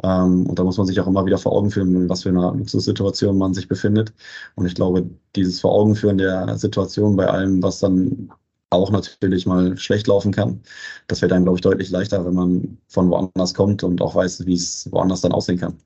Ähm, 0.03 0.47
und 0.47 0.59
da 0.59 0.65
muss 0.65 0.79
man 0.79 0.87
sich 0.87 1.01
auch 1.01 1.07
immer 1.07 1.27
wieder 1.27 1.39
vor 1.39 1.53
Augen 1.53 1.71
führen, 1.71 1.95
in 1.95 2.09
was 2.09 2.23
für 2.23 2.29
einer 2.29 2.55
Luxussituation 2.55 3.37
man 3.37 3.55
sich 3.55 3.69
befindet. 3.69 4.13
Und 4.55 4.67
ich 4.67 4.75
glaube, 4.75 5.09
dieses 5.35 5.61
Vor 5.61 5.73
Augen 5.73 5.97
führen 5.97 6.19
der 6.19 6.57
Situation 6.59 7.17
bei 7.17 7.27
allem, 7.27 7.63
was 7.63 7.81
dann 7.81 8.31
auch 8.71 8.91
natürlich 8.91 9.47
mal 9.47 9.77
schlecht 9.79 10.07
laufen 10.07 10.33
kann. 10.33 10.61
Das 11.07 11.23
wird 11.23 11.33
dann, 11.33 11.45
glaube 11.45 11.59
ich, 11.59 11.63
deutlich 11.63 11.91
leichter, 11.91 12.25
wenn 12.25 12.35
man 12.35 12.79
von 12.89 13.11
woanders 13.11 13.55
kommt 13.55 13.83
und 13.83 14.01
auch 14.03 14.15
weiß, 14.15 14.47
wie 14.47 14.55
es 14.55 14.89
woanders 14.93 15.23
dann 15.23 15.33
aussehen 15.33 15.59
kann. 15.59 15.79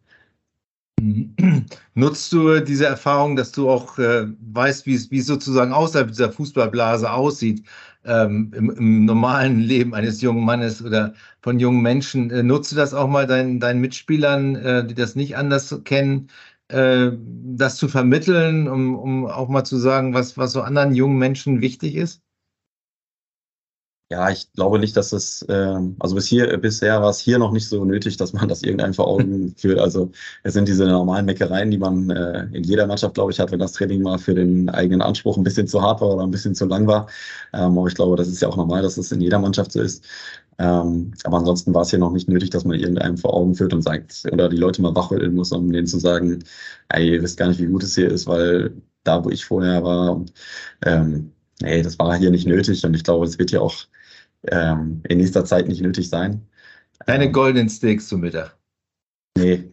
Nutzt 1.94 2.32
du 2.32 2.60
diese 2.60 2.86
Erfahrung, 2.86 3.34
dass 3.34 3.50
du 3.50 3.68
auch 3.68 3.98
äh, 3.98 4.26
weißt, 4.52 4.86
wie 4.86 4.94
es 4.94 5.26
sozusagen 5.26 5.72
außerhalb 5.72 6.08
dieser 6.08 6.30
Fußballblase 6.30 7.10
aussieht, 7.10 7.64
ähm, 8.04 8.52
im, 8.54 8.70
im, 8.70 9.04
normalen 9.04 9.60
Leben 9.60 9.94
eines 9.94 10.20
jungen 10.20 10.44
Mannes 10.44 10.84
oder 10.84 11.14
von 11.40 11.58
jungen 11.60 11.82
Menschen? 11.82 12.30
Äh, 12.30 12.42
nutzt 12.42 12.72
du 12.72 12.76
das 12.76 12.94
auch 12.94 13.08
mal 13.08 13.26
deinen, 13.26 13.60
deinen 13.60 13.80
Mitspielern, 13.80 14.56
äh, 14.56 14.86
die 14.86 14.94
das 14.94 15.14
nicht 15.16 15.36
anders 15.36 15.80
kennen, 15.84 16.28
äh, 16.68 17.10
das 17.54 17.76
zu 17.76 17.88
vermitteln, 17.88 18.68
um, 18.68 18.96
um 18.96 19.26
auch 19.26 19.48
mal 19.48 19.64
zu 19.64 19.76
sagen, 19.76 20.14
was, 20.14 20.38
was 20.38 20.52
so 20.52 20.62
anderen 20.62 20.94
jungen 20.94 21.18
Menschen 21.18 21.60
wichtig 21.60 21.96
ist? 21.96 22.22
Ja, 24.12 24.28
ich 24.28 24.52
glaube 24.52 24.78
nicht, 24.78 24.94
dass 24.94 25.12
es, 25.14 25.40
äh, 25.48 25.78
also 25.98 26.14
bis 26.14 26.26
hier, 26.26 26.58
bisher 26.58 27.00
war 27.00 27.08
es 27.08 27.18
hier 27.18 27.38
noch 27.38 27.50
nicht 27.50 27.66
so 27.66 27.82
nötig, 27.86 28.18
dass 28.18 28.34
man 28.34 28.46
das 28.46 28.62
irgendeinem 28.62 28.92
vor 28.92 29.06
Augen 29.06 29.54
führt. 29.56 29.78
Also 29.78 30.10
es 30.42 30.52
sind 30.52 30.68
diese 30.68 30.84
normalen 30.84 31.24
Meckereien, 31.24 31.70
die 31.70 31.78
man 31.78 32.10
äh, 32.10 32.44
in 32.52 32.62
jeder 32.62 32.86
Mannschaft, 32.86 33.14
glaube 33.14 33.32
ich, 33.32 33.40
hat, 33.40 33.50
wenn 33.52 33.58
das 33.58 33.72
Training 33.72 34.02
mal 34.02 34.18
für 34.18 34.34
den 34.34 34.68
eigenen 34.68 35.00
Anspruch 35.00 35.38
ein 35.38 35.44
bisschen 35.44 35.66
zu 35.66 35.80
hart 35.80 36.02
war 36.02 36.10
oder 36.14 36.24
ein 36.24 36.30
bisschen 36.30 36.54
zu 36.54 36.66
lang 36.66 36.86
war. 36.86 37.06
Ähm, 37.54 37.78
aber 37.78 37.86
ich 37.88 37.94
glaube, 37.94 38.16
das 38.16 38.28
ist 38.28 38.42
ja 38.42 38.48
auch 38.48 38.56
normal, 38.58 38.82
dass 38.82 38.98
es 38.98 39.10
in 39.12 39.22
jeder 39.22 39.38
Mannschaft 39.38 39.72
so 39.72 39.80
ist. 39.80 40.04
Ähm, 40.58 41.14
aber 41.24 41.38
ansonsten 41.38 41.72
war 41.72 41.82
es 41.82 41.90
hier 41.90 41.98
noch 41.98 42.12
nicht 42.12 42.28
nötig, 42.28 42.50
dass 42.50 42.64
man 42.66 42.78
irgendeinem 42.78 43.16
vor 43.16 43.32
Augen 43.32 43.54
führt 43.54 43.72
und 43.72 43.80
sagt, 43.82 44.24
oder 44.30 44.50
die 44.50 44.58
Leute 44.58 44.82
mal 44.82 44.94
wachrütteln 44.94 45.34
muss, 45.34 45.52
um 45.52 45.72
denen 45.72 45.86
zu 45.86 45.98
sagen, 45.98 46.44
ey, 46.90 47.14
ihr 47.14 47.22
wisst 47.22 47.38
gar 47.38 47.48
nicht, 47.48 47.60
wie 47.60 47.66
gut 47.66 47.82
es 47.82 47.94
hier 47.94 48.10
ist, 48.10 48.26
weil 48.26 48.74
da, 49.04 49.24
wo 49.24 49.30
ich 49.30 49.44
vorher 49.44 49.82
war, 49.84 50.16
und, 50.16 50.32
ähm, 50.84 51.32
nee, 51.62 51.82
das 51.82 51.98
war 51.98 52.14
hier 52.18 52.30
nicht 52.30 52.46
nötig. 52.46 52.84
Und 52.84 52.94
ich 52.94 53.04
glaube, 53.04 53.24
es 53.26 53.38
wird 53.38 53.50
ja 53.52 53.60
auch 53.60 53.74
ähm, 54.48 55.02
in 55.08 55.18
nächster 55.18 55.44
Zeit 55.44 55.68
nicht 55.68 55.82
nötig 55.82 56.08
sein. 56.08 56.46
Keine 57.06 57.26
ähm, 57.26 57.32
goldenen 57.32 57.68
Steaks 57.68 58.08
zum 58.08 58.20
Mittag. 58.20 58.56
Nee, 59.36 59.70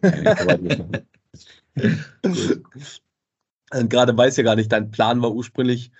Gerade 3.70 4.16
weiß 4.16 4.36
ja 4.36 4.42
gar 4.42 4.56
nicht, 4.56 4.72
dein 4.72 4.90
Plan 4.90 5.22
war 5.22 5.32
ursprünglich, 5.32 5.92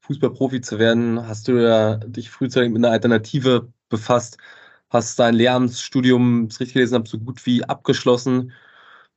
Fußballprofi 0.00 0.60
zu 0.60 0.78
werden. 0.80 1.28
Hast 1.28 1.46
du 1.46 1.52
ja 1.62 1.96
dich 1.96 2.30
frühzeitig 2.30 2.70
mit 2.72 2.84
einer 2.84 2.92
Alternative 2.92 3.72
befasst, 3.88 4.38
hast 4.90 5.18
dein 5.18 5.34
Lehramtsstudium, 5.34 6.48
das 6.48 6.58
richtig 6.58 6.74
gelesen 6.74 6.94
habe, 6.96 7.08
so 7.08 7.18
gut 7.18 7.46
wie 7.46 7.64
abgeschlossen. 7.64 8.52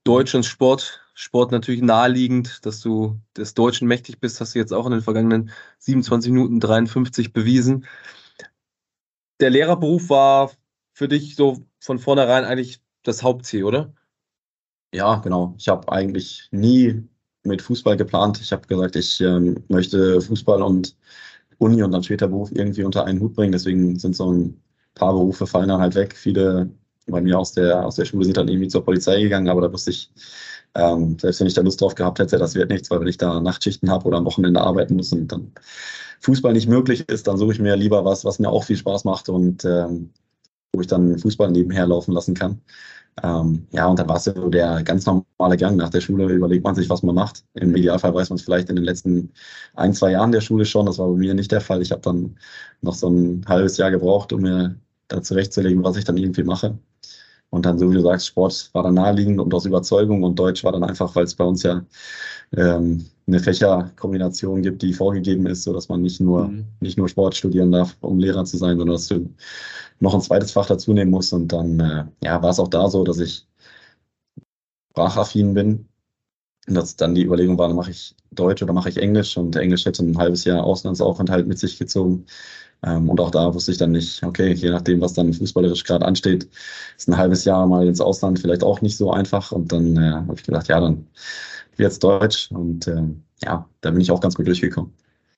Deutsch 0.04 0.36
und 0.36 0.46
Sport, 0.46 1.02
Sport 1.16 1.52
natürlich 1.52 1.82
naheliegend, 1.82 2.64
dass 2.66 2.82
du 2.82 3.20
des 3.36 3.56
Deutschen 3.56 3.88
mächtig 3.88 4.20
bist, 4.20 4.40
hast 4.40 4.54
du 4.54 4.60
jetzt 4.60 4.74
auch 4.74 4.86
in 4.86 4.92
den 4.92 5.02
vergangenen 5.02 5.50
27 5.80 6.32
Minuten 6.32 6.60
53 6.60 7.34
bewiesen 7.34 7.88
der 9.40 9.50
Lehrerberuf 9.50 10.10
war 10.10 10.52
für 10.94 11.08
dich 11.08 11.36
so 11.36 11.66
von 11.80 12.00
vornherein 12.00 12.46
eigentlich 12.46 12.82
das 13.04 13.24
Hauptziel, 13.24 13.64
oder? 13.64 13.94
Ja, 14.94 15.18
genau. 15.18 15.56
Ich 15.58 15.68
habe 15.68 15.92
eigentlich 15.92 16.48
nie 16.52 17.04
mit 17.44 17.62
Fußball 17.62 17.98
geplant. 17.98 18.40
Ich 18.42 18.52
habe 18.52 18.68
gesagt, 18.68 18.96
ich 18.96 19.22
ähm, 19.22 19.64
möchte 19.68 20.22
Fußball 20.22 20.62
und 20.62 20.96
Uni 21.58 21.84
und 21.84 21.92
dann 21.92 22.04
später 22.04 22.28
Beruf 22.28 22.52
irgendwie 22.52 22.84
unter 22.84 23.06
einen 23.06 23.20
Hut 23.20 23.36
bringen. 23.36 23.52
Deswegen 23.52 24.00
sind 24.00 24.16
so 24.16 24.32
ein 24.32 24.62
paar 24.96 25.14
Berufe 25.14 25.46
fallen 25.46 25.70
dann 25.70 25.82
halt 25.82 25.96
weg. 25.96 26.16
Viele 26.16 26.70
bei 27.08 27.22
mir 27.22 27.38
aus 27.38 27.52
der, 27.54 27.86
aus 27.86 27.96
der 27.96 28.06
Schule 28.06 28.26
sind 28.26 28.38
dann 28.38 28.48
irgendwie 28.48 28.68
zur 28.68 28.84
Polizei 28.84 29.22
gegangen, 29.22 29.50
aber 29.50 29.62
da 29.62 29.72
wusste 29.72 29.92
ich, 29.92 30.12
ähm, 30.76 31.18
selbst 31.20 31.40
wenn 31.40 31.48
ich 31.48 31.54
da 31.54 31.62
Lust 31.62 31.82
drauf 31.82 31.96
gehabt 31.96 32.20
hätte, 32.20 32.38
das 32.38 32.56
wird 32.56 32.70
nichts, 32.70 32.90
weil 32.92 33.00
wenn 33.00 33.08
ich 33.08 33.18
da 33.18 33.40
Nachtschichten 33.42 33.90
habe 33.90 34.06
oder 34.06 34.18
am 34.18 34.26
Wochenende 34.26 34.62
arbeiten 34.62 34.96
muss 34.96 35.12
und 35.14 35.32
dann 35.32 35.52
Fußball 36.22 36.54
nicht 36.54 36.68
möglich 36.68 37.08
ist, 37.10 37.28
dann 37.28 37.38
suche 37.38 37.54
ich 37.54 37.60
mir 37.60 37.76
lieber 37.76 38.06
was, 38.06 38.26
was 38.26 38.40
mir 38.40 38.50
auch 38.50 38.64
viel 38.66 38.78
Spaß 38.78 39.06
macht 39.06 39.30
und 39.30 39.66
ähm, 39.66 40.12
wo 40.74 40.82
ich 40.82 40.88
dann 40.88 41.18
Fußball 41.20 41.52
nebenher 41.52 41.88
laufen 41.88 42.12
lassen 42.14 42.36
kann. 42.36 42.62
Ähm, 43.24 43.68
ja, 43.72 43.88
und 43.88 43.98
dann 44.00 44.10
war 44.10 44.18
es 44.18 44.26
so 44.26 44.50
der 44.50 44.84
ganz 44.84 45.06
normale 45.06 45.58
Gang. 45.58 45.78
Nach 45.78 45.90
der 45.90 46.02
Schule 46.02 46.26
überlegt 46.34 46.64
man 46.66 46.76
sich, 46.76 46.90
was 46.90 47.04
man 47.04 47.16
macht. 47.16 47.46
Im 47.54 47.76
Idealfall 47.76 48.14
weiß 48.14 48.30
man 48.30 48.38
es 48.38 48.44
vielleicht 48.44 48.70
in 48.70 48.76
den 48.76 48.86
letzten 48.86 49.32
ein, 49.76 49.94
zwei 49.94 50.12
Jahren 50.12 50.32
der 50.34 50.42
Schule 50.42 50.66
schon. 50.66 50.86
Das 50.86 50.98
war 51.00 51.08
bei 51.08 51.16
mir 51.18 51.34
nicht 51.34 51.52
der 51.52 51.62
Fall. 51.62 51.82
Ich 51.82 51.92
habe 51.92 52.02
dann 52.02 52.38
noch 52.82 52.94
so 52.96 53.10
ein 53.10 53.46
halbes 53.48 53.78
Jahr 53.78 53.92
gebraucht, 53.92 54.34
um 54.34 54.42
mir 54.42 54.76
da 55.08 55.22
zurechtzulegen, 55.22 55.84
was 55.84 55.98
ich 55.98 56.04
dann 56.04 56.18
irgendwie 56.18 56.44
mache. 56.44 56.78
Und 57.50 57.66
dann, 57.66 57.80
so 57.80 57.90
wie 57.90 57.96
du 57.96 58.02
sagst, 58.02 58.28
Sport 58.28 58.70
war 58.74 58.84
dann 58.84 58.96
naheliegend 58.96 59.40
und 59.40 59.54
aus 59.54 59.66
Überzeugung 59.66 60.24
und 60.24 60.38
Deutsch 60.38 60.64
war 60.64 60.72
dann 60.72 60.84
einfach, 60.84 61.16
weil 61.16 61.24
es 61.24 61.36
bei 61.36 61.46
uns 61.46 61.64
ja 61.64 61.86
ähm, 62.56 63.06
eine 63.28 63.40
Fächerkombination 63.40 64.62
gibt, 64.62 64.82
die 64.82 64.94
vorgegeben 64.94 65.46
ist, 65.48 65.64
sodass 65.64 65.90
man 65.90 66.02
nicht 66.02 66.20
nur, 66.20 66.48
mhm. 66.48 66.66
nicht 66.80 66.98
nur 66.98 67.10
Sport 67.10 67.36
studieren 67.36 67.72
darf, 67.72 67.96
um 68.02 68.20
Lehrer 68.20 68.46
zu 68.46 68.58
sein, 68.58 68.78
sondern 68.78 68.96
dass 68.96 69.08
du 69.08 69.30
noch 70.00 70.14
ein 70.14 70.22
zweites 70.22 70.52
Fach 70.52 70.68
dazu 70.68 70.94
nehmen 70.94 71.12
musst. 71.12 71.34
Und 71.34 71.48
dann 71.50 71.80
äh, 71.80 72.06
ja, 72.24 72.42
war 72.42 72.50
es 72.52 72.60
auch 72.60 72.68
da 72.68 72.90
so, 72.90 73.04
dass 73.04 73.20
ich 73.20 73.48
sprachaffin 74.92 75.54
bin. 75.54 75.88
Und 76.68 76.76
dass 76.76 76.96
dann 76.96 77.16
die 77.16 77.24
Überlegung 77.24 77.58
war, 77.58 77.72
mache 77.74 77.92
ich 77.92 78.16
Deutsch 78.32 78.64
oder 78.64 78.74
mache 78.74 78.90
ich 78.90 78.98
Englisch? 78.98 79.38
Und 79.38 79.56
Englisch 79.56 79.86
hätte 79.86 80.04
ein 80.04 80.18
halbes 80.18 80.46
Jahr 80.46 80.64
Auslandsaufenthalt 80.64 81.48
mit 81.48 81.60
sich 81.60 81.78
gezogen. 81.78 82.26
Ähm, 82.84 83.10
und 83.10 83.20
auch 83.20 83.32
da 83.32 83.54
wusste 83.54 83.72
ich 83.72 83.78
dann 83.78 83.92
nicht, 83.92 84.24
okay, 84.24 84.54
je 84.54 84.70
nachdem, 84.70 85.02
was 85.02 85.14
dann 85.14 85.34
fußballerisch 85.34 85.84
gerade 85.84 86.06
ansteht, 86.06 86.48
ist 86.98 87.08
ein 87.08 87.18
halbes 87.18 87.46
Jahr 87.46 87.68
mal 87.68 87.88
ins 87.88 88.02
Ausland 88.02 88.40
vielleicht 88.40 88.64
auch 88.64 88.82
nicht 88.82 88.98
so 88.98 89.12
einfach. 89.12 89.52
Und 89.52 89.72
dann 89.72 89.98
äh, 89.98 90.12
habe 90.12 90.36
ich 90.36 90.44
gedacht, 90.44 90.68
ja, 90.68 90.80
dann 90.80 91.08
jetzt 91.78 92.04
Deutsch. 92.04 92.50
Und 92.52 92.88
äh, 92.88 93.04
ja, 93.44 93.68
da 93.82 93.92
bin 93.92 94.02
ich 94.02 94.12
auch 94.12 94.22
ganz 94.22 94.36
gut 94.36 94.48
durchgekommen. 94.48 94.92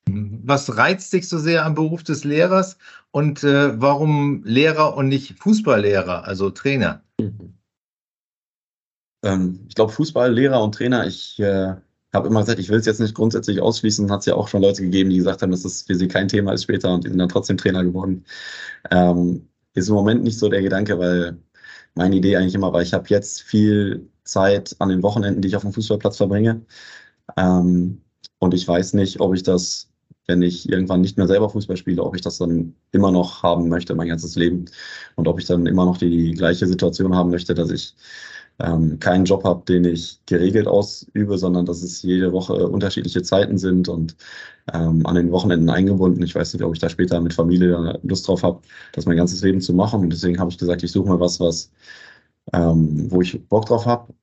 Was 0.09 0.77
reizt 0.77 1.11
dich 1.11 1.27
so 1.27 1.37
sehr 1.37 1.65
am 1.65 1.75
Beruf 1.75 2.03
des 2.03 2.23
Lehrers 2.23 2.77
und 3.11 3.43
äh, 3.43 3.79
warum 3.81 4.41
Lehrer 4.45 4.95
und 4.95 5.09
nicht 5.09 5.37
Fußballlehrer, 5.39 6.23
also 6.23 6.49
Trainer? 6.49 7.01
Ähm, 9.27 9.59
ich 9.67 9.75
glaube, 9.75 9.91
Fußballlehrer 9.91 10.63
und 10.63 10.73
Trainer, 10.75 11.05
ich 11.05 11.39
äh, 11.39 11.75
habe 12.13 12.27
immer 12.27 12.41
gesagt, 12.41 12.59
ich 12.59 12.69
will 12.69 12.79
es 12.79 12.85
jetzt 12.85 12.99
nicht 13.01 13.15
grundsätzlich 13.15 13.61
ausschließen. 13.61 14.09
Hat 14.11 14.21
es 14.21 14.25
ja 14.25 14.35
auch 14.35 14.47
schon 14.47 14.61
Leute 14.61 14.81
gegeben, 14.83 15.09
die 15.09 15.17
gesagt 15.17 15.41
haben, 15.41 15.51
dass 15.51 15.63
das 15.63 15.83
für 15.83 15.95
sie 15.95 16.07
kein 16.07 16.27
Thema 16.27 16.53
ist 16.53 16.63
später 16.63 16.93
und 16.93 17.03
die 17.03 17.09
sind 17.09 17.19
dann 17.19 17.29
trotzdem 17.29 17.57
Trainer 17.57 17.83
geworden. 17.83 18.25
Ähm, 18.91 19.49
ist 19.73 19.89
im 19.89 19.95
Moment 19.95 20.23
nicht 20.23 20.39
so 20.39 20.49
der 20.49 20.61
Gedanke, 20.61 20.97
weil 20.99 21.37
meine 21.95 22.15
Idee 22.15 22.37
eigentlich 22.37 22.55
immer 22.55 22.73
war, 22.73 22.81
ich 22.81 22.93
habe 22.93 23.05
jetzt 23.09 23.41
viel 23.43 24.09
Zeit 24.23 24.75
an 24.79 24.89
den 24.89 25.03
Wochenenden, 25.03 25.41
die 25.41 25.49
ich 25.49 25.55
auf 25.55 25.63
dem 25.63 25.73
Fußballplatz 25.73 26.17
verbringe. 26.17 26.65
Ähm, 27.37 28.01
und 28.39 28.53
ich 28.53 28.67
weiß 28.67 28.93
nicht, 28.93 29.19
ob 29.19 29.35
ich 29.35 29.43
das, 29.43 29.89
wenn 30.27 30.41
ich 30.41 30.69
irgendwann 30.69 31.01
nicht 31.01 31.17
mehr 31.17 31.27
selber 31.27 31.49
Fußball 31.49 31.77
spiele, 31.77 32.03
ob 32.03 32.15
ich 32.15 32.21
das 32.21 32.37
dann 32.37 32.75
immer 32.91 33.11
noch 33.11 33.43
haben 33.43 33.69
möchte, 33.69 33.95
mein 33.95 34.07
ganzes 34.09 34.35
Leben. 34.35 34.65
Und 35.15 35.27
ob 35.27 35.39
ich 35.39 35.45
dann 35.47 35.65
immer 35.67 35.85
noch 35.85 35.97
die 35.97 36.33
gleiche 36.33 36.67
Situation 36.67 37.15
haben 37.15 37.31
möchte, 37.31 37.53
dass 37.55 37.71
ich 37.71 37.95
ähm, 38.59 38.99
keinen 38.99 39.25
Job 39.25 39.43
habe, 39.43 39.63
den 39.65 39.85
ich 39.85 40.19
geregelt 40.25 40.67
ausübe, 40.67 41.37
sondern 41.37 41.65
dass 41.65 41.83
es 41.83 42.01
jede 42.01 42.31
Woche 42.33 42.67
unterschiedliche 42.67 43.21
Zeiten 43.21 43.57
sind 43.57 43.87
und 43.89 44.15
ähm, 44.73 45.05
an 45.05 45.15
den 45.15 45.31
Wochenenden 45.31 45.69
eingebunden. 45.69 46.23
Ich 46.23 46.35
weiß 46.35 46.53
nicht, 46.53 46.63
ob 46.63 46.73
ich 46.73 46.79
da 46.79 46.89
später 46.89 47.21
mit 47.21 47.33
Familie 47.33 47.99
Lust 48.03 48.27
drauf 48.27 48.43
habe, 48.43 48.61
das 48.93 49.05
mein 49.05 49.17
ganzes 49.17 49.41
Leben 49.41 49.61
zu 49.61 49.73
machen. 49.73 50.01
Und 50.01 50.11
deswegen 50.11 50.39
habe 50.39 50.51
ich 50.51 50.57
gesagt, 50.57 50.83
ich 50.83 50.91
suche 50.91 51.09
mal 51.09 51.19
was, 51.19 51.39
was 51.39 51.71
ähm, 52.53 53.11
wo 53.11 53.21
ich 53.21 53.47
Bock 53.47 53.65
drauf 53.65 53.85
habe, 53.85 54.13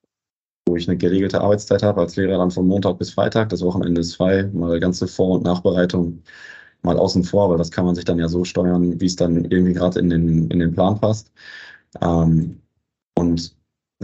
wo 0.67 0.77
ich 0.77 0.89
eine 0.89 0.97
geregelte 0.97 1.41
Arbeitszeit 1.41 1.83
habe 1.83 2.01
als 2.01 2.17
Lehrer 2.17 2.39
dann 2.39 2.51
von 2.51 2.67
Montag 2.67 2.99
bis 2.99 3.11
Freitag. 3.13 3.51
Das 3.51 3.63
Wochenende 3.63 4.01
ist 4.01 4.17
frei, 4.17 4.45
mal 4.53 4.81
ganze 4.81 5.09
Vor- 5.09 5.37
und 5.37 5.45
Nachbereitung 5.45 6.23
mal 6.83 6.99
außen 6.99 7.25
vor, 7.25 7.51
weil 7.51 7.59
das 7.59 7.71
kann 7.71 7.87
man 7.87 7.95
sich 7.95 8.05
dann 8.05 8.19
ja 8.19 8.29
so 8.29 8.45
steuern, 8.45 9.01
wie 9.01 9.07
es 9.07 9.17
dann 9.17 9.45
irgendwie 9.47 9.75
gerade 9.75 10.01
in 10.01 10.11
den, 10.11 10.51
in 10.51 10.59
den 10.61 10.73
Plan 10.75 11.01
passt. 11.01 11.33
Ähm, 12.03 12.61
und 13.17 13.55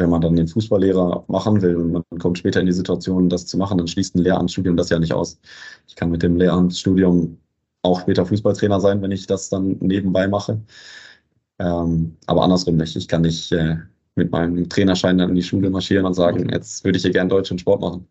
wenn 0.00 0.10
man 0.10 0.22
dann 0.22 0.34
den 0.34 0.48
Fußballlehrer 0.48 1.24
machen 1.28 1.62
will 1.62 1.76
und 1.76 1.92
man 1.92 2.04
kommt 2.18 2.38
später 2.38 2.60
in 2.60 2.66
die 2.66 2.72
Situation, 2.72 3.28
das 3.28 3.46
zu 3.46 3.56
machen, 3.58 3.78
dann 3.78 3.86
schließt 3.86 4.16
ein 4.16 4.22
Lehramtsstudium 4.22 4.76
das 4.76 4.90
ja 4.90 4.98
nicht 4.98 5.12
aus. 5.12 5.38
Ich 5.86 5.94
kann 5.94 6.10
mit 6.10 6.22
dem 6.22 6.36
Lehramtsstudium 6.36 7.38
auch 7.82 8.00
später 8.00 8.26
Fußballtrainer 8.26 8.80
sein, 8.80 9.02
wenn 9.02 9.12
ich 9.12 9.26
das 9.26 9.50
dann 9.50 9.76
nebenbei 9.80 10.26
mache. 10.26 10.60
Ähm, 11.58 12.16
aber 12.26 12.42
andersrum 12.42 12.76
nicht. 12.76 12.96
Ich 12.96 13.08
kann 13.08 13.22
nicht 13.22 13.52
äh, 13.52 13.76
mit 14.16 14.32
meinem 14.32 14.68
Trainerschein 14.68 15.18
dann 15.18 15.30
in 15.30 15.36
die 15.36 15.42
Schule 15.42 15.70
marschieren 15.70 16.06
und 16.06 16.14
sagen, 16.14 16.48
jetzt 16.50 16.84
würde 16.84 16.96
ich 16.96 17.02
hier 17.02 17.12
gern 17.12 17.28
Deutsch 17.28 17.50
und 17.50 17.60
Sport 17.60 17.80
machen. 17.80 18.08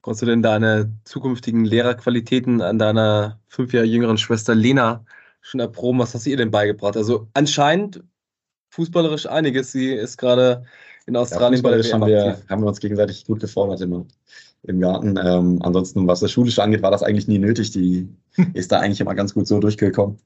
Konntest 0.00 0.22
du 0.22 0.26
denn 0.26 0.42
deine 0.42 0.92
zukünftigen 1.04 1.64
Lehrerqualitäten 1.64 2.60
an 2.60 2.78
deiner 2.78 3.40
fünf 3.46 3.72
Jahre 3.72 3.86
jüngeren 3.86 4.18
Schwester 4.18 4.54
Lena 4.54 5.04
schon 5.42 5.60
erproben? 5.60 6.00
Was 6.00 6.14
hast 6.14 6.26
du 6.26 6.30
ihr 6.30 6.36
denn 6.36 6.50
beigebracht? 6.50 6.96
Also 6.96 7.28
anscheinend 7.34 8.02
fußballerisch 8.72 9.26
einiges. 9.26 9.72
Sie 9.72 9.92
ist 9.92 10.16
gerade 10.16 10.64
in 11.06 11.16
Australien 11.16 11.62
ja, 11.62 11.70
bei 11.70 11.76
der 11.76 11.84
WM 11.84 11.92
haben 11.92 12.06
wir, 12.06 12.38
haben 12.48 12.62
wir 12.62 12.68
uns 12.68 12.80
gegenseitig 12.80 13.24
gut 13.26 13.40
gefordert 13.40 13.80
immer 13.80 14.06
im 14.64 14.80
Garten. 14.80 15.16
Ähm, 15.22 15.58
ansonsten, 15.62 16.06
was 16.06 16.20
das 16.20 16.32
Schulische 16.32 16.62
angeht, 16.62 16.82
war 16.82 16.90
das 16.90 17.02
eigentlich 17.02 17.28
nie 17.28 17.38
nötig. 17.38 17.70
Die 17.72 18.08
ist 18.54 18.72
da 18.72 18.80
eigentlich 18.80 19.00
immer 19.00 19.14
ganz 19.14 19.34
gut 19.34 19.46
so 19.46 19.58
durchgekommen. 19.58 20.18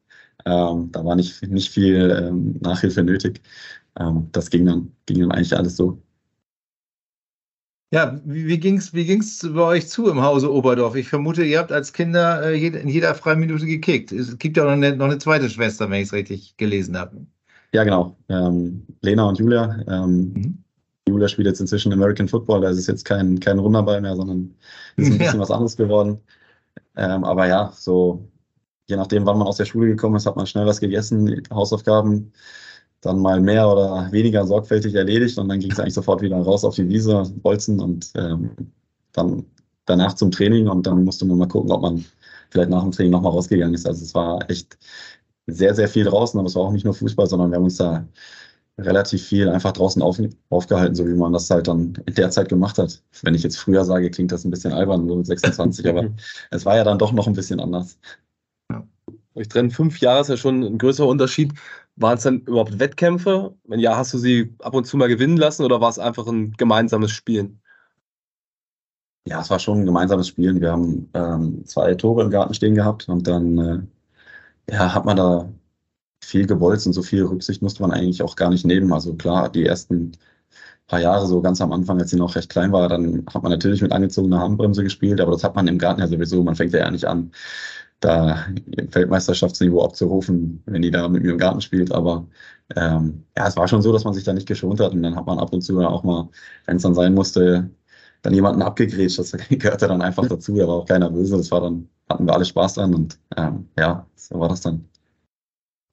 Ähm, 0.44 0.90
da 0.92 1.04
war 1.04 1.16
nicht, 1.16 1.42
nicht 1.48 1.70
viel 1.72 2.10
ähm, 2.10 2.56
Nachhilfe 2.60 3.02
nötig. 3.02 3.40
Ähm, 3.98 4.28
das 4.32 4.50
ging 4.50 4.66
dann, 4.66 4.92
ging 5.06 5.20
dann 5.20 5.32
eigentlich 5.32 5.56
alles 5.56 5.76
so. 5.76 6.00
Ja, 7.92 8.20
wie, 8.24 8.46
wie 8.46 8.58
ging 8.58 8.78
es 8.78 8.92
wie 8.92 9.06
ging's 9.06 9.40
bei 9.40 9.62
euch 9.62 9.88
zu 9.88 10.08
im 10.08 10.20
Hause 10.20 10.52
Oberdorf? 10.52 10.96
Ich 10.96 11.08
vermute, 11.08 11.44
ihr 11.44 11.58
habt 11.58 11.72
als 11.72 11.92
Kinder 11.92 12.42
äh, 12.42 12.54
jede, 12.54 12.78
in 12.78 12.88
jeder 12.88 13.14
freien 13.14 13.40
Minute 13.40 13.64
gekickt. 13.64 14.12
Es 14.12 14.36
gibt 14.38 14.56
ja 14.56 14.64
noch 14.64 14.72
eine, 14.72 14.94
noch 14.96 15.06
eine 15.06 15.18
zweite 15.18 15.48
Schwester, 15.48 15.88
wenn 15.88 16.02
ich 16.02 16.08
es 16.08 16.12
richtig 16.12 16.56
gelesen 16.58 16.98
habe. 16.98 17.26
Ja, 17.76 17.84
genau. 17.84 18.16
Ähm, 18.30 18.86
Lena 19.02 19.28
und 19.28 19.38
Julia. 19.38 19.84
Ähm, 19.86 20.32
mhm. 20.32 20.64
Julia 21.06 21.28
spielt 21.28 21.46
jetzt 21.46 21.60
inzwischen 21.60 21.92
American 21.92 22.26
Football, 22.26 22.62
da 22.62 22.70
ist 22.70 22.78
es 22.78 22.86
jetzt 22.86 23.04
kein, 23.04 23.38
kein 23.38 23.58
Runderball 23.58 24.00
mehr, 24.00 24.16
sondern 24.16 24.54
ist 24.96 25.12
ein 25.12 25.18
bisschen 25.18 25.34
ja. 25.34 25.40
was 25.40 25.50
anderes 25.50 25.76
geworden. 25.76 26.18
Ähm, 26.96 27.22
aber 27.22 27.46
ja, 27.46 27.70
so 27.76 28.26
je 28.86 28.96
nachdem, 28.96 29.26
wann 29.26 29.36
man 29.36 29.46
aus 29.46 29.58
der 29.58 29.66
Schule 29.66 29.88
gekommen 29.88 30.16
ist, 30.16 30.24
hat 30.24 30.36
man 30.36 30.46
schnell 30.46 30.64
was 30.64 30.80
gegessen, 30.80 31.42
Hausaufgaben 31.50 32.32
dann 33.02 33.20
mal 33.20 33.42
mehr 33.42 33.68
oder 33.68 34.10
weniger 34.10 34.46
sorgfältig 34.46 34.94
erledigt 34.94 35.36
und 35.36 35.50
dann 35.50 35.60
ging 35.60 35.70
es 35.70 35.78
eigentlich 35.78 35.92
sofort 35.92 36.22
wieder 36.22 36.38
raus 36.38 36.64
auf 36.64 36.76
die 36.76 36.88
Wiese, 36.88 37.24
Bolzen 37.42 37.78
und 37.78 38.10
ähm, 38.14 38.52
dann 39.12 39.44
danach 39.84 40.14
zum 40.14 40.30
Training 40.30 40.66
und 40.66 40.86
dann 40.86 41.04
musste 41.04 41.26
man 41.26 41.36
mal 41.36 41.46
gucken, 41.46 41.72
ob 41.72 41.82
man 41.82 42.06
vielleicht 42.48 42.70
nach 42.70 42.82
dem 42.82 42.92
Training 42.92 43.12
nochmal 43.12 43.32
rausgegangen 43.32 43.74
ist. 43.74 43.86
Also 43.86 44.02
es 44.02 44.14
war 44.14 44.48
echt 44.50 44.78
sehr, 45.46 45.74
sehr 45.74 45.88
viel 45.88 46.04
draußen, 46.04 46.38
aber 46.38 46.48
es 46.48 46.54
war 46.54 46.62
auch 46.62 46.72
nicht 46.72 46.84
nur 46.84 46.94
Fußball, 46.94 47.26
sondern 47.26 47.50
wir 47.50 47.56
haben 47.56 47.64
uns 47.64 47.76
da 47.76 48.06
relativ 48.78 49.24
viel 49.26 49.48
einfach 49.48 49.72
draußen 49.72 50.02
auf, 50.02 50.20
aufgehalten, 50.50 50.94
so 50.94 51.06
wie 51.06 51.14
man 51.14 51.32
das 51.32 51.48
halt 51.48 51.68
dann 51.68 51.94
in 52.04 52.14
der 52.14 52.30
Zeit 52.30 52.48
gemacht 52.48 52.78
hat. 52.78 53.02
Wenn 53.22 53.34
ich 53.34 53.42
jetzt 53.42 53.56
früher 53.56 53.84
sage, 53.84 54.10
klingt 54.10 54.32
das 54.32 54.44
ein 54.44 54.50
bisschen 54.50 54.72
albern, 54.72 55.08
so 55.08 55.16
mit 55.16 55.26
26, 55.26 55.88
aber 55.88 56.10
es 56.50 56.66
war 56.66 56.76
ja 56.76 56.84
dann 56.84 56.98
doch 56.98 57.12
noch 57.12 57.26
ein 57.26 57.34
bisschen 57.34 57.60
anders. 57.60 57.98
Ja. 58.70 58.86
Ich 59.34 59.48
trenne 59.48 59.70
fünf 59.70 60.00
Jahre 60.00 60.20
ist 60.20 60.28
ja 60.28 60.36
schon 60.36 60.62
ein 60.62 60.78
größerer 60.78 61.08
Unterschied. 61.08 61.54
Waren 61.96 62.18
es 62.18 62.24
dann 62.24 62.40
überhaupt 62.40 62.78
Wettkämpfe? 62.78 63.54
Wenn 63.64 63.80
ja, 63.80 63.96
hast 63.96 64.12
du 64.12 64.18
sie 64.18 64.54
ab 64.60 64.74
und 64.74 64.86
zu 64.86 64.98
mal 64.98 65.08
gewinnen 65.08 65.38
lassen 65.38 65.64
oder 65.64 65.80
war 65.80 65.88
es 65.88 65.98
einfach 65.98 66.26
ein 66.26 66.52
gemeinsames 66.52 67.12
Spielen? 67.12 67.60
Ja, 69.26 69.40
es 69.40 69.50
war 69.50 69.58
schon 69.58 69.80
ein 69.80 69.86
gemeinsames 69.86 70.28
Spielen. 70.28 70.60
Wir 70.60 70.70
haben 70.70 71.08
ähm, 71.14 71.64
zwei 71.64 71.94
Tore 71.94 72.22
im 72.22 72.30
Garten 72.30 72.54
stehen 72.54 72.74
gehabt 72.74 73.08
und 73.08 73.26
dann 73.26 73.58
äh, 73.58 73.78
ja, 74.70 74.94
hat 74.94 75.04
man 75.04 75.16
da 75.16 75.48
viel 76.20 76.46
gebolzt 76.46 76.86
und 76.86 76.92
so 76.92 77.02
viel 77.02 77.24
Rücksicht 77.24 77.62
musste 77.62 77.82
man 77.82 77.92
eigentlich 77.92 78.22
auch 78.22 78.36
gar 78.36 78.50
nicht 78.50 78.66
nehmen. 78.66 78.92
Also 78.92 79.14
klar, 79.14 79.48
die 79.50 79.64
ersten 79.64 80.12
paar 80.86 81.00
Jahre, 81.00 81.26
so 81.26 81.40
ganz 81.42 81.60
am 81.60 81.72
Anfang, 81.72 82.00
als 82.00 82.10
sie 82.10 82.16
noch 82.16 82.36
recht 82.36 82.50
klein 82.50 82.72
war, 82.72 82.88
dann 82.88 83.24
hat 83.32 83.42
man 83.42 83.52
natürlich 83.52 83.82
mit 83.82 83.92
angezogener 83.92 84.40
Handbremse 84.40 84.84
gespielt, 84.84 85.20
aber 85.20 85.32
das 85.32 85.44
hat 85.44 85.56
man 85.56 85.68
im 85.68 85.78
Garten 85.78 86.00
ja 86.00 86.06
sowieso. 86.08 86.42
Man 86.42 86.56
fängt 86.56 86.72
ja 86.72 86.90
nicht 86.90 87.06
an, 87.06 87.32
da 88.00 88.46
im 88.76 88.94
Weltmeisterschaftsniveau 88.94 89.82
abzurufen, 89.84 90.62
wenn 90.66 90.82
die 90.82 90.90
da 90.90 91.08
mit 91.08 91.22
mir 91.22 91.32
im 91.32 91.38
Garten 91.38 91.60
spielt. 91.60 91.92
Aber 91.92 92.26
ähm, 92.76 93.24
ja, 93.36 93.48
es 93.48 93.56
war 93.56 93.68
schon 93.68 93.82
so, 93.82 93.92
dass 93.92 94.04
man 94.04 94.14
sich 94.14 94.24
da 94.24 94.32
nicht 94.32 94.48
geschont 94.48 94.80
hat 94.80 94.92
und 94.92 95.02
dann 95.02 95.16
hat 95.16 95.26
man 95.26 95.38
ab 95.38 95.52
und 95.52 95.62
zu 95.62 95.80
auch 95.80 96.04
mal, 96.04 96.28
wenn 96.66 96.76
es 96.76 96.82
dann 96.82 96.94
sein 96.94 97.14
musste, 97.14 97.70
dann 98.26 98.34
jemanden 98.34 98.62
abgegrätscht. 98.62 99.18
Das 99.18 99.32
gehörte 99.50 99.86
dann 99.86 100.02
einfach 100.02 100.26
dazu. 100.26 100.56
Da 100.56 100.66
war 100.66 100.74
auch 100.74 100.86
keiner 100.86 101.10
böse. 101.10 101.36
Das 101.36 101.50
war 101.50 101.60
dann, 101.60 101.88
hatten 102.10 102.26
wir 102.26 102.34
alle 102.34 102.44
Spaß 102.44 102.74
dran 102.74 102.94
und 102.94 103.18
ähm, 103.36 103.68
ja, 103.78 104.04
so 104.16 104.40
war 104.40 104.48
das 104.48 104.62
dann. 104.62 104.84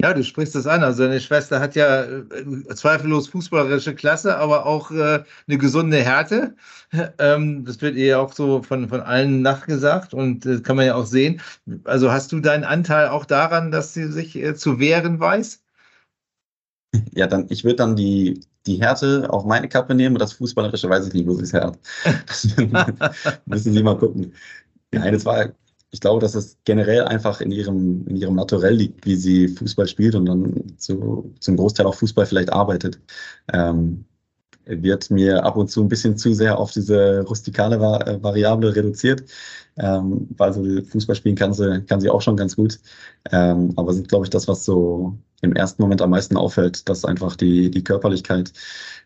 Ja, 0.01 0.13
du 0.13 0.23
sprichst 0.23 0.55
das 0.55 0.67
an. 0.67 0.83
Also 0.83 1.03
deine 1.03 1.21
Schwester 1.21 1.59
hat 1.59 1.75
ja 1.75 2.03
äh, 2.03 2.75
zweifellos 2.75 3.27
fußballerische 3.27 3.95
Klasse, 3.95 4.35
aber 4.35 4.65
auch 4.65 4.91
äh, 4.91 5.23
eine 5.47 5.57
gesunde 5.57 5.97
Härte. 5.97 6.55
Ähm, 7.17 7.65
das 7.65 7.81
wird 7.81 7.95
ihr 7.95 8.05
ja 8.05 8.19
auch 8.19 8.33
so 8.33 8.61
von, 8.61 8.87
von 8.87 9.01
allen 9.01 9.41
nachgesagt 9.41 10.13
und 10.13 10.45
das 10.45 10.61
kann 10.61 10.75
man 10.75 10.85
ja 10.85 10.93
auch 10.93 11.07
sehen. 11.07 11.41
Also 11.85 12.11
hast 12.11 12.31
du 12.31 12.39
deinen 12.39 12.63
Anteil 12.63 13.07
auch 13.07 13.25
daran, 13.25 13.71
dass 13.71 13.95
sie 13.95 14.11
sich 14.11 14.35
äh, 14.35 14.53
zu 14.53 14.77
wehren 14.77 15.19
weiß? 15.19 15.63
Ja, 17.15 17.25
dann, 17.25 17.47
ich 17.49 17.63
würde 17.63 17.77
dann 17.77 17.95
die, 17.95 18.41
die 18.65 18.81
Härte 18.81 19.27
auf 19.29 19.45
meine 19.45 19.67
Kappe 19.69 19.95
nehmen 19.95 20.15
und 20.15 20.21
das 20.21 20.33
Fußballerische 20.33 20.89
weiß 20.89 21.07
ich 21.07 21.13
nicht, 21.13 21.27
wo 21.27 21.33
sie 21.33 21.43
es 21.43 21.53
hat. 21.53 21.77
müssen 23.45 23.73
Sie 23.73 23.83
mal 23.83 23.97
gucken. 23.97 24.33
Nein, 24.91 25.13
das 25.13 25.25
war 25.25 25.53
ich 25.93 25.99
glaube, 25.99 26.21
dass 26.21 26.33
es 26.33 26.57
generell 26.65 27.03
einfach 27.03 27.39
in 27.39 27.51
ihrem, 27.51 28.07
in 28.07 28.15
ihrem 28.15 28.33
Naturell 28.33 28.73
liegt, 28.73 29.05
wie 29.05 29.15
sie 29.15 29.47
Fußball 29.47 29.87
spielt 29.87 30.15
und 30.15 30.25
dann 30.25 30.75
zu, 30.77 31.31
zum 31.39 31.55
Großteil 31.55 31.85
auch 31.85 31.93
Fußball 31.93 32.25
vielleicht 32.25 32.51
arbeitet. 32.51 32.99
Ähm, 33.53 34.05
wird 34.65 35.09
mir 35.11 35.43
ab 35.43 35.55
und 35.57 35.69
zu 35.69 35.81
ein 35.81 35.87
bisschen 35.89 36.17
zu 36.17 36.33
sehr 36.33 36.57
auf 36.57 36.71
diese 36.71 37.21
rustikale 37.27 37.75
äh, 37.75 38.23
Variable 38.23 38.75
reduziert. 38.75 39.23
Ähm, 39.77 40.27
weil 40.37 40.53
so 40.53 40.63
Fußball 40.83 41.15
spielen 41.15 41.35
kann 41.35 41.53
sie, 41.53 41.81
kann 41.85 41.99
sie 41.99 42.09
auch 42.09 42.21
schon 42.21 42.37
ganz 42.37 42.55
gut. 42.55 42.79
Ähm, 43.31 43.73
aber 43.75 43.93
sind, 43.93 44.07
glaube 44.07 44.25
ich, 44.25 44.29
das, 44.29 44.47
was 44.47 44.65
so 44.65 45.17
im 45.41 45.55
ersten 45.55 45.81
Moment 45.81 46.01
am 46.01 46.11
meisten 46.11 46.37
auffällt, 46.37 46.87
dass 46.87 47.05
einfach 47.05 47.35
die, 47.35 47.71
die 47.71 47.83
Körperlichkeit 47.83 48.53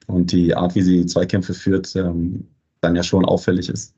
und 0.08 0.32
die 0.32 0.56
Art, 0.56 0.76
wie 0.76 0.82
sie 0.82 1.06
Zweikämpfe 1.06 1.54
führt, 1.54 1.96
ähm, 1.96 2.48
dann 2.82 2.96
ja 2.96 3.04
schon 3.04 3.26
auffällig 3.26 3.70
ist 3.70 3.98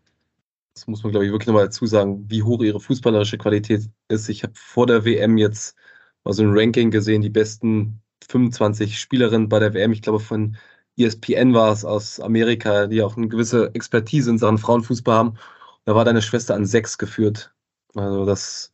das 0.79 0.87
muss 0.87 1.03
man, 1.03 1.11
glaube 1.11 1.25
ich, 1.25 1.31
wirklich 1.31 1.47
nochmal 1.47 1.65
dazu 1.65 1.85
sagen, 1.85 2.29
wie 2.29 2.43
hoch 2.43 2.61
ihre 2.61 2.79
fußballerische 2.79 3.37
Qualität 3.37 3.89
ist. 4.07 4.29
Ich 4.29 4.43
habe 4.43 4.53
vor 4.55 4.87
der 4.87 5.03
WM 5.03 5.37
jetzt 5.37 5.75
mal 6.23 6.33
so 6.33 6.43
ein 6.43 6.57
Ranking 6.57 6.89
gesehen, 6.91 7.21
die 7.21 7.29
besten 7.29 8.01
25 8.29 8.97
Spielerinnen 8.97 9.49
bei 9.49 9.59
der 9.59 9.73
WM. 9.73 9.91
Ich 9.91 10.01
glaube, 10.01 10.19
von 10.21 10.55
ESPN 10.99 11.53
war 11.53 11.71
es 11.71 11.85
aus 11.85 12.19
Amerika, 12.19 12.87
die 12.87 13.01
auch 13.01 13.17
eine 13.17 13.27
gewisse 13.27 13.73
Expertise 13.73 14.29
in 14.29 14.37
Sachen 14.37 14.57
Frauenfußball 14.57 15.15
haben. 15.15 15.37
Da 15.85 15.95
war 15.95 16.05
deine 16.05 16.21
Schwester 16.21 16.55
an 16.55 16.65
sechs 16.65 16.97
geführt. 16.97 17.53
Also 17.95 18.25
das 18.25 18.73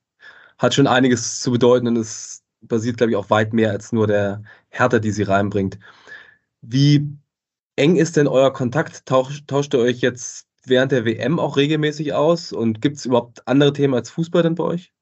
hat 0.57 0.73
schon 0.73 0.87
einiges 0.87 1.39
zu 1.39 1.51
bedeuten 1.51 1.87
und 1.87 1.97
es 1.97 2.43
basiert, 2.61 2.97
glaube 2.97 3.11
ich, 3.11 3.17
auch 3.17 3.29
weit 3.29 3.53
mehr 3.53 3.71
als 3.71 3.91
nur 3.91 4.07
der 4.07 4.43
Härte, 4.69 4.99
die 5.01 5.11
sie 5.11 5.23
reinbringt. 5.23 5.79
Wie 6.61 7.07
eng 7.75 7.95
ist 7.95 8.17
denn 8.17 8.27
euer 8.27 8.51
Kontakt? 8.53 9.05
Tauscht, 9.05 9.47
tauscht 9.47 9.73
ihr 9.73 9.79
euch 9.79 10.01
jetzt 10.01 10.47
während 10.65 10.91
der 10.91 11.05
WM 11.05 11.39
auch 11.39 11.57
regelmäßig 11.57 12.13
aus? 12.13 12.51
Und 12.53 12.81
gibt 12.81 12.97
es 12.97 13.05
überhaupt 13.05 13.47
andere 13.47 13.73
Themen 13.73 13.93
als 13.93 14.09
Fußball 14.09 14.43
denn 14.43 14.55
bei 14.55 14.63
euch? 14.63 14.93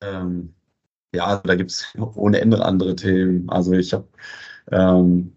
Ähm, 0.00 0.54
ja, 1.14 1.38
da 1.38 1.54
gibt 1.54 1.70
es 1.70 1.94
ohne 1.96 2.40
Ende 2.40 2.64
andere 2.64 2.94
Themen. 2.96 3.48
Also 3.48 3.72
ich 3.72 3.92
habe 3.92 4.08
ähm, 4.72 5.32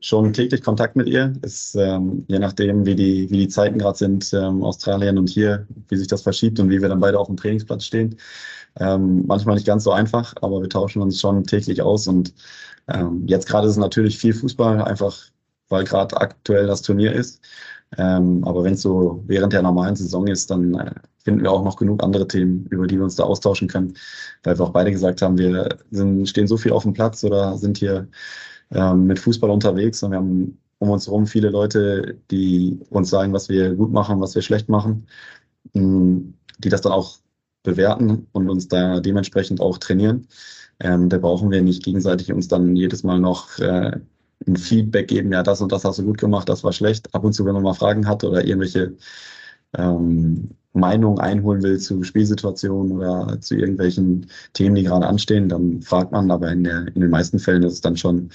schon 0.00 0.32
täglich 0.32 0.62
Kontakt 0.62 0.96
mit 0.96 1.08
ihr. 1.08 1.32
Ist, 1.42 1.74
ähm, 1.76 2.24
je 2.28 2.38
nachdem, 2.38 2.86
wie 2.86 2.94
die, 2.94 3.30
wie 3.30 3.38
die 3.38 3.48
Zeiten 3.48 3.78
gerade 3.78 3.98
sind, 3.98 4.32
ähm, 4.34 4.62
Australien 4.62 5.18
und 5.18 5.28
hier, 5.28 5.66
wie 5.88 5.96
sich 5.96 6.08
das 6.08 6.22
verschiebt 6.22 6.60
und 6.60 6.70
wie 6.70 6.80
wir 6.80 6.88
dann 6.88 7.00
beide 7.00 7.18
auf 7.18 7.26
dem 7.28 7.36
Trainingsplatz 7.36 7.84
stehen. 7.84 8.16
Ähm, 8.78 9.24
manchmal 9.26 9.54
nicht 9.54 9.66
ganz 9.66 9.84
so 9.84 9.92
einfach, 9.92 10.34
aber 10.42 10.60
wir 10.60 10.68
tauschen 10.68 11.02
uns 11.02 11.20
schon 11.20 11.44
täglich 11.44 11.82
aus. 11.82 12.06
Und 12.08 12.34
ähm, 12.88 13.24
jetzt 13.26 13.46
gerade 13.48 13.66
ist 13.66 13.72
es 13.72 13.78
natürlich 13.78 14.18
viel 14.18 14.34
Fußball, 14.34 14.82
einfach 14.82 15.16
weil 15.68 15.84
gerade 15.84 16.16
aktuell 16.16 16.66
das 16.66 16.82
Turnier 16.82 17.12
ist. 17.12 17.40
Ähm, 17.96 18.44
aber 18.44 18.64
wenn 18.64 18.74
es 18.74 18.82
so 18.82 19.22
während 19.26 19.52
der 19.52 19.62
normalen 19.62 19.96
Saison 19.96 20.26
ist, 20.26 20.50
dann 20.50 20.74
äh, 20.74 20.90
finden 21.24 21.42
wir 21.42 21.52
auch 21.52 21.64
noch 21.64 21.76
genug 21.76 22.02
andere 22.02 22.26
Themen, 22.26 22.66
über 22.70 22.86
die 22.86 22.96
wir 22.96 23.04
uns 23.04 23.16
da 23.16 23.24
austauschen 23.24 23.68
können, 23.68 23.94
weil 24.42 24.58
wir 24.58 24.64
auch 24.64 24.70
beide 24.70 24.90
gesagt 24.90 25.22
haben, 25.22 25.38
wir 25.38 25.76
sind, 25.90 26.28
stehen 26.28 26.46
so 26.46 26.56
viel 26.56 26.72
auf 26.72 26.82
dem 26.82 26.92
Platz 26.92 27.22
oder 27.24 27.56
sind 27.56 27.78
hier 27.78 28.08
ähm, 28.70 29.06
mit 29.06 29.18
Fußball 29.18 29.50
unterwegs 29.50 30.02
und 30.02 30.10
wir 30.10 30.18
haben 30.18 30.58
um 30.78 30.90
uns 30.90 31.06
herum 31.06 31.26
viele 31.26 31.50
Leute, 31.50 32.18
die 32.30 32.78
uns 32.90 33.10
sagen, 33.10 33.32
was 33.32 33.48
wir 33.48 33.74
gut 33.74 33.92
machen, 33.92 34.20
was 34.20 34.34
wir 34.34 34.42
schlecht 34.42 34.68
machen, 34.68 35.06
ähm, 35.74 36.34
die 36.58 36.68
das 36.68 36.82
dann 36.82 36.92
auch 36.92 37.18
bewerten 37.62 38.26
und 38.32 38.48
uns 38.50 38.68
da 38.68 39.00
dementsprechend 39.00 39.60
auch 39.60 39.78
trainieren. 39.78 40.28
Ähm, 40.80 41.08
da 41.08 41.18
brauchen 41.18 41.50
wir 41.50 41.62
nicht 41.62 41.84
gegenseitig 41.84 42.32
uns 42.32 42.48
dann 42.48 42.76
jedes 42.76 43.02
Mal 43.02 43.18
noch 43.18 43.58
äh, 43.58 43.98
ein 44.46 44.56
Feedback 44.56 45.08
geben, 45.08 45.32
ja, 45.32 45.42
das 45.42 45.60
und 45.60 45.72
das 45.72 45.84
hast 45.84 45.98
du 45.98 46.04
gut 46.04 46.18
gemacht, 46.18 46.48
das 46.48 46.64
war 46.64 46.72
schlecht. 46.72 47.14
Ab 47.14 47.24
und 47.24 47.32
zu, 47.32 47.44
wenn 47.44 47.54
man 47.54 47.62
mal 47.62 47.74
Fragen 47.74 48.06
hat 48.06 48.24
oder 48.24 48.44
irgendwelche 48.44 48.96
ähm, 49.76 50.50
Meinungen 50.72 51.18
einholen 51.18 51.62
will 51.62 51.78
zu 51.78 52.02
Spielsituationen 52.02 52.92
oder 52.92 53.40
zu 53.40 53.56
irgendwelchen 53.56 54.26
Themen, 54.52 54.74
die 54.74 54.84
gerade 54.84 55.06
anstehen, 55.06 55.48
dann 55.48 55.82
fragt 55.82 56.12
man, 56.12 56.30
aber 56.30 56.52
in, 56.52 56.64
der, 56.64 56.88
in 56.94 57.00
den 57.00 57.10
meisten 57.10 57.38
Fällen 57.38 57.62
ist 57.62 57.74
es 57.74 57.80
dann 57.80 57.96
schon 57.96 58.30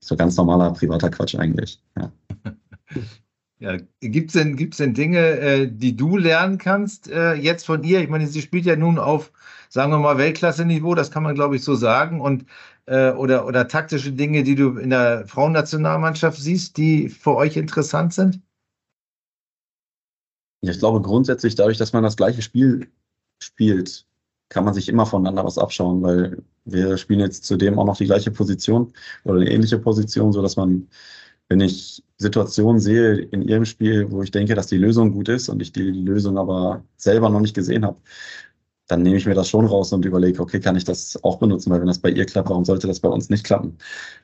so 0.00 0.16
ganz 0.16 0.36
normaler 0.36 0.72
privater 0.72 1.10
Quatsch 1.10 1.36
eigentlich. 1.36 1.80
Ja. 1.96 2.12
Ja, 3.60 3.76
gibt 4.00 4.30
es 4.30 4.34
denn, 4.34 4.54
gibt's 4.54 4.76
denn 4.76 4.94
Dinge, 4.94 5.18
äh, 5.18 5.68
die 5.68 5.96
du 5.96 6.16
lernen 6.16 6.58
kannst 6.58 7.10
äh, 7.10 7.34
jetzt 7.34 7.66
von 7.66 7.82
ihr? 7.82 8.00
Ich 8.00 8.08
meine, 8.08 8.28
sie 8.28 8.40
spielt 8.40 8.66
ja 8.66 8.76
nun 8.76 9.00
auf, 9.00 9.32
sagen 9.68 9.90
wir 9.90 9.98
mal, 9.98 10.16
Weltklasse-Niveau, 10.16 10.94
das 10.94 11.10
kann 11.10 11.24
man, 11.24 11.34
glaube 11.34 11.56
ich, 11.56 11.64
so 11.64 11.74
sagen. 11.74 12.20
Und 12.20 12.44
äh, 12.88 13.12
oder, 13.12 13.46
oder 13.46 13.68
taktische 13.68 14.12
Dinge, 14.12 14.42
die 14.42 14.54
du 14.54 14.78
in 14.78 14.90
der 14.90 15.26
Frauennationalmannschaft 15.26 16.40
siehst, 16.40 16.76
die 16.76 17.08
für 17.08 17.34
euch 17.36 17.56
interessant 17.56 18.14
sind? 18.14 18.40
Ich 20.60 20.78
glaube 20.78 21.00
grundsätzlich, 21.00 21.54
dadurch, 21.54 21.78
dass 21.78 21.92
man 21.92 22.02
das 22.02 22.16
gleiche 22.16 22.42
Spiel 22.42 22.88
spielt, 23.38 24.06
kann 24.48 24.64
man 24.64 24.74
sich 24.74 24.88
immer 24.88 25.06
voneinander 25.06 25.44
was 25.44 25.58
abschauen, 25.58 26.02
weil 26.02 26.42
wir 26.64 26.96
spielen 26.96 27.20
jetzt 27.20 27.44
zudem 27.44 27.78
auch 27.78 27.84
noch 27.84 27.96
die 27.96 28.06
gleiche 28.06 28.30
Position 28.30 28.92
oder 29.24 29.40
eine 29.40 29.50
ähnliche 29.50 29.78
Position, 29.78 30.32
so 30.32 30.42
dass 30.42 30.56
man 30.56 30.88
wenn 31.48 31.60
ich 31.60 32.02
Situationen 32.18 32.80
sehe 32.80 33.16
in 33.16 33.42
ihrem 33.42 33.64
Spiel, 33.64 34.10
wo 34.10 34.22
ich 34.22 34.30
denke, 34.30 34.54
dass 34.54 34.66
die 34.66 34.76
Lösung 34.76 35.12
gut 35.12 35.28
ist 35.28 35.48
und 35.48 35.62
ich 35.62 35.72
die 35.72 35.90
Lösung 35.90 36.36
aber 36.36 36.84
selber 36.96 37.30
noch 37.30 37.40
nicht 37.40 37.54
gesehen 37.54 37.84
habe, 37.84 37.98
dann 38.88 39.02
nehme 39.02 39.16
ich 39.16 39.26
mir 39.26 39.34
das 39.34 39.48
schon 39.48 39.66
raus 39.66 39.92
und 39.92 40.04
überlege, 40.04 40.40
okay, 40.40 40.60
kann 40.60 40.76
ich 40.76 40.84
das 40.84 41.22
auch 41.22 41.38
benutzen? 41.38 41.70
Weil 41.70 41.80
wenn 41.80 41.86
das 41.86 41.98
bei 42.00 42.10
ihr 42.10 42.24
klappt, 42.24 42.48
warum 42.48 42.64
sollte 42.64 42.86
das 42.86 43.00
bei 43.00 43.08
uns 43.08 43.28
nicht 43.28 43.44
klappen? 43.44 43.78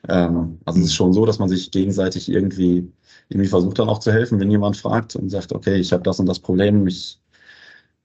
Ähm, 0.09 0.59
also 0.65 0.79
es 0.79 0.87
ist 0.87 0.95
schon 0.95 1.13
so, 1.13 1.25
dass 1.25 1.39
man 1.39 1.49
sich 1.49 1.71
gegenseitig 1.71 2.29
irgendwie, 2.29 2.91
irgendwie 3.29 3.47
versucht 3.47 3.79
dann 3.79 3.89
auch 3.89 3.99
zu 3.99 4.11
helfen, 4.11 4.39
wenn 4.39 4.51
jemand 4.51 4.75
fragt 4.75 5.15
und 5.15 5.29
sagt, 5.29 5.53
okay, 5.53 5.75
ich 5.75 5.93
habe 5.93 6.03
das 6.03 6.19
und 6.19 6.25
das 6.25 6.39
Problem, 6.39 6.87
ich, 6.87 7.21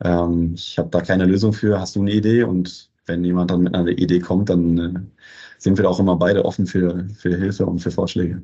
ähm, 0.05 0.53
ich 0.55 0.79
habe 0.79 0.91
da 0.91 1.01
keine 1.01 1.25
Lösung 1.25 1.53
für, 1.55 1.81
hast 1.81 1.97
du 1.97 2.03
eine 2.03 2.13
Idee? 2.13 2.43
Und 2.45 2.91
wenn 3.07 3.25
jemand 3.25 3.51
dann 3.51 3.63
mit 3.63 3.75
einer 3.75 3.89
Idee 3.89 4.21
kommt, 4.21 4.51
dann 4.51 4.79
äh, 4.79 5.01
sind 5.59 5.79
wir 5.79 5.85
da 5.85 5.89
auch 5.89 6.01
immer 6.01 6.17
beide 6.17 6.45
offen 6.45 6.67
für, 6.67 7.09
für 7.15 7.37
Hilfe 7.37 7.67
und 7.67 7.81
für 7.81 7.91
Vorschläge. 7.91 8.43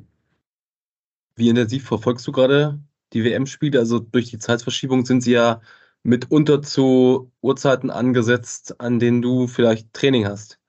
Wie 1.35 1.49
intensiv 1.49 1.85
verfolgst 1.85 2.25
du 2.25 2.31
gerade 2.31 2.79
die 3.13 3.23
WM-Spiele? 3.23 3.77
Also 3.77 3.99
durch 3.99 4.31
die 4.31 4.39
Zeitverschiebung 4.39 5.05
sind 5.05 5.21
sie 5.21 5.33
ja 5.33 5.61
mitunter 6.03 6.61
zu 6.61 7.31
Uhrzeiten 7.41 7.89
angesetzt, 7.89 8.79
an 8.79 8.99
denen 8.99 9.21
du 9.21 9.47
vielleicht 9.47 9.93
Training 9.93 10.27
hast. 10.27 10.59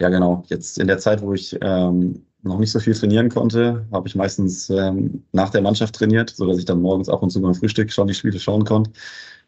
Ja, 0.00 0.08
genau. 0.08 0.44
Jetzt 0.48 0.78
in 0.78 0.86
der 0.86 0.98
Zeit, 0.98 1.22
wo 1.22 1.32
ich 1.32 1.56
ähm, 1.60 2.26
noch 2.42 2.58
nicht 2.58 2.70
so 2.70 2.80
viel 2.80 2.94
trainieren 2.94 3.28
konnte, 3.28 3.86
habe 3.92 4.08
ich 4.08 4.14
meistens 4.14 4.70
ähm, 4.70 5.24
nach 5.32 5.50
der 5.50 5.62
Mannschaft 5.62 5.94
trainiert, 5.94 6.30
sodass 6.30 6.58
ich 6.58 6.64
dann 6.64 6.80
morgens 6.80 7.08
ab 7.08 7.22
und 7.22 7.30
zu 7.30 7.40
beim 7.40 7.54
Frühstück 7.54 7.92
schon 7.92 8.06
die 8.06 8.14
Spiele 8.14 8.38
schauen 8.38 8.64
konnte. 8.64 8.90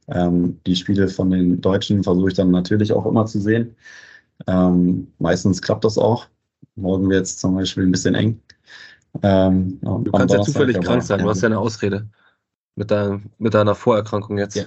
Ähm, 0.09 0.61
die 0.67 0.77
Spiele 0.77 1.09
von 1.09 1.31
den 1.31 1.61
Deutschen 1.61 2.03
versuche 2.03 2.29
ich 2.29 2.35
dann 2.35 2.51
natürlich 2.51 2.93
auch 2.93 3.07
immer 3.07 3.27
zu 3.27 3.41
sehen. 3.41 3.77
Ähm, 4.47 5.09
meistens 5.19 5.61
klappt 5.61 5.85
das 5.85 5.99
auch. 5.99 6.27
Morgen 6.77 7.09
wird 7.11 7.25
es 7.25 7.39
zum 7.39 7.55
Beispiel 7.55 7.85
ein 7.85 7.93
bisschen 7.93 8.15
eng. 8.15 8.41
Ähm, 9.23 9.81
du 9.81 10.13
kannst 10.13 10.35
ja 10.35 10.43
zufällig 10.43 10.81
krank 10.81 11.03
sein, 11.03 11.21
du 11.21 11.29
hast 11.29 11.43
ja 11.43 11.47
eine 11.47 11.59
Ausrede. 11.59 12.09
Mit, 12.79 12.93
dein, 12.93 13.33
mit 13.39 13.55
deiner 13.55 13.75
Vorerkrankung 13.75 14.39
jetzt. 14.39 14.55
Ja. 14.55 14.67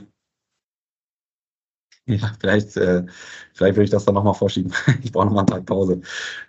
Ja, 2.07 2.31
vielleicht, 2.41 2.75
äh, 2.75 3.05
vielleicht 3.53 3.75
würde 3.75 3.83
ich 3.85 3.89
das 3.89 4.03
dann 4.03 4.15
nochmal 4.15 4.33
vorschieben. 4.33 4.73
ich 5.03 5.13
brauche 5.13 5.27
nochmal 5.27 5.41
einen 5.41 5.47
Tag 5.47 5.65
Pause. 5.65 6.01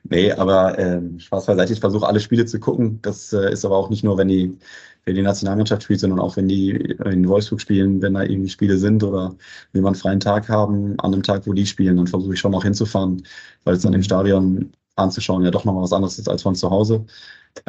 Nee, 0.02 0.32
aber 0.32 0.76
äh, 0.76 1.00
Spaß 1.20 1.46
beiseite. 1.46 1.72
Ich 1.72 1.78
versuche 1.78 2.04
alle 2.06 2.18
Spiele 2.18 2.46
zu 2.46 2.58
gucken. 2.58 3.00
Das 3.02 3.32
äh, 3.32 3.52
ist 3.52 3.64
aber 3.64 3.76
auch 3.76 3.90
nicht 3.90 4.02
nur, 4.02 4.18
wenn 4.18 4.26
die, 4.26 4.58
wenn 5.04 5.14
die 5.14 5.22
Nationalmannschaft 5.22 5.84
spielt, 5.84 6.00
sondern 6.00 6.18
auch 6.18 6.36
wenn 6.36 6.48
die 6.48 6.70
in 7.04 7.28
Wolfsburg 7.28 7.60
spielen, 7.60 8.02
wenn 8.02 8.14
da 8.14 8.22
irgendwie 8.22 8.48
Spiele 8.48 8.76
sind 8.76 9.04
oder 9.04 9.36
wir 9.72 9.82
mal 9.82 9.90
einen 9.90 9.94
freien 9.94 10.20
Tag 10.20 10.48
haben, 10.48 10.98
an 10.98 11.12
einem 11.12 11.22
Tag, 11.22 11.46
wo 11.46 11.52
die 11.52 11.66
spielen, 11.66 11.96
dann 11.96 12.08
versuche 12.08 12.34
ich 12.34 12.40
schon 12.40 12.52
noch 12.52 12.64
hinzufahren, 12.64 13.22
weil 13.62 13.76
es 13.76 13.82
dann 13.82 13.92
im 13.92 14.02
Stadion 14.02 14.72
anzuschauen 14.96 15.44
ja 15.44 15.52
doch 15.52 15.64
nochmal 15.64 15.84
was 15.84 15.92
anderes 15.92 16.18
ist 16.18 16.28
als 16.28 16.42
von 16.42 16.56
zu 16.56 16.70
Hause. 16.70 17.04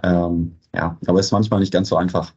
Ähm, 0.04 0.58
ja, 0.74 0.98
aber 1.06 1.20
es 1.20 1.28
ist 1.28 1.32
manchmal 1.32 1.60
nicht 1.60 1.74
ganz 1.74 1.90
so 1.90 1.98
einfach. 1.98 2.34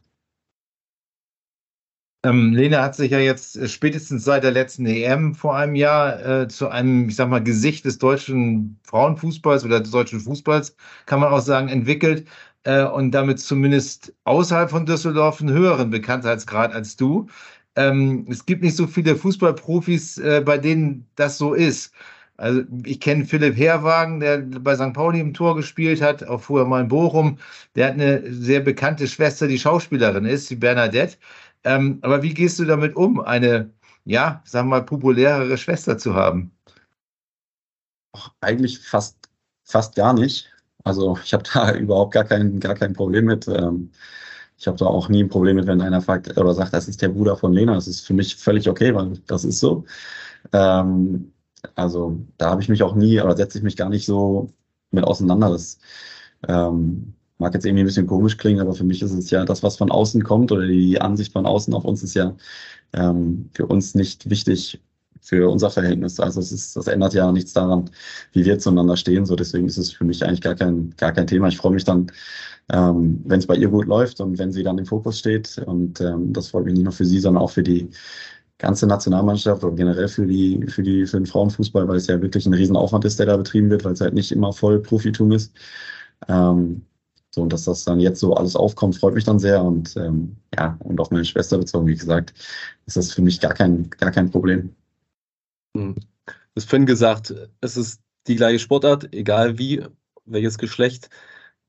Ähm, 2.27 2.53
Lena 2.53 2.83
hat 2.83 2.95
sich 2.95 3.11
ja 3.11 3.19
jetzt 3.19 3.55
äh, 3.57 3.67
spätestens 3.69 4.25
seit 4.25 4.43
der 4.43 4.51
letzten 4.51 4.85
EM 4.85 5.33
vor 5.33 5.55
einem 5.55 5.75
Jahr 5.75 6.25
äh, 6.25 6.47
zu 6.49 6.67
einem, 6.67 7.07
ich 7.07 7.15
sag 7.15 7.29
mal, 7.29 7.41
Gesicht 7.43 7.85
des 7.85 7.99
deutschen 7.99 8.79
Frauenfußballs 8.83 9.63
oder 9.63 9.79
des 9.79 9.91
deutschen 9.91 10.19
Fußballs, 10.19 10.75
kann 11.05 11.21
man 11.21 11.31
auch 11.31 11.39
sagen, 11.39 11.69
entwickelt 11.69 12.27
äh, 12.63 12.83
und 12.83 13.11
damit 13.11 13.39
zumindest 13.39 14.13
außerhalb 14.25 14.69
von 14.69 14.85
Düsseldorf 14.85 15.39
einen 15.39 15.51
höheren 15.51 15.89
Bekanntheitsgrad 15.89 16.73
als 16.73 16.97
du. 16.97 17.27
Ähm, 17.75 18.25
es 18.29 18.45
gibt 18.45 18.63
nicht 18.63 18.75
so 18.75 18.87
viele 18.87 19.15
Fußballprofis, 19.15 20.17
äh, 20.17 20.41
bei 20.45 20.57
denen 20.57 21.07
das 21.15 21.37
so 21.37 21.53
ist. 21.53 21.93
Also 22.37 22.61
ich 22.85 22.99
kenne 22.99 23.25
Philipp 23.25 23.57
Herwagen, 23.57 24.19
der 24.19 24.37
bei 24.39 24.75
St. 24.75 24.93
Pauli 24.93 25.19
im 25.19 25.33
Tor 25.33 25.55
gespielt 25.55 26.01
hat, 26.01 26.23
auch 26.23 26.41
vorher 26.41 26.67
mal 26.67 26.81
in 26.81 26.87
Bochum. 26.87 27.39
Der 27.75 27.87
hat 27.87 27.93
eine 27.93 28.31
sehr 28.31 28.59
bekannte 28.59 29.07
Schwester, 29.07 29.47
die 29.47 29.57
Schauspielerin 29.57 30.25
ist, 30.25 30.49
die 30.49 30.55
Bernadette. 30.55 31.17
Ähm, 31.63 31.99
aber 32.01 32.23
wie 32.23 32.33
gehst 32.33 32.59
du 32.59 32.65
damit 32.65 32.95
um, 32.95 33.19
eine, 33.19 33.73
ja, 34.05 34.41
sagen 34.45 34.69
wir 34.69 34.77
mal, 34.77 34.85
populärere 34.85 35.57
Schwester 35.57 35.97
zu 35.97 36.15
haben? 36.15 36.51
Ach, 38.13 38.31
eigentlich 38.41 38.79
fast, 38.79 39.17
fast 39.63 39.95
gar 39.95 40.13
nicht. 40.13 40.49
Also 40.83 41.17
ich 41.23 41.33
habe 41.33 41.43
da 41.53 41.73
überhaupt 41.75 42.13
gar 42.13 42.23
kein, 42.23 42.59
gar 42.59 42.75
kein 42.75 42.93
Problem 42.93 43.25
mit. 43.25 43.47
Ähm, 43.47 43.91
ich 44.57 44.67
habe 44.67 44.77
da 44.77 44.85
auch 44.85 45.09
nie 45.09 45.23
ein 45.23 45.29
Problem 45.29 45.57
mit, 45.57 45.67
wenn 45.67 45.81
einer 45.81 46.01
fragt 46.01 46.35
oder 46.37 46.53
sagt, 46.53 46.73
das 46.73 46.87
ist 46.87 47.01
der 47.01 47.09
Bruder 47.09 47.37
von 47.37 47.53
Lena. 47.53 47.75
Das 47.75 47.87
ist 47.87 48.05
für 48.05 48.13
mich 48.13 48.35
völlig 48.35 48.69
okay, 48.69 48.93
weil 48.95 49.19
das 49.27 49.45
ist 49.45 49.59
so. 49.59 49.85
Ähm, 50.53 51.33
also 51.75 52.19
da 52.37 52.49
habe 52.51 52.61
ich 52.61 52.69
mich 52.69 52.83
auch 52.83 52.95
nie 52.95 53.19
oder 53.21 53.35
setze 53.35 53.57
ich 53.59 53.63
mich 53.63 53.77
gar 53.77 53.89
nicht 53.89 54.05
so 54.05 54.51
mit 54.91 55.03
auseinander. 55.03 55.49
Das 55.51 55.79
ähm, 56.47 57.13
mag 57.37 57.53
jetzt 57.53 57.65
irgendwie 57.65 57.83
ein 57.83 57.87
bisschen 57.87 58.07
komisch 58.07 58.37
klingen, 58.37 58.61
aber 58.61 58.73
für 58.73 58.83
mich 58.83 59.01
ist 59.01 59.13
es 59.13 59.29
ja 59.29 59.45
das, 59.45 59.63
was 59.63 59.77
von 59.77 59.91
außen 59.91 60.23
kommt 60.23 60.51
oder 60.51 60.67
die 60.67 60.99
Ansicht 60.99 61.33
von 61.33 61.45
außen 61.45 61.73
auf 61.73 61.85
uns 61.85 62.03
ist 62.03 62.15
ja 62.15 62.35
ähm, 62.93 63.49
für 63.53 63.67
uns 63.67 63.95
nicht 63.95 64.29
wichtig 64.29 64.81
für 65.21 65.49
unser 65.49 65.69
Verhältnis. 65.69 66.19
Also 66.19 66.39
es 66.39 66.51
ist, 66.51 66.75
das 66.75 66.87
ändert 66.87 67.13
ja 67.13 67.31
nichts 67.31 67.53
daran, 67.53 67.89
wie 68.31 68.45
wir 68.45 68.59
zueinander 68.59 68.95
stehen. 68.95 69.25
So 69.25 69.35
deswegen 69.35 69.67
ist 69.67 69.77
es 69.77 69.91
für 69.91 70.05
mich 70.05 70.23
eigentlich 70.23 70.41
gar 70.41 70.55
kein, 70.55 70.93
gar 70.97 71.11
kein 71.11 71.27
Thema. 71.27 71.49
Ich 71.49 71.57
freue 71.57 71.73
mich 71.73 71.83
dann, 71.83 72.11
ähm, 72.71 73.21
wenn 73.25 73.39
es 73.39 73.47
bei 73.47 73.55
ihr 73.55 73.69
gut 73.69 73.87
läuft 73.87 74.21
und 74.21 74.37
wenn 74.37 74.51
sie 74.51 74.63
dann 74.63 74.77
im 74.77 74.85
Fokus 74.85 75.19
steht. 75.19 75.57
Und 75.65 75.99
ähm, 76.01 76.33
das 76.33 76.49
freut 76.49 76.65
mich 76.65 76.75
nicht 76.75 76.83
nur 76.83 76.93
für 76.93 77.05
sie, 77.05 77.19
sondern 77.19 77.43
auch 77.43 77.51
für 77.51 77.63
die 77.63 77.89
ganze 78.57 78.87
Nationalmannschaft 78.87 79.63
oder 79.63 79.75
generell 79.75 80.07
für 80.07 80.25
die, 80.25 80.65
für 80.67 80.83
die, 80.83 81.05
für 81.05 81.17
den 81.17 81.25
Frauenfußball, 81.25 81.87
weil 81.87 81.97
es 81.97 82.07
ja 82.07 82.21
wirklich 82.21 82.45
ein 82.45 82.53
Riesenaufwand 82.53 83.05
ist, 83.05 83.19
der 83.19 83.27
da 83.27 83.37
betrieben 83.37 83.69
wird, 83.69 83.85
weil 83.85 83.93
es 83.93 84.01
halt 84.01 84.13
nicht 84.13 84.31
immer 84.31 84.53
voll 84.53 84.79
Profitum 84.81 85.31
ist. 85.31 85.53
Ähm, 86.27 86.83
so, 87.37 87.43
und 87.43 87.53
dass 87.53 87.65
das 87.65 87.83
dann 87.83 87.99
jetzt 87.99 88.19
so 88.19 88.33
alles 88.33 88.55
aufkommt, 88.55 88.97
freut 88.97 89.13
mich 89.13 89.23
dann 89.23 89.37
sehr. 89.37 89.63
Und 89.63 89.95
ähm, 89.95 90.37
ja, 90.55 90.75
und 90.79 90.99
auf 90.99 91.11
meine 91.11 91.23
Schwester 91.23 91.59
bezogen, 91.59 91.85
wie 91.85 91.95
gesagt, 91.95 92.33
ist 92.87 92.97
das 92.97 93.13
für 93.13 93.21
mich 93.21 93.39
gar 93.39 93.53
kein, 93.53 93.91
gar 93.91 94.09
kein 94.09 94.31
Problem. 94.31 94.75
Hm. 95.75 95.95
Hast 96.55 96.67
vorhin 96.67 96.87
gesagt, 96.87 97.35
es 97.61 97.77
ist 97.77 98.01
die 98.25 98.35
gleiche 98.35 98.57
Sportart, 98.57 99.13
egal 99.13 99.59
wie, 99.59 99.83
welches 100.25 100.57
Geschlecht. 100.57 101.11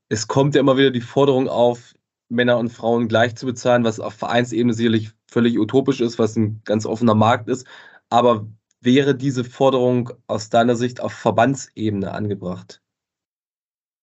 Es 0.09 0.27
kommt 0.27 0.55
ja 0.55 0.61
immer 0.61 0.75
wieder 0.75 0.89
die 0.89 1.01
Forderung 1.01 1.47
auf, 1.47 1.93
Männer 2.29 2.57
und 2.57 2.69
Frauen 2.69 3.07
gleich 3.07 3.35
zu 3.35 3.45
bezahlen, 3.45 3.83
was 3.83 3.99
auf 3.99 4.15
Vereinsebene 4.15 4.73
sicherlich 4.73 5.11
völlig 5.27 5.59
utopisch 5.59 6.01
ist, 6.01 6.17
was 6.17 6.35
ein 6.35 6.61
ganz 6.65 6.87
offener 6.87 7.15
Markt 7.15 7.47
ist. 7.47 7.67
Aber 8.09 8.47
wäre 8.81 9.13
diese 9.13 9.43
Forderung 9.43 10.11
aus 10.25 10.49
deiner 10.49 10.75
Sicht 10.75 10.99
auf 10.99 11.13
Verbandsebene 11.13 12.11
angebracht? 12.11 12.81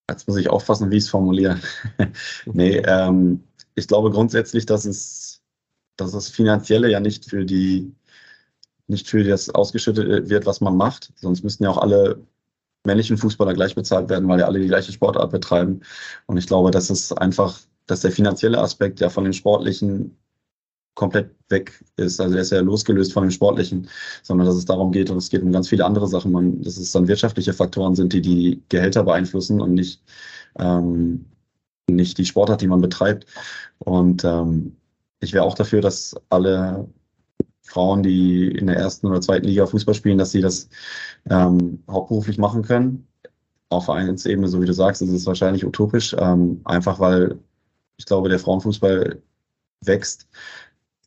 Jetzt 0.09 0.27
muss 0.27 0.37
ich 0.37 0.49
aufpassen, 0.49 0.89
wie 0.91 0.97
ich 0.97 1.03
es 1.03 1.09
formuliere. 1.09 1.59
nee, 2.45 2.77
ähm, 2.77 3.43
ich 3.75 3.87
glaube 3.87 4.09
grundsätzlich, 4.11 4.65
dass 4.65 4.85
es, 4.85 5.41
dass 5.97 6.11
das 6.11 6.29
Finanzielle 6.29 6.89
ja 6.89 6.99
nicht 6.99 7.25
für 7.25 7.45
die, 7.45 7.93
nicht 8.87 9.09
für 9.09 9.23
das 9.23 9.49
ausgeschüttet 9.49 10.29
wird, 10.29 10.45
was 10.45 10.61
man 10.61 10.77
macht. 10.77 11.11
Sonst 11.15 11.43
müssten 11.43 11.63
ja 11.65 11.69
auch 11.69 11.77
alle 11.77 12.21
männlichen 12.85 13.17
Fußballer 13.17 13.53
gleich 13.53 13.75
bezahlt 13.75 14.09
werden, 14.09 14.27
weil 14.29 14.39
ja 14.39 14.45
alle 14.45 14.59
die 14.59 14.67
gleiche 14.67 14.93
Sportart 14.93 15.31
betreiben. 15.31 15.81
Und 16.25 16.37
ich 16.37 16.47
glaube, 16.47 16.71
dass 16.71 16.89
es 16.89 17.11
einfach 17.11 17.59
dass 17.87 18.01
der 18.01 18.11
finanzielle 18.11 18.59
Aspekt 18.59 18.99
ja 18.99 19.09
von 19.09 19.23
dem 19.23 19.33
Sportlichen 19.33 20.17
komplett 20.97 21.29
weg 21.49 21.71
ist. 21.95 22.19
Also 22.19 22.33
der 22.33 22.41
ist 22.41 22.51
ja 22.51 22.59
losgelöst 22.59 23.13
von 23.13 23.23
dem 23.23 23.31
Sportlichen, 23.31 23.87
sondern 24.23 24.47
dass 24.47 24.57
es 24.57 24.65
darum 24.65 24.91
geht 24.91 25.09
und 25.11 25.17
es 25.17 25.29
geht 25.29 25.43
um 25.43 25.51
ganz 25.51 25.69
viele 25.69 25.85
andere 25.85 26.07
Sachen. 26.07 26.31
Man, 26.31 26.61
dass 26.63 26.77
es 26.77 26.91
dann 26.91 27.07
wirtschaftliche 27.07 27.53
Faktoren 27.53 27.95
sind, 27.95 28.13
die 28.13 28.21
die 28.21 28.63
Gehälter 28.69 29.03
beeinflussen 29.03 29.61
und 29.61 29.75
nicht 29.75 30.01
ähm, 30.59 31.25
nicht 31.89 32.17
die 32.17 32.25
Sportart, 32.25 32.61
die 32.61 32.67
man 32.67 32.81
betreibt. 32.81 33.27
Und 33.79 34.25
ähm, 34.25 34.75
ich 35.21 35.33
wäre 35.33 35.45
auch 35.45 35.53
dafür, 35.53 35.81
dass 35.81 36.15
alle 36.29 36.87
Frauen, 37.61 38.01
die 38.03 38.47
in 38.47 38.67
der 38.67 38.77
ersten 38.77 39.07
oder 39.07 39.21
zweiten 39.21 39.45
Liga 39.45 39.67
Fußball 39.67 39.93
spielen, 39.93 40.17
dass 40.17 40.31
sie 40.31 40.41
das 40.41 40.67
ähm, 41.29 41.83
hauptberuflich 41.89 42.39
machen 42.39 42.63
können. 42.63 43.07
Auf 43.69 43.85
Vereinsebene, 43.85 44.47
so 44.47 44.61
wie 44.61 44.65
du 44.65 44.73
sagst, 44.73 45.01
ist 45.01 45.11
es 45.11 45.27
wahrscheinlich 45.27 45.63
utopisch, 45.65 46.15
ähm, 46.19 46.61
einfach 46.65 46.99
weil 46.99 47.37
ich 47.97 48.05
glaube, 48.05 48.29
der 48.29 48.39
Frauenfußball 48.39 49.21
wächst 49.81 50.27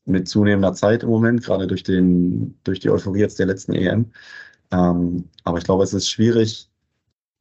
mit 0.05 0.29
zunehmender 0.29 0.75
Zeit 0.75 1.03
im 1.03 1.11
Moment, 1.11 1.43
gerade 1.43 1.67
durch, 1.67 1.83
den, 1.83 2.59
durch 2.65 2.81
die 2.81 2.91
Euphorie 2.91 3.21
jetzt 3.21 3.39
der 3.39 3.47
letzten 3.47 3.75
EM. 3.75 4.13
Ähm, 4.73 5.25
aber 5.45 5.59
ich 5.59 5.65
glaube, 5.65 5.85
es 5.85 5.95
ist 5.95 6.09
schwierig, 6.09 6.69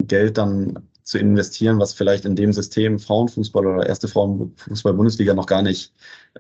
Geld 0.03 0.37
dann 0.37 0.89
zu 1.09 1.17
investieren, 1.17 1.79
was 1.79 1.93
vielleicht 1.93 2.25
in 2.25 2.35
dem 2.35 2.53
System 2.53 2.99
Frauenfußball 2.99 3.65
oder 3.65 3.87
erste 3.87 4.07
Frauenfußball-Bundesliga 4.07 5.33
noch 5.33 5.47
gar 5.47 5.63
nicht, 5.63 5.91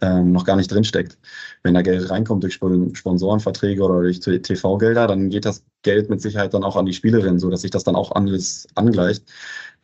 ähm, 0.01 0.31
noch 0.31 0.45
gar 0.45 0.55
nicht 0.55 0.71
drinsteckt. 0.71 1.17
Wenn 1.63 1.73
da 1.73 1.81
Geld 1.81 2.07
reinkommt 2.09 2.43
durch 2.43 2.53
Sponsorenverträge 2.53 3.83
oder 3.83 4.01
durch 4.01 4.19
TV-Gelder, 4.19 5.07
dann 5.07 5.29
geht 5.29 5.45
das 5.45 5.63
Geld 5.81 6.11
mit 6.11 6.21
Sicherheit 6.21 6.53
dann 6.53 6.63
auch 6.63 6.75
an 6.75 6.85
die 6.85 6.93
Spielerin, 6.93 7.39
so 7.39 7.49
dass 7.49 7.61
sich 7.61 7.71
das 7.71 7.83
dann 7.83 7.95
auch 7.95 8.11
alles 8.11 8.67
angleicht. 8.75 9.23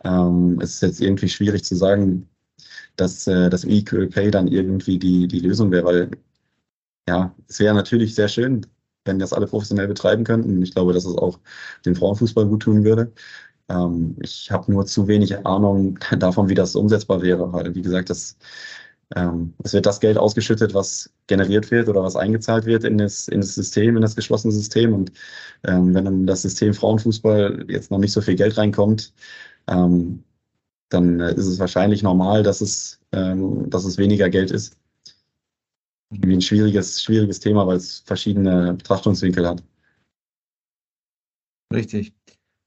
Ähm, 0.03 0.59
es 0.61 0.75
ist 0.75 0.81
jetzt 0.81 1.01
irgendwie 1.01 1.29
schwierig 1.29 1.63
zu 1.63 1.75
sagen, 1.75 2.29
dass 2.97 3.27
äh, 3.27 3.49
das 3.49 3.65
Equal 3.65 4.07
Pay 4.07 4.31
dann 4.31 4.47
irgendwie 4.47 4.99
die, 4.99 5.27
die 5.27 5.39
Lösung 5.39 5.71
wäre, 5.71 5.85
weil 5.85 6.11
ja, 7.07 7.35
es 7.47 7.59
wäre 7.59 7.75
natürlich 7.75 8.15
sehr 8.15 8.27
schön, 8.27 8.65
wenn 9.05 9.19
das 9.19 9.33
alle 9.33 9.47
professionell 9.47 9.87
betreiben 9.87 10.23
könnten. 10.23 10.61
Ich 10.61 10.73
glaube, 10.73 10.93
dass 10.93 11.05
es 11.05 11.15
auch 11.15 11.39
dem 11.85 11.95
Frauenfußball 11.95 12.47
gut 12.47 12.63
tun 12.63 12.83
würde. 12.83 13.13
Ähm, 13.69 14.17
ich 14.21 14.51
habe 14.51 14.71
nur 14.71 14.85
zu 14.85 15.07
wenig 15.07 15.45
Ahnung 15.45 15.99
davon, 16.19 16.49
wie 16.49 16.55
das 16.55 16.75
umsetzbar 16.75 17.21
wäre, 17.21 17.51
weil, 17.53 17.75
wie 17.75 17.81
gesagt, 17.81 18.09
das, 18.09 18.37
ähm, 19.15 19.53
es 19.63 19.73
wird 19.73 19.85
das 19.85 19.99
Geld 19.99 20.17
ausgeschüttet, 20.17 20.73
was 20.73 21.11
generiert 21.27 21.71
wird 21.71 21.89
oder 21.89 22.03
was 22.03 22.15
eingezahlt 22.15 22.65
wird 22.65 22.83
in 22.83 22.97
das, 22.97 23.27
in 23.27 23.41
das 23.41 23.55
System, 23.55 23.95
in 23.95 24.01
das 24.01 24.15
geschlossene 24.15 24.53
System. 24.53 24.93
Und 24.93 25.11
ähm, 25.63 25.93
wenn 25.93 26.05
dann 26.05 26.27
das 26.27 26.41
System 26.43 26.73
Frauenfußball 26.73 27.65
jetzt 27.69 27.91
noch 27.91 27.99
nicht 27.99 28.13
so 28.13 28.21
viel 28.21 28.35
Geld 28.35 28.57
reinkommt, 28.57 29.13
ähm, 29.67 30.23
dann 30.89 31.19
äh, 31.19 31.33
ist 31.33 31.47
es 31.47 31.59
wahrscheinlich 31.59 32.03
normal, 32.03 32.43
dass 32.43 32.61
es, 32.61 32.99
ähm, 33.11 33.69
dass 33.69 33.85
es 33.85 33.97
weniger 33.97 34.29
Geld 34.29 34.51
ist. 34.51 34.77
Wie 36.09 36.33
ein 36.33 36.41
schwieriges, 36.41 37.01
schwieriges 37.01 37.39
Thema, 37.39 37.65
weil 37.67 37.77
es 37.77 37.99
verschiedene 37.99 38.73
Betrachtungswinkel 38.73 39.47
hat. 39.47 39.63
Richtig. 41.73 42.13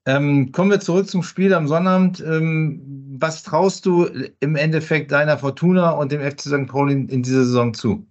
Ähm, 0.07 0.53
kommen 0.53 0.71
wir 0.71 0.81
zurück 0.81 1.09
zum 1.09 1.23
Spiel 1.23 1.55
am 1.55 1.69
Sonnabend. 1.69 2.21
Ähm, 2.21 2.83
was 3.21 3.43
traust 3.43 3.87
du 3.87 4.07
im 4.41 4.57
Endeffekt 4.57 5.13
deiner 5.13 5.39
Fortuna 5.39 5.91
und 5.91 6.13
dem 6.13 6.21
FC 6.21 6.43
St. 6.43 6.67
Pauli 6.67 6.95
in, 6.95 7.09
in 7.09 7.23
dieser 7.23 7.45
Saison 7.45 7.75
zu? 7.75 8.07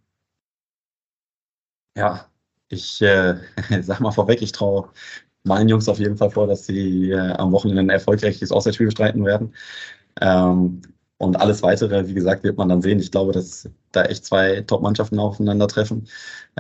Ja, 1.98 2.30
ich 2.70 3.02
äh, 3.02 3.36
sag 3.82 4.00
mal 4.00 4.12
vorweg, 4.12 4.42
ich 4.42 4.52
traue 4.52 4.90
meinen 5.44 5.70
Jungs 5.70 5.90
auf 5.90 6.00
jeden 6.00 6.18
Fall 6.18 6.30
vor, 6.30 6.46
dass 6.46 6.66
sie 6.68 7.12
äh, 7.12 7.32
am 7.34 7.52
Wochenende 7.52 7.82
ein 7.82 7.90
erfolgreiches 7.90 8.52
Auswärtsspiel 8.52 8.88
bestreiten 8.88 9.26
werden. 9.26 9.54
Ähm, 10.22 10.82
und 11.18 11.40
alles 11.40 11.64
weitere, 11.64 12.08
wie 12.08 12.14
gesagt, 12.14 12.44
wird 12.44 12.58
man 12.58 12.70
dann 12.70 12.82
sehen. 12.82 13.00
Ich 13.00 13.12
glaube, 13.12 13.34
dass 13.34 13.70
da 13.92 14.04
echt 14.04 14.26
zwei 14.26 14.62
Top-Mannschaften 14.62 15.20
aufeinandertreffen. 15.20 16.08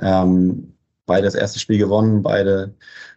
Ähm, 0.01 0.73
beide 1.05 1.25
das 1.25 1.35
erste 1.35 1.59
Spiel 1.59 1.77
gewonnen, 1.77 2.23
beide 2.23 2.73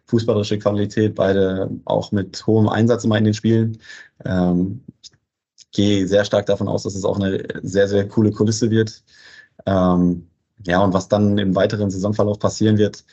fußballerische 0.06 0.58
Qualität, 0.58 1.14
beide 1.14 1.70
auch 1.84 2.12
mit 2.12 2.46
hohem 2.46 2.68
Einsatz 2.68 3.04
immer 3.04 3.18
in 3.18 3.24
den 3.24 3.34
Spielen. 3.34 3.78
Ähm, 4.24 4.82
ich 5.02 5.70
gehe 5.72 6.06
sehr 6.06 6.24
stark 6.24 6.46
davon 6.46 6.68
aus, 6.68 6.82
dass 6.82 6.94
es 6.94 7.04
auch 7.04 7.18
eine 7.18 7.42
sehr, 7.62 7.88
sehr 7.88 8.08
coole 8.08 8.32
Kulisse 8.32 8.70
wird. 8.70 9.02
Ähm, 9.66 10.28
ja, 10.66 10.82
und 10.82 10.92
was 10.92 11.08
dann 11.08 11.38
im 11.38 11.54
weiteren 11.54 11.90
Saisonverlauf 11.90 12.38
passieren 12.38 12.76
wird, 12.78 13.04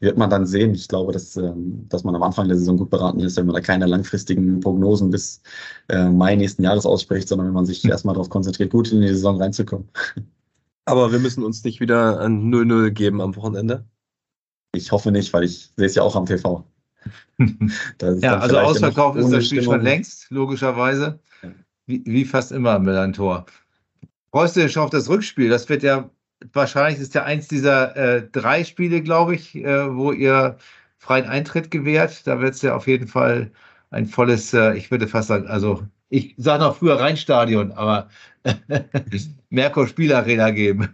wird 0.00 0.16
man 0.16 0.30
dann 0.30 0.46
sehen. 0.46 0.74
Ich 0.74 0.88
glaube, 0.88 1.12
dass, 1.12 1.36
ähm, 1.36 1.86
dass 1.88 2.04
man 2.04 2.14
am 2.14 2.22
Anfang 2.22 2.48
der 2.48 2.56
Saison 2.56 2.76
gut 2.76 2.90
beraten 2.90 3.20
ist, 3.20 3.36
wenn 3.36 3.46
man 3.46 3.54
da 3.54 3.60
keine 3.60 3.86
langfristigen 3.86 4.60
Prognosen 4.60 5.10
bis 5.10 5.42
äh, 5.88 6.08
Mai 6.08 6.36
nächsten 6.36 6.62
Jahres 6.62 6.86
ausspricht, 6.86 7.28
sondern 7.28 7.48
wenn 7.48 7.54
man 7.54 7.66
sich 7.66 7.82
hm. 7.82 7.90
erstmal 7.90 8.14
darauf 8.14 8.30
konzentriert, 8.30 8.70
gut 8.70 8.92
in 8.92 9.00
die 9.00 9.08
Saison 9.08 9.40
reinzukommen. 9.40 9.88
Aber 10.84 11.12
wir 11.12 11.18
müssen 11.18 11.44
uns 11.44 11.64
nicht 11.64 11.80
wieder 11.80 12.20
ein 12.20 12.50
0-0 12.52 12.90
geben 12.90 13.20
am 13.20 13.36
Wochenende. 13.36 13.84
Ich 14.74 14.92
hoffe 14.92 15.10
nicht, 15.10 15.32
weil 15.32 15.44
ich 15.44 15.70
sehe 15.76 15.86
es 15.86 15.94
ja 15.94 16.02
auch 16.02 16.16
am 16.16 16.26
TV. 16.26 16.64
ja, 18.20 18.38
also 18.38 18.58
ausverkauft 18.58 19.18
ist 19.18 19.30
das 19.30 19.46
Spiel 19.46 19.62
schon 19.62 19.82
längst, 19.82 20.30
logischerweise. 20.30 21.20
Wie, 21.86 22.02
wie, 22.04 22.24
fast 22.24 22.52
immer 22.52 22.72
am 22.72 22.82
Millantor. 22.82 23.46
Freust 24.30 24.56
du 24.56 24.60
dich 24.60 24.72
schon 24.72 24.82
auf 24.82 24.90
das 24.90 25.08
Rückspiel? 25.08 25.48
Das 25.48 25.68
wird 25.68 25.82
ja 25.82 26.10
wahrscheinlich 26.52 27.00
ist 27.00 27.14
ja 27.14 27.24
eins 27.24 27.48
dieser 27.48 27.96
äh, 27.96 28.28
drei 28.30 28.64
Spiele, 28.64 29.02
glaube 29.02 29.34
ich, 29.34 29.54
äh, 29.56 29.94
wo 29.94 30.12
ihr 30.12 30.58
freien 30.98 31.26
Eintritt 31.26 31.70
gewährt. 31.70 32.26
Da 32.26 32.40
wird 32.40 32.54
es 32.54 32.62
ja 32.62 32.74
auf 32.76 32.86
jeden 32.86 33.08
Fall 33.08 33.50
ein 33.90 34.06
volles, 34.06 34.52
äh, 34.54 34.74
ich 34.74 34.90
würde 34.90 35.08
fast 35.08 35.28
sagen, 35.28 35.46
also 35.46 35.82
ich 36.10 36.34
sage 36.38 36.62
noch 36.64 36.76
früher 36.76 36.98
Rheinstadion, 36.98 37.72
aber 37.72 38.08
Merkur 39.50 39.86
Spielarena 39.86 40.50
geben. 40.50 40.88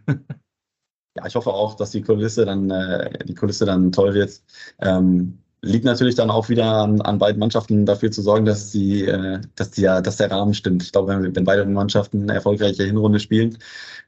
ja, 1.17 1.27
ich 1.27 1.35
hoffe 1.35 1.51
auch, 1.51 1.75
dass 1.77 1.91
die 1.93 2.03
Kulisse 2.03 2.45
dann, 2.45 2.71
äh, 2.71 3.25
die 3.25 3.35
Kulisse 3.35 3.65
dann 3.65 3.93
toll 3.93 4.15
wird. 4.15 4.43
Ähm, 4.81 5.39
liegt 5.65 5.85
natürlich 5.85 6.15
dann 6.15 6.31
auch 6.31 6.49
wieder 6.49 6.65
an, 6.65 7.01
an 7.01 7.19
beiden 7.19 7.39
Mannschaften 7.41 7.87
dafür 7.87 8.11
zu 8.11 8.23
sorgen, 8.23 8.45
dass 8.45 8.71
die, 8.71 9.07
äh, 9.07 9.41
dass 9.57 9.71
die, 9.71 9.83
dass 9.83 10.17
der 10.17 10.31
Rahmen 10.31 10.55
stimmt. 10.55 10.83
Ich 10.83 10.93
glaube, 10.93 11.09
wenn, 11.09 11.35
wenn 11.35 11.45
beide 11.45 11.65
Mannschaften 11.67 12.23
eine 12.23 12.35
erfolgreiche 12.35 12.85
Hinrunde 12.85 13.21
spielen 13.21 13.59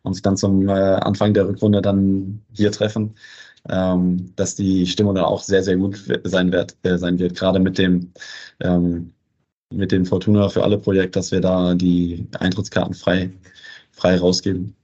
und 0.02 0.14
sich 0.14 0.22
dann 0.22 0.36
zum 0.36 0.68
äh, 0.68 0.72
Anfang 0.72 1.34
der 1.34 1.48
Rückrunde 1.48 1.82
dann 1.82 2.42
hier 2.52 2.72
treffen, 2.72 3.14
ähm, 3.68 4.32
dass 4.36 4.54
die 4.54 4.86
Stimmung 4.86 5.14
dann 5.14 5.24
auch 5.24 5.42
sehr, 5.42 5.62
sehr 5.62 5.76
gut 5.76 6.02
sein 6.24 6.52
wird, 6.52 6.76
äh, 6.82 6.98
sein 6.98 7.18
wird. 7.18 7.36
Gerade 7.36 7.58
mit 7.58 7.78
dem 7.78 8.12
ähm, 8.60 9.12
mit 9.72 9.92
dem 9.92 10.06
Fortuna 10.06 10.48
für 10.48 10.62
alle 10.64 10.78
Projekt, 10.78 11.16
dass 11.16 11.32
wir 11.32 11.40
da 11.40 11.74
die 11.74 12.26
Eintrittskarten 12.38 12.94
frei, 12.94 13.32
frei 13.92 14.16
rausgeben. 14.18 14.76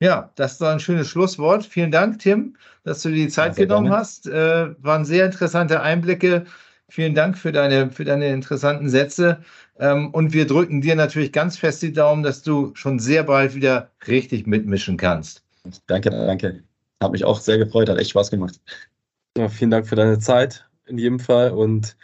Ja, 0.00 0.30
das 0.34 0.52
ist 0.52 0.62
ein 0.62 0.80
schönes 0.80 1.08
Schlusswort. 1.08 1.64
Vielen 1.64 1.90
Dank, 1.90 2.20
Tim, 2.20 2.56
dass 2.84 3.02
du 3.02 3.10
dir 3.10 3.26
die 3.26 3.28
Zeit 3.28 3.58
ja, 3.58 3.64
genommen 3.64 3.86
gerne. 3.86 3.98
hast. 3.98 4.26
Äh, 4.26 4.74
waren 4.82 5.04
sehr 5.04 5.26
interessante 5.26 5.82
Einblicke. 5.82 6.46
Vielen 6.88 7.14
Dank 7.14 7.36
für 7.36 7.52
deine, 7.52 7.90
für 7.90 8.04
deine 8.04 8.28
interessanten 8.28 8.88
Sätze. 8.88 9.42
Ähm, 9.78 10.10
und 10.12 10.32
wir 10.32 10.46
drücken 10.46 10.80
dir 10.80 10.96
natürlich 10.96 11.32
ganz 11.32 11.58
fest 11.58 11.82
die 11.82 11.92
Daumen, 11.92 12.22
dass 12.22 12.42
du 12.42 12.72
schon 12.74 12.98
sehr 12.98 13.24
bald 13.24 13.54
wieder 13.54 13.90
richtig 14.08 14.46
mitmischen 14.46 14.96
kannst. 14.96 15.44
Danke, 15.86 16.10
danke. 16.10 16.62
Hat 17.02 17.12
mich 17.12 17.24
auch 17.24 17.38
sehr 17.38 17.58
gefreut, 17.58 17.88
hat 17.88 17.98
echt 17.98 18.10
Spaß 18.10 18.30
gemacht. 18.30 18.58
Ja, 19.36 19.48
vielen 19.48 19.70
Dank 19.70 19.86
für 19.86 19.96
deine 19.96 20.18
Zeit 20.18 20.66
in 20.86 20.98
jedem 20.98 21.20
Fall 21.20 21.50
und 21.50 21.96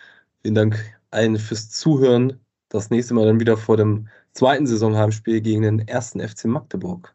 vielen 0.42 0.55
Dank 0.55 0.78
allen 1.11 1.38
fürs 1.38 1.70
Zuhören. 1.70 2.38
Das 2.68 2.90
nächste 2.90 3.14
Mal 3.14 3.26
dann 3.26 3.40
wieder 3.40 3.57
vor 3.57 3.76
dem 3.76 4.09
zweiten 4.32 4.66
Saisonheimspiel 4.66 5.40
gegen 5.40 5.62
den 5.62 5.88
ersten 5.88 6.20
FC 6.20 6.44
Magdeburg. 6.44 7.14